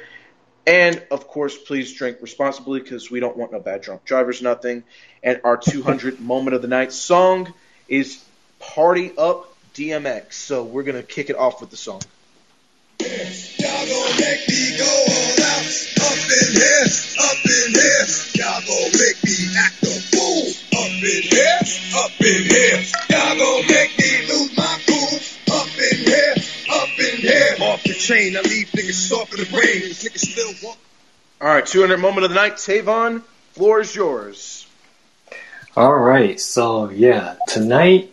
[0.67, 4.83] And of course, please drink responsibly because we don't want no bad drunk drivers, nothing.
[5.23, 7.53] And our 200 moment of the night song
[7.89, 8.23] is
[8.59, 10.33] "Party Up" DMX.
[10.33, 12.01] So we're gonna kick it off with the song.
[12.99, 15.67] Y'all gon' make me go all out.
[15.97, 16.87] Up in here,
[17.21, 18.07] up in here.
[18.35, 20.51] Y'all gon' make me act a fool.
[20.81, 21.61] Up in here,
[21.97, 22.83] up in here.
[23.11, 24.36] Y'all gon' make me lose
[28.07, 29.83] chain, I leave niggas soft in the brain.
[29.83, 30.79] Niggas still walk.
[31.41, 32.55] All right, 200 moment of the night.
[32.55, 33.23] Tavon,
[33.53, 34.67] floor is yours.
[35.77, 38.13] All right, so yeah, tonight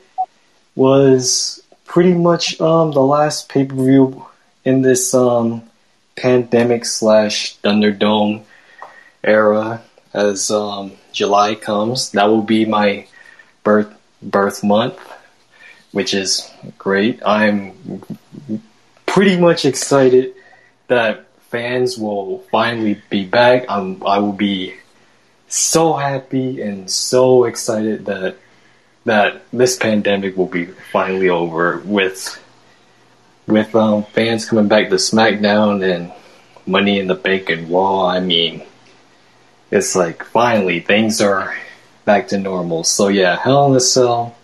[0.76, 4.26] was pretty much um the last pay per view
[4.66, 5.62] in this um
[6.16, 8.44] pandemic slash Thunderdome
[9.24, 9.84] era.
[10.14, 13.08] As um July comes, that will be my
[13.64, 15.00] birth birth month,
[15.92, 17.22] which is great.
[17.26, 18.02] I'm
[19.14, 20.34] pretty much excited
[20.88, 23.64] that fans will finally be back.
[23.70, 24.74] I'm, I will be
[25.48, 28.38] so happy and so excited that
[29.06, 32.42] that this pandemic will be finally over with
[33.46, 36.12] with um, fans coming back to SmackDown and
[36.66, 38.08] Money in the Bank and Raw.
[38.08, 38.64] I mean,
[39.70, 41.56] it's like finally things are
[42.04, 42.84] back to normal.
[42.84, 44.36] So yeah, Hell in a Cell.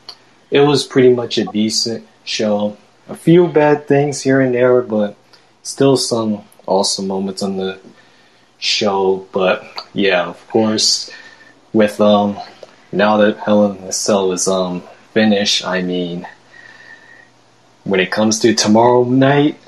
[0.52, 2.78] It was pretty much a decent show.
[3.10, 5.16] A few bad things here and there, but
[5.64, 7.80] still some awesome moments on the
[8.60, 9.28] show.
[9.32, 11.10] But yeah, of course,
[11.74, 12.38] with um
[12.92, 16.28] now that Hell in a Cell is um finished, I mean,
[17.84, 19.60] when it comes to tomorrow night,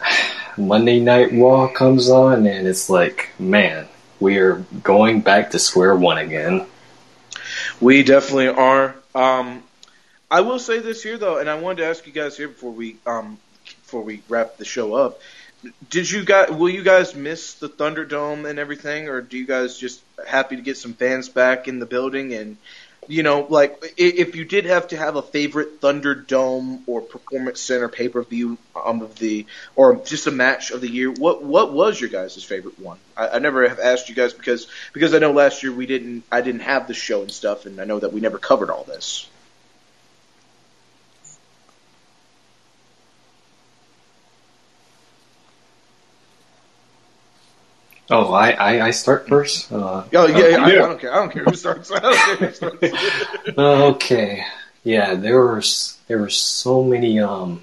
[0.55, 3.88] Monday Night Raw comes on, and it's like, man,
[4.19, 6.68] we are going back to square one again.
[7.80, 8.95] We definitely are.
[9.15, 9.63] Um,
[10.31, 12.71] I will say this here though, and I wanted to ask you guys here before
[12.71, 15.19] we um, before we wrap the show up.
[15.89, 19.77] Did you guys will you guys miss the Thunderdome and everything, or do you guys
[19.77, 22.33] just happy to get some fans back in the building?
[22.33, 22.55] And
[23.09, 27.89] you know, like if you did have to have a favorite Thunderdome or Performance Center
[27.89, 29.45] pay per view um, of the
[29.75, 32.99] or just a match of the year, what what was your guys' favorite one?
[33.17, 36.23] I, I never have asked you guys because because I know last year we didn't
[36.31, 38.85] I didn't have the show and stuff, and I know that we never covered all
[38.85, 39.27] this.
[48.11, 49.71] Oh, I I, I start first.
[49.71, 51.13] Uh, Oh yeah, yeah, I, I don't care.
[51.13, 51.91] I don't care who starts.
[51.91, 52.83] I don't care who starts.
[53.57, 54.43] okay,
[54.83, 55.63] yeah, there were
[56.07, 57.61] there were so many um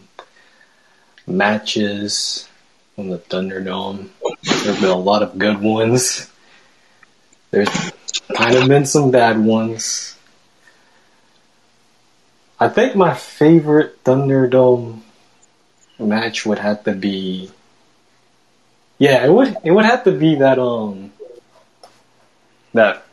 [1.26, 2.48] matches
[2.96, 4.08] on the Thunderdome.
[4.64, 6.30] There've been a lot of good ones.
[7.50, 7.68] There's
[8.36, 10.16] kind of been some bad ones.
[12.60, 15.00] I think my favorite Thunderdome
[15.98, 17.50] match would have to be.
[18.98, 21.12] Yeah, it would it would have to be that um
[22.74, 23.04] that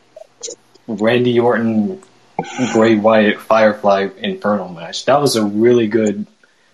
[0.87, 2.01] Randy Orton
[2.73, 5.05] Bray Wyatt Firefly Inferno match.
[5.05, 6.25] That was a really good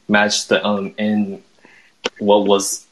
[0.08, 1.44] match to um in
[2.20, 2.86] what was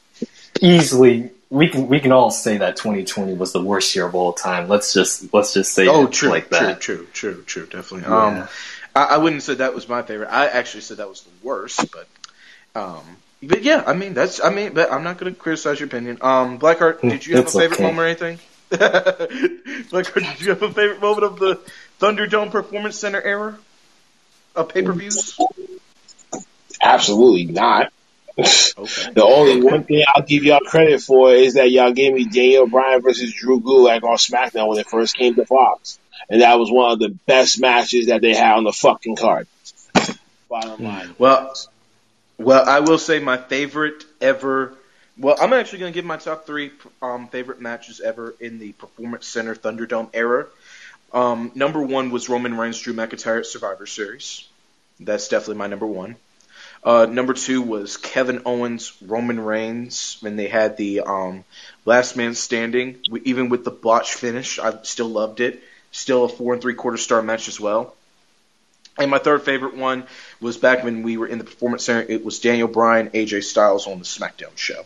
[0.60, 4.32] easily we can we can all say that 2020 was the worst year of all
[4.32, 4.68] time.
[4.68, 6.80] Let's just let's just say Oh, it true, like that.
[6.80, 8.08] true, true, true, true, definitely.
[8.08, 8.26] Yeah.
[8.42, 8.48] Um,
[8.94, 10.28] I, I wouldn't say that was my favorite.
[10.30, 12.08] I actually said that was the worst, but,
[12.80, 13.04] um,
[13.42, 16.18] but yeah, I mean that's, I mean, but I'm not going to criticize your opinion.
[16.20, 17.82] Um, Blackheart, did you have It's a favorite okay.
[17.84, 18.38] moment or anything?
[18.70, 21.60] Blackheart, did you have a favorite moment of the
[22.00, 23.58] Thunderdome Performance Center era
[24.54, 25.38] of pay per views?
[26.82, 27.92] Absolutely not.
[28.38, 29.12] Okay.
[29.12, 32.66] The only one thing I'll give y'all credit for is that y'all gave me Daniel
[32.66, 35.98] Bryan versus Drew Gulak on SmackDown when it first came to Fox.
[36.28, 39.46] And that was one of the best matches that they had on the fucking card.
[40.48, 41.14] Bottom line.
[41.18, 41.54] Well,
[42.40, 44.74] well, I will say my favorite ever.
[45.18, 46.70] Well, I'm actually going to give my top three
[47.02, 50.46] um, favorite matches ever in the Performance Center Thunderdome era.
[51.12, 54.48] Um, number one was Roman Reigns Drew McIntyre at Survivor Series.
[54.98, 56.16] That's definitely my number one.
[56.82, 61.44] Uh, number two was Kevin Owens, Roman Reigns, when they had the um,
[61.84, 63.00] Last Man Standing.
[63.10, 65.62] We, even with the botch finish, I still loved it.
[65.92, 67.94] Still a four and three quarter star match as well.
[68.98, 70.04] And my third favorite one
[70.40, 72.06] was back when we were in the Performance Center.
[72.08, 74.84] It was Daniel Bryan, AJ Styles on the SmackDown show.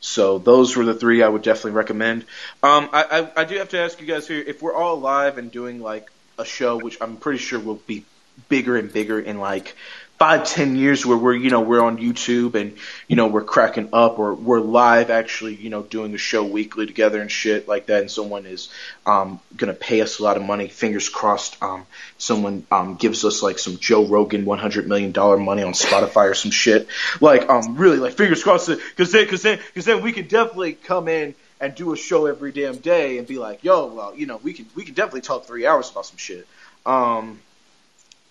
[0.00, 2.22] So those were the three I would definitely recommend.
[2.62, 3.04] Um, I,
[3.36, 5.80] I, I do have to ask you guys here if we're all alive and doing
[5.80, 8.04] like a show, which I'm pretty sure will be
[8.48, 9.76] bigger and bigger in like
[10.20, 12.76] five, ten years where we're, you know, we're on YouTube and,
[13.08, 16.84] you know, we're cracking up or we're live actually, you know, doing a show weekly
[16.84, 18.02] together and shit like that.
[18.02, 18.68] And someone is,
[19.06, 20.68] um, gonna pay us a lot of money.
[20.68, 21.86] Fingers crossed, um,
[22.18, 25.10] someone, um, gives us like some Joe Rogan $100 million
[25.42, 26.86] money on Spotify or some shit.
[27.22, 28.68] Like, um, really like fingers crossed
[28.98, 32.26] cause then, cause then, cause then we could definitely come in and do a show
[32.26, 35.22] every damn day and be like, yo, well, you know, we can, we can definitely
[35.22, 36.46] talk three hours about some shit.
[36.84, 37.40] Um,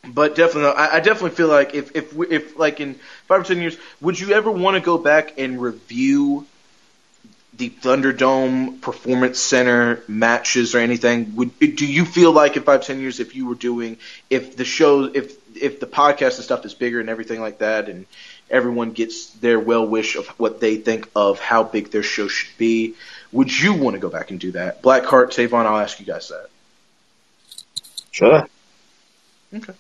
[0.08, 2.96] but definitely, I, I definitely feel like if if we- if like in
[3.28, 6.46] five or ten years, would you ever want to go back and review
[7.54, 11.36] the Thunderdome Performance Center matches or anything?
[11.36, 13.98] Would do you feel like in five ten years, if you were doing
[14.30, 17.90] if the show if if the podcast and stuff is bigger and everything like that,
[17.90, 18.06] and
[18.50, 22.58] everyone gets their well wish of what they think of how big their show should
[22.58, 22.94] be,
[23.32, 24.82] would you want to go back and do that?
[24.82, 26.48] Blackheart, Tavon, I'll ask you guys that.
[28.12, 28.48] Sure.
[29.54, 29.74] Okay.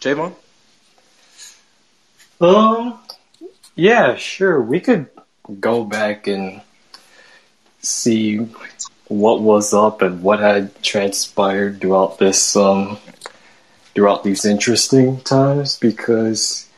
[0.00, 0.34] Tavon?
[2.40, 2.98] Um,
[3.74, 4.60] yeah, sure.
[4.60, 5.08] We could
[5.60, 6.60] go back and
[7.80, 8.38] see
[9.08, 12.98] what was up and what had transpired throughout this um
[13.94, 16.68] throughout these interesting times because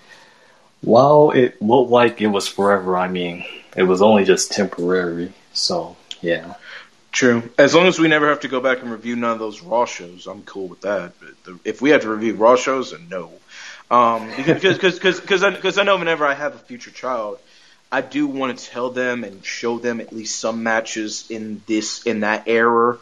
[0.83, 3.45] while it looked like it was forever, I mean,
[3.77, 5.33] it was only just temporary.
[5.53, 6.55] So, yeah.
[7.13, 7.49] True.
[7.57, 9.87] As long as we never have to go back and review none of those Raw
[9.87, 11.13] shows, I'm cool with that.
[11.19, 13.33] But the, if we have to review Raw shows, then no.
[13.91, 17.39] Um, because because because I, cause I know whenever I have a future child,
[17.91, 22.03] I do want to tell them and show them at least some matches in this
[22.03, 22.99] in that era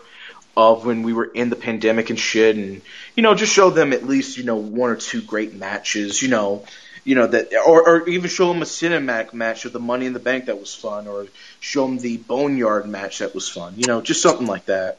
[0.57, 2.83] of when we were in the pandemic and shit, and
[3.17, 6.29] you know just show them at least you know one or two great matches, you
[6.29, 6.65] know.
[7.07, 10.13] You know that, or, or even show them a cinematic match of the Money in
[10.13, 11.29] the Bank that was fun, or
[11.61, 13.75] show them the Boneyard match that was fun.
[13.77, 14.99] You know, just something like that.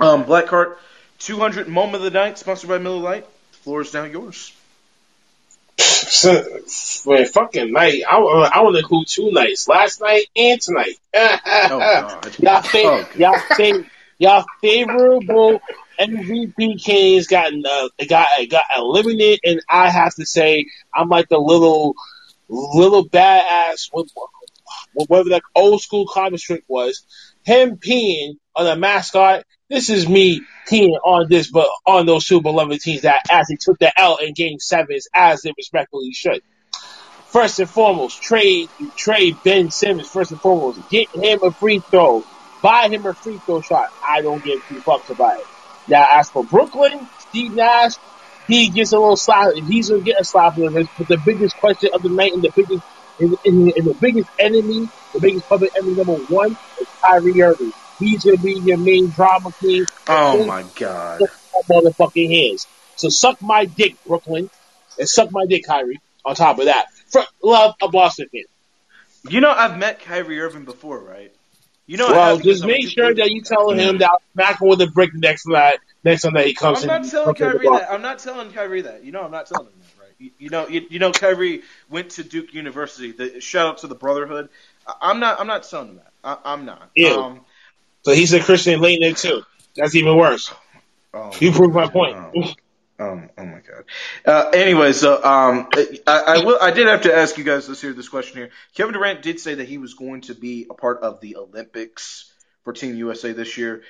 [0.00, 0.76] Um, Blackheart,
[1.20, 3.26] 200 moment of the night, sponsored by Miller Lite.
[3.52, 4.52] The floor is now yours.
[7.06, 8.02] Man, fucking night.
[8.08, 10.94] I, wa- I want to include two nights, last night and tonight.
[11.70, 12.38] Oh God.
[12.40, 13.84] y'all, fa- Oh, y'all, fa-
[14.18, 15.60] y'all favorable
[16.08, 21.38] MVP Kings got uh, got got eliminated, and I have to say I'm like the
[21.38, 21.94] little
[22.48, 27.04] little badass, wh- wh- whatever that old school comic strip was.
[27.44, 29.44] Him peeing on a mascot.
[29.70, 33.78] This is me peeing on this, but on those two beloved teams that they took
[33.78, 36.40] the L in Game Sevens, as they respectfully should.
[37.32, 40.10] First and foremost, trade trade Ben Simmons.
[40.12, 42.24] First and foremost, get him a free throw,
[42.62, 43.86] buy him a free throw shot.
[44.08, 45.48] I don't give two fucks about it.
[45.88, 47.92] Now, as for Brooklyn, Steve Nash,
[48.46, 49.54] he gets a little slap.
[49.54, 50.88] He's gonna get a slap on his.
[50.98, 52.82] But the biggest question of the night and the biggest
[53.18, 57.72] and, and, and the biggest enemy, the biggest public enemy number one is Kyrie Irving.
[57.98, 59.86] He's gonna be your main drama king.
[60.08, 61.20] Oh my God.
[61.70, 62.66] motherfucking hands.
[62.96, 64.50] So suck my dick, Brooklyn,
[64.98, 66.00] and suck my dick, Kyrie.
[66.24, 68.44] On top of that, for love a Boston fan.
[69.28, 71.32] You know I've met Kyrie Irving before, right?
[71.86, 72.08] You know.
[72.08, 75.44] Well, just make sure that you tell him that I'm back with the brick next
[75.44, 77.90] time that next time that he comes I'm not telling comes in the Kyrie that.
[77.92, 79.04] I'm not telling Kyrie that.
[79.04, 80.14] You know, I'm not telling him that, right?
[80.18, 83.12] You, you know, you, you know, Kyrie went to Duke University.
[83.12, 84.48] The, shout out to the Brotherhood.
[84.86, 85.40] I, I'm not.
[85.40, 86.12] I'm not telling him that.
[86.22, 86.90] I, I'm not.
[86.94, 87.20] Ew.
[87.20, 87.40] Um,
[88.02, 89.42] So he's a Christian late night too.
[89.76, 90.52] That's even worse.
[91.12, 92.16] oh, You prove my point.
[92.98, 93.84] Um, oh my god.
[94.24, 96.58] Uh, anyway, so um, I, I will.
[96.60, 98.50] I did have to ask you guys this here, this question here.
[98.74, 102.32] Kevin Durant did say that he was going to be a part of the Olympics
[102.62, 103.82] for Team USA this year.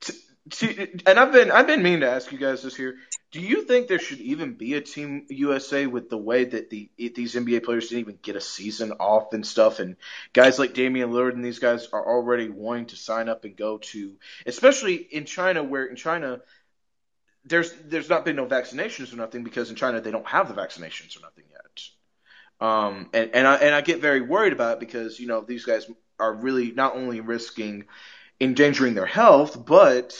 [0.00, 0.12] T-
[0.50, 2.96] t- and I've been I've been meaning to ask you guys this here.
[3.32, 6.90] Do you think there should even be a Team USA with the way that the
[6.98, 9.96] these NBA players didn't even get a season off and stuff, and
[10.34, 13.78] guys like Damian Lillard and these guys are already wanting to sign up and go
[13.78, 16.42] to, especially in China, where in China
[17.44, 20.54] there's there's not been no vaccinations or nothing because in China they don't have the
[20.54, 21.80] vaccinations or nothing yet.
[22.60, 25.64] Um, and and I and I get very worried about it because you know these
[25.64, 25.86] guys
[26.18, 27.84] are really not only risking
[28.40, 30.16] endangering their health, but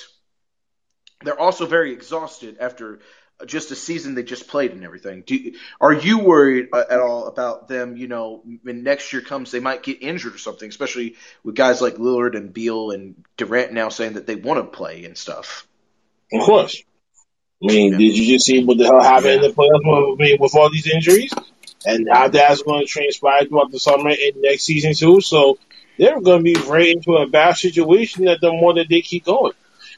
[1.22, 3.00] they're also very exhausted after
[3.46, 5.22] just a season they just played and everything.
[5.26, 7.96] Do, are you worried uh, at all about them?
[7.96, 11.82] You know, when next year comes, they might get injured or something, especially with guys
[11.82, 15.66] like Lillard and Beal and Durant now saying that they want to play and stuff.
[16.32, 16.82] Of course.
[17.62, 20.54] I mean, did you just see what the hell happened in the playoffs with, with
[20.54, 21.32] all these injuries?
[21.84, 25.20] and how that's going to transpire throughout the summer and next season too.
[25.20, 25.58] So
[25.98, 29.24] they're going to be right into a bad situation that the more that they keep
[29.24, 29.52] going.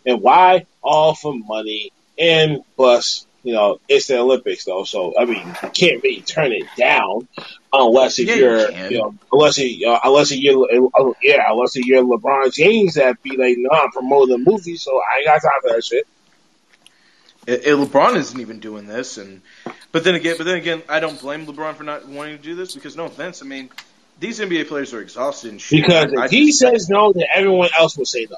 [0.05, 0.66] And why?
[0.83, 4.85] All for money and plus, you know, it's the Olympics though.
[4.85, 7.28] So I mean, you can't really turn it down
[7.73, 11.77] unless if Yeah, you you're, you know, unless you, uh, unless you're, uh, yeah, unless
[11.77, 15.43] you're LeBron James that be like, no, I'm promoting the movie, so I ain't got
[15.43, 16.07] time for that shit.
[17.47, 19.40] It, LeBron isn't even doing this, and
[19.93, 22.55] but then again, but then again, I don't blame LeBron for not wanting to do
[22.56, 23.70] this because no offense, I mean,
[24.18, 25.82] these NBA players are exhausted and shit.
[25.86, 28.36] Because I if he just- says no, then everyone else will say no.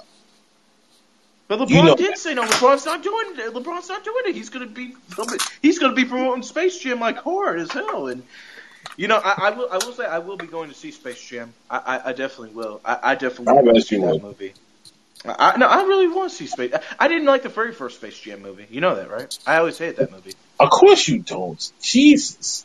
[1.48, 2.18] But LeBron You know did that.
[2.18, 2.42] say no.
[2.44, 3.54] LeBron's not doing it.
[3.54, 4.34] LeBron's not doing it.
[4.34, 4.94] He's gonna be
[5.62, 8.08] he's gonna be promoting Space Jam like hard as hell.
[8.08, 8.22] And
[8.98, 11.22] you know, I, I will I will say I will be going to see Space
[11.26, 11.54] Jam.
[11.70, 12.82] I, I, I definitely will.
[12.84, 14.52] I, I definitely to see that movie.
[15.24, 16.72] I, I no, I really want to see Space.
[16.74, 18.66] I, I didn't like the very first Space Jam movie.
[18.70, 19.38] You know that, right?
[19.46, 20.34] I always hated that movie.
[20.60, 21.72] Of course you don't.
[21.80, 22.64] Jesus.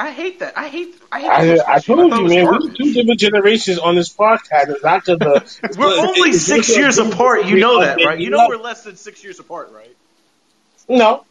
[0.00, 0.56] I hate that.
[0.56, 0.94] I hate.
[1.10, 1.60] I hate.
[1.60, 4.68] I, I told it you, man, we're two different generations on this podcast.
[4.68, 7.46] It's not the We're only six years apart.
[7.46, 8.18] You know that, right?
[8.18, 9.94] You know we're less than six years apart, right?
[10.88, 11.24] no.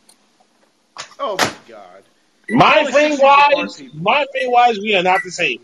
[1.19, 2.03] Oh my god.
[2.49, 5.59] My thing six years apart, wise, my thing wise, we are not the same.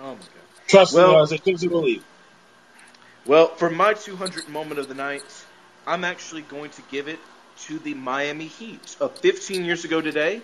[0.00, 0.20] Oh my god.
[0.68, 2.04] Trust Well- us, I couldn't believe.
[3.26, 5.24] Well, for my 200 moment of the night,
[5.84, 7.18] I'm actually going to give it
[7.62, 8.96] to the Miami Heat.
[9.00, 10.42] Of 15 years ago today,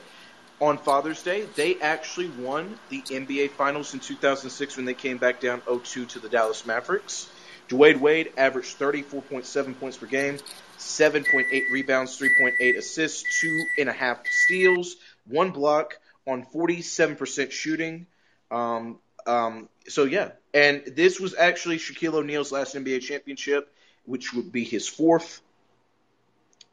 [0.61, 5.41] on Father's Day, they actually won the NBA Finals in 2006 when they came back
[5.41, 7.31] down 0-2 to the Dallas Mavericks.
[7.69, 10.39] Dwyane Wade averaged 34.7 points per game,
[10.79, 14.97] 7.8 rebounds, 3.8 assists, two and a half steals,
[15.29, 18.07] one block on 47% shooting.
[18.51, 23.73] Um, um, so yeah, and this was actually Shaquille O'Neal's last NBA championship,
[24.05, 25.41] which would be his fourth.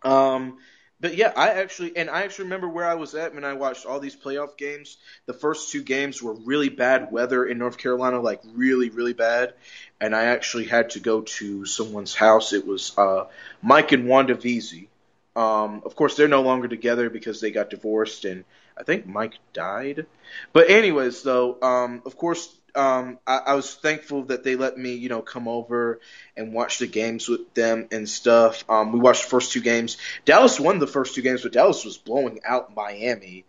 [0.04, 0.58] Um,
[1.02, 3.86] but yeah, I actually and I actually remember where I was at when I watched
[3.86, 4.98] all these playoff games.
[5.28, 9.54] The first two games were really bad weather in North Carolina, like really, really bad.
[10.02, 12.52] And I actually had to go to someone's house.
[12.52, 13.26] It was uh,
[13.62, 14.88] Mike and Wanda Veazey.
[15.36, 18.44] Um, of course, they're no longer together because they got divorced, and
[18.80, 20.06] I think Mike died.
[20.54, 24.94] But anyways, though, um, of course, um, I, I was thankful that they let me,
[24.94, 26.00] you know, come over
[26.38, 28.64] and watch the games with them and stuff.
[28.70, 29.98] Um, we watched the first two games.
[30.26, 33.46] Dallas won the first two games, but Dallas was blowing out Miami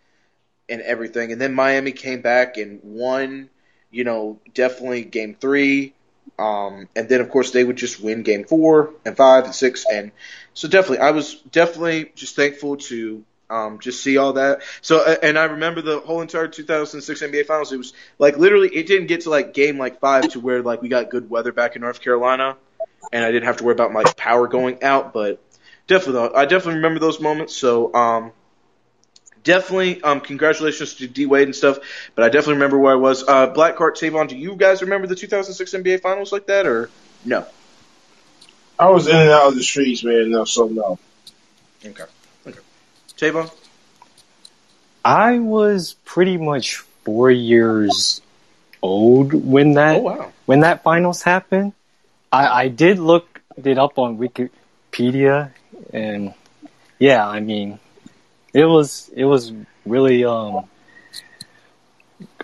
[0.68, 1.32] and everything.
[1.32, 3.50] And then Miami came back and won,
[3.90, 5.94] you know, definitely game three.
[6.38, 9.84] Um, and then, of course, they would just win game four and five and six.
[9.90, 10.12] And
[10.54, 14.62] so definitely, I was definitely just thankful to um, just see all that.
[14.80, 17.72] So, uh, and I remember the whole entire 2006 NBA Finals.
[17.72, 20.80] It was like literally, it didn't get to like game like five to where like
[20.80, 22.56] we got good weather back in North Carolina,
[23.12, 25.12] and I didn't have to worry about my power going out.
[25.12, 25.42] But
[25.86, 27.54] definitely, I definitely remember those moments.
[27.56, 28.32] So, um,
[29.42, 31.78] definitely, um, congratulations to D Wade and stuff.
[32.14, 33.26] But I definitely remember where I was.
[33.26, 36.88] Uh, Blackheart, Tavon, do you guys remember the 2006 NBA Finals like that, or
[37.24, 37.46] no?
[38.78, 40.30] I was in and out of the streets, man.
[40.30, 40.98] No, so no.
[41.84, 42.04] Okay,
[43.22, 43.50] okay.
[45.04, 48.20] I was pretty much four years
[48.82, 50.32] old when that oh wow.
[50.46, 51.72] when that finals happened.
[52.32, 55.52] I, I did look it up on Wikipedia,
[55.92, 56.34] and
[56.98, 57.78] yeah, I mean,
[58.52, 59.52] it was it was
[59.86, 60.68] really um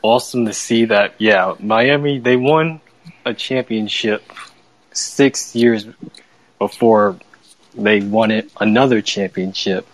[0.02, 1.14] awesome to see that.
[1.18, 2.80] Yeah, Miami they won
[3.24, 4.22] a championship
[4.92, 5.86] six years
[6.58, 7.18] before
[7.74, 9.86] they won it another championship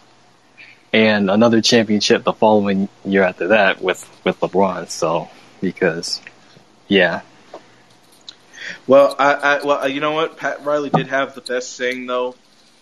[0.92, 4.88] and another championship the following year after that with with LeBron.
[4.90, 5.28] So
[5.60, 6.20] because
[6.88, 7.22] yeah,
[8.86, 10.36] Well, I, I well, uh, you know what?
[10.36, 12.34] Pat Riley did have the best saying though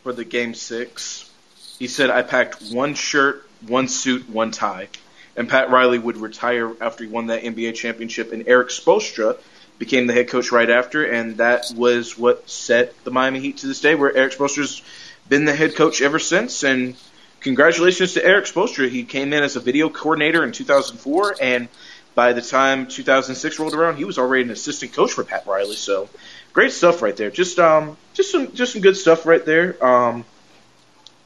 [0.02, 1.30] for the game six.
[1.78, 4.88] He said, "I packed one shirt, one suit, one tie."
[5.36, 9.38] And Pat Riley would retire after he won that NBA championship, and Erik Spoelstra
[9.78, 13.66] became the head coach right after, and that was what set the Miami Heat to
[13.66, 14.82] this day, where Erik Spoelstra's
[15.28, 16.64] been the head coach ever since.
[16.64, 16.96] And
[17.40, 18.88] congratulations to Erik Spoelstra.
[18.88, 21.68] He came in as a video coordinator in 2004, and
[22.14, 25.76] by the time 2006 rolled around, he was already an assistant coach for Pat Riley.
[25.76, 26.08] So
[26.52, 27.30] great stuff right there.
[27.30, 29.82] Just um, just some just some good stuff right there.
[29.84, 30.24] Um,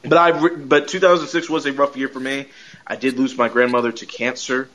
[0.03, 2.47] but I but 2006 was a rough year for me.
[2.85, 4.69] I did lose my grandmother to cancer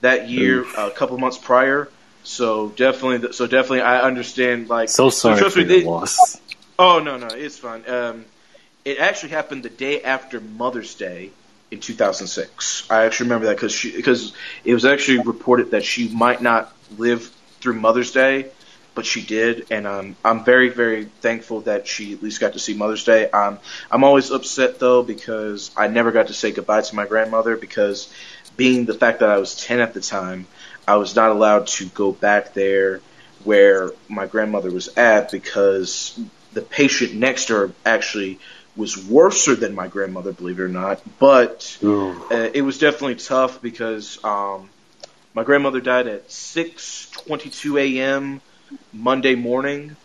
[0.00, 1.88] that year, a couple months prior.
[2.24, 4.68] So definitely, so definitely, I understand.
[4.68, 6.40] Like, so sorry trust for me, your they- loss.
[6.78, 7.88] Oh no, no, it's fine.
[7.88, 8.24] Um,
[8.84, 11.30] it actually happened the day after Mother's Day
[11.70, 12.90] in 2006.
[12.90, 14.32] I actually remember that because because
[14.64, 18.46] it was actually reported that she might not live through Mother's Day,
[18.94, 22.58] but she did, and um, I'm very, very thankful that she at least got to
[22.58, 23.30] see Mother's Day.
[23.30, 23.58] Um,
[23.90, 28.12] I'm always upset though because I never got to say goodbye to my grandmother because,
[28.56, 30.46] being the fact that I was 10 at the time,
[30.86, 33.00] I was not allowed to go back there
[33.44, 36.20] where my grandmother was at because
[36.52, 38.38] the patient next to her actually
[38.76, 41.02] was worser than my grandmother, believe it or not.
[41.18, 41.78] But
[42.30, 44.68] uh, it was definitely tough because um,
[45.34, 48.40] my grandmother died at 6:22 a.m.
[48.92, 49.96] Monday morning.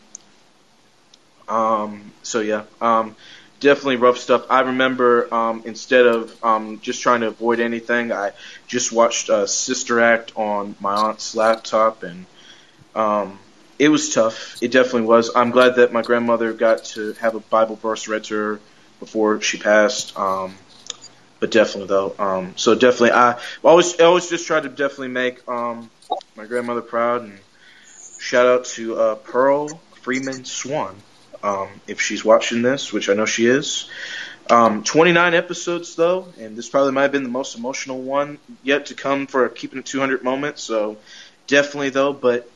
[1.48, 3.16] Um, so yeah, um,
[3.60, 4.46] definitely rough stuff.
[4.50, 8.32] I remember um, instead of um, just trying to avoid anything, I
[8.68, 12.26] just watched uh, Sister Act on my aunt's laptop, and
[12.96, 13.40] um,
[13.80, 14.62] it was tough.
[14.62, 15.32] It definitely was.
[15.36, 18.60] I'm glad that my grandmother got to have a Bible verse read to her
[19.00, 20.18] before she passed.
[20.18, 20.56] Um,
[21.40, 25.48] but definitely though, um, so definitely I always I always just try to definitely make
[25.48, 25.90] um,
[26.36, 27.38] my grandmother proud and
[28.20, 29.68] shout out to uh, Pearl
[30.02, 30.96] Freeman Swan
[31.44, 33.88] um, if she's watching this, which I know she is.
[34.50, 38.88] Um, 29 episodes though, and this probably might have been the most emotional one yet
[38.88, 40.58] to come for keeping it 200 moment.
[40.58, 40.98] So
[41.48, 42.50] definitely though, but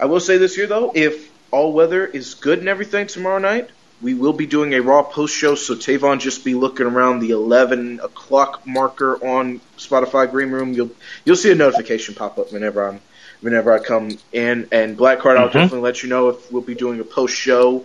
[0.00, 3.70] I will say this here though, if all weather is good and everything tomorrow night,
[4.00, 5.54] we will be doing a Raw post show.
[5.56, 10.72] So Tavon just be looking around the 11 o'clock marker on Spotify Green Room.
[10.72, 10.90] You'll
[11.24, 13.00] you'll see a notification pop up whenever I'm
[13.40, 14.68] whenever I come in.
[14.70, 15.52] And Black Card, I'll Mhm.
[15.54, 17.84] definitely let you know if we'll be doing a post show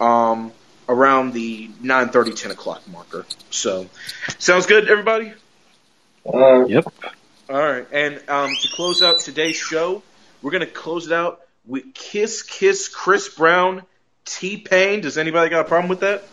[0.00, 0.50] um,
[0.88, 3.24] around the 9:30, 10 o'clock marker.
[3.50, 3.86] So
[4.38, 5.32] sounds good, everybody.
[6.26, 6.86] Uh, Yep.
[7.50, 10.02] All right, and um, to close out today's show,
[10.40, 13.82] we're gonna close it out with "Kiss Kiss" Chris Brown,
[14.24, 15.00] T Pain.
[15.00, 16.24] Does anybody got a problem with that?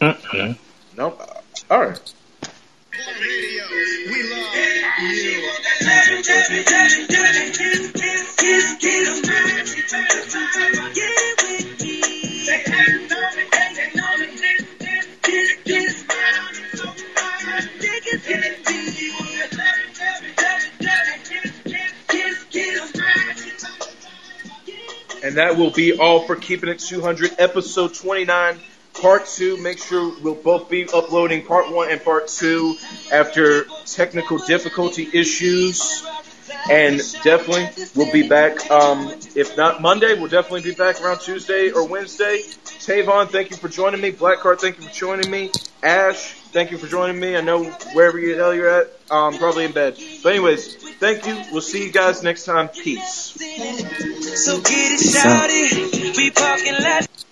[0.00, 0.56] Mm-mm.
[0.96, 1.18] No.
[1.70, 2.00] All right.
[25.22, 28.58] And that will be all for Keeping It 200, episode 29,
[29.00, 29.56] part two.
[29.62, 32.76] Make sure we'll both be uploading part one and part two
[33.12, 36.04] after technical difficulty issues.
[36.70, 38.70] And definitely, we'll be back.
[38.70, 42.42] Um, if not Monday, we'll definitely be back around Tuesday or Wednesday.
[42.64, 44.12] Tavon, thank you for joining me.
[44.12, 45.50] Blackheart, thank you for joining me.
[45.82, 47.36] Ash, thank you for joining me.
[47.36, 47.64] I know
[47.94, 49.96] wherever the hell you're at, um, probably in bed.
[50.22, 51.42] But anyways, thank you.
[51.50, 52.68] We'll see you guys next time.
[52.68, 53.34] Peace.
[54.44, 55.00] So get it
[56.14, 57.24] Peace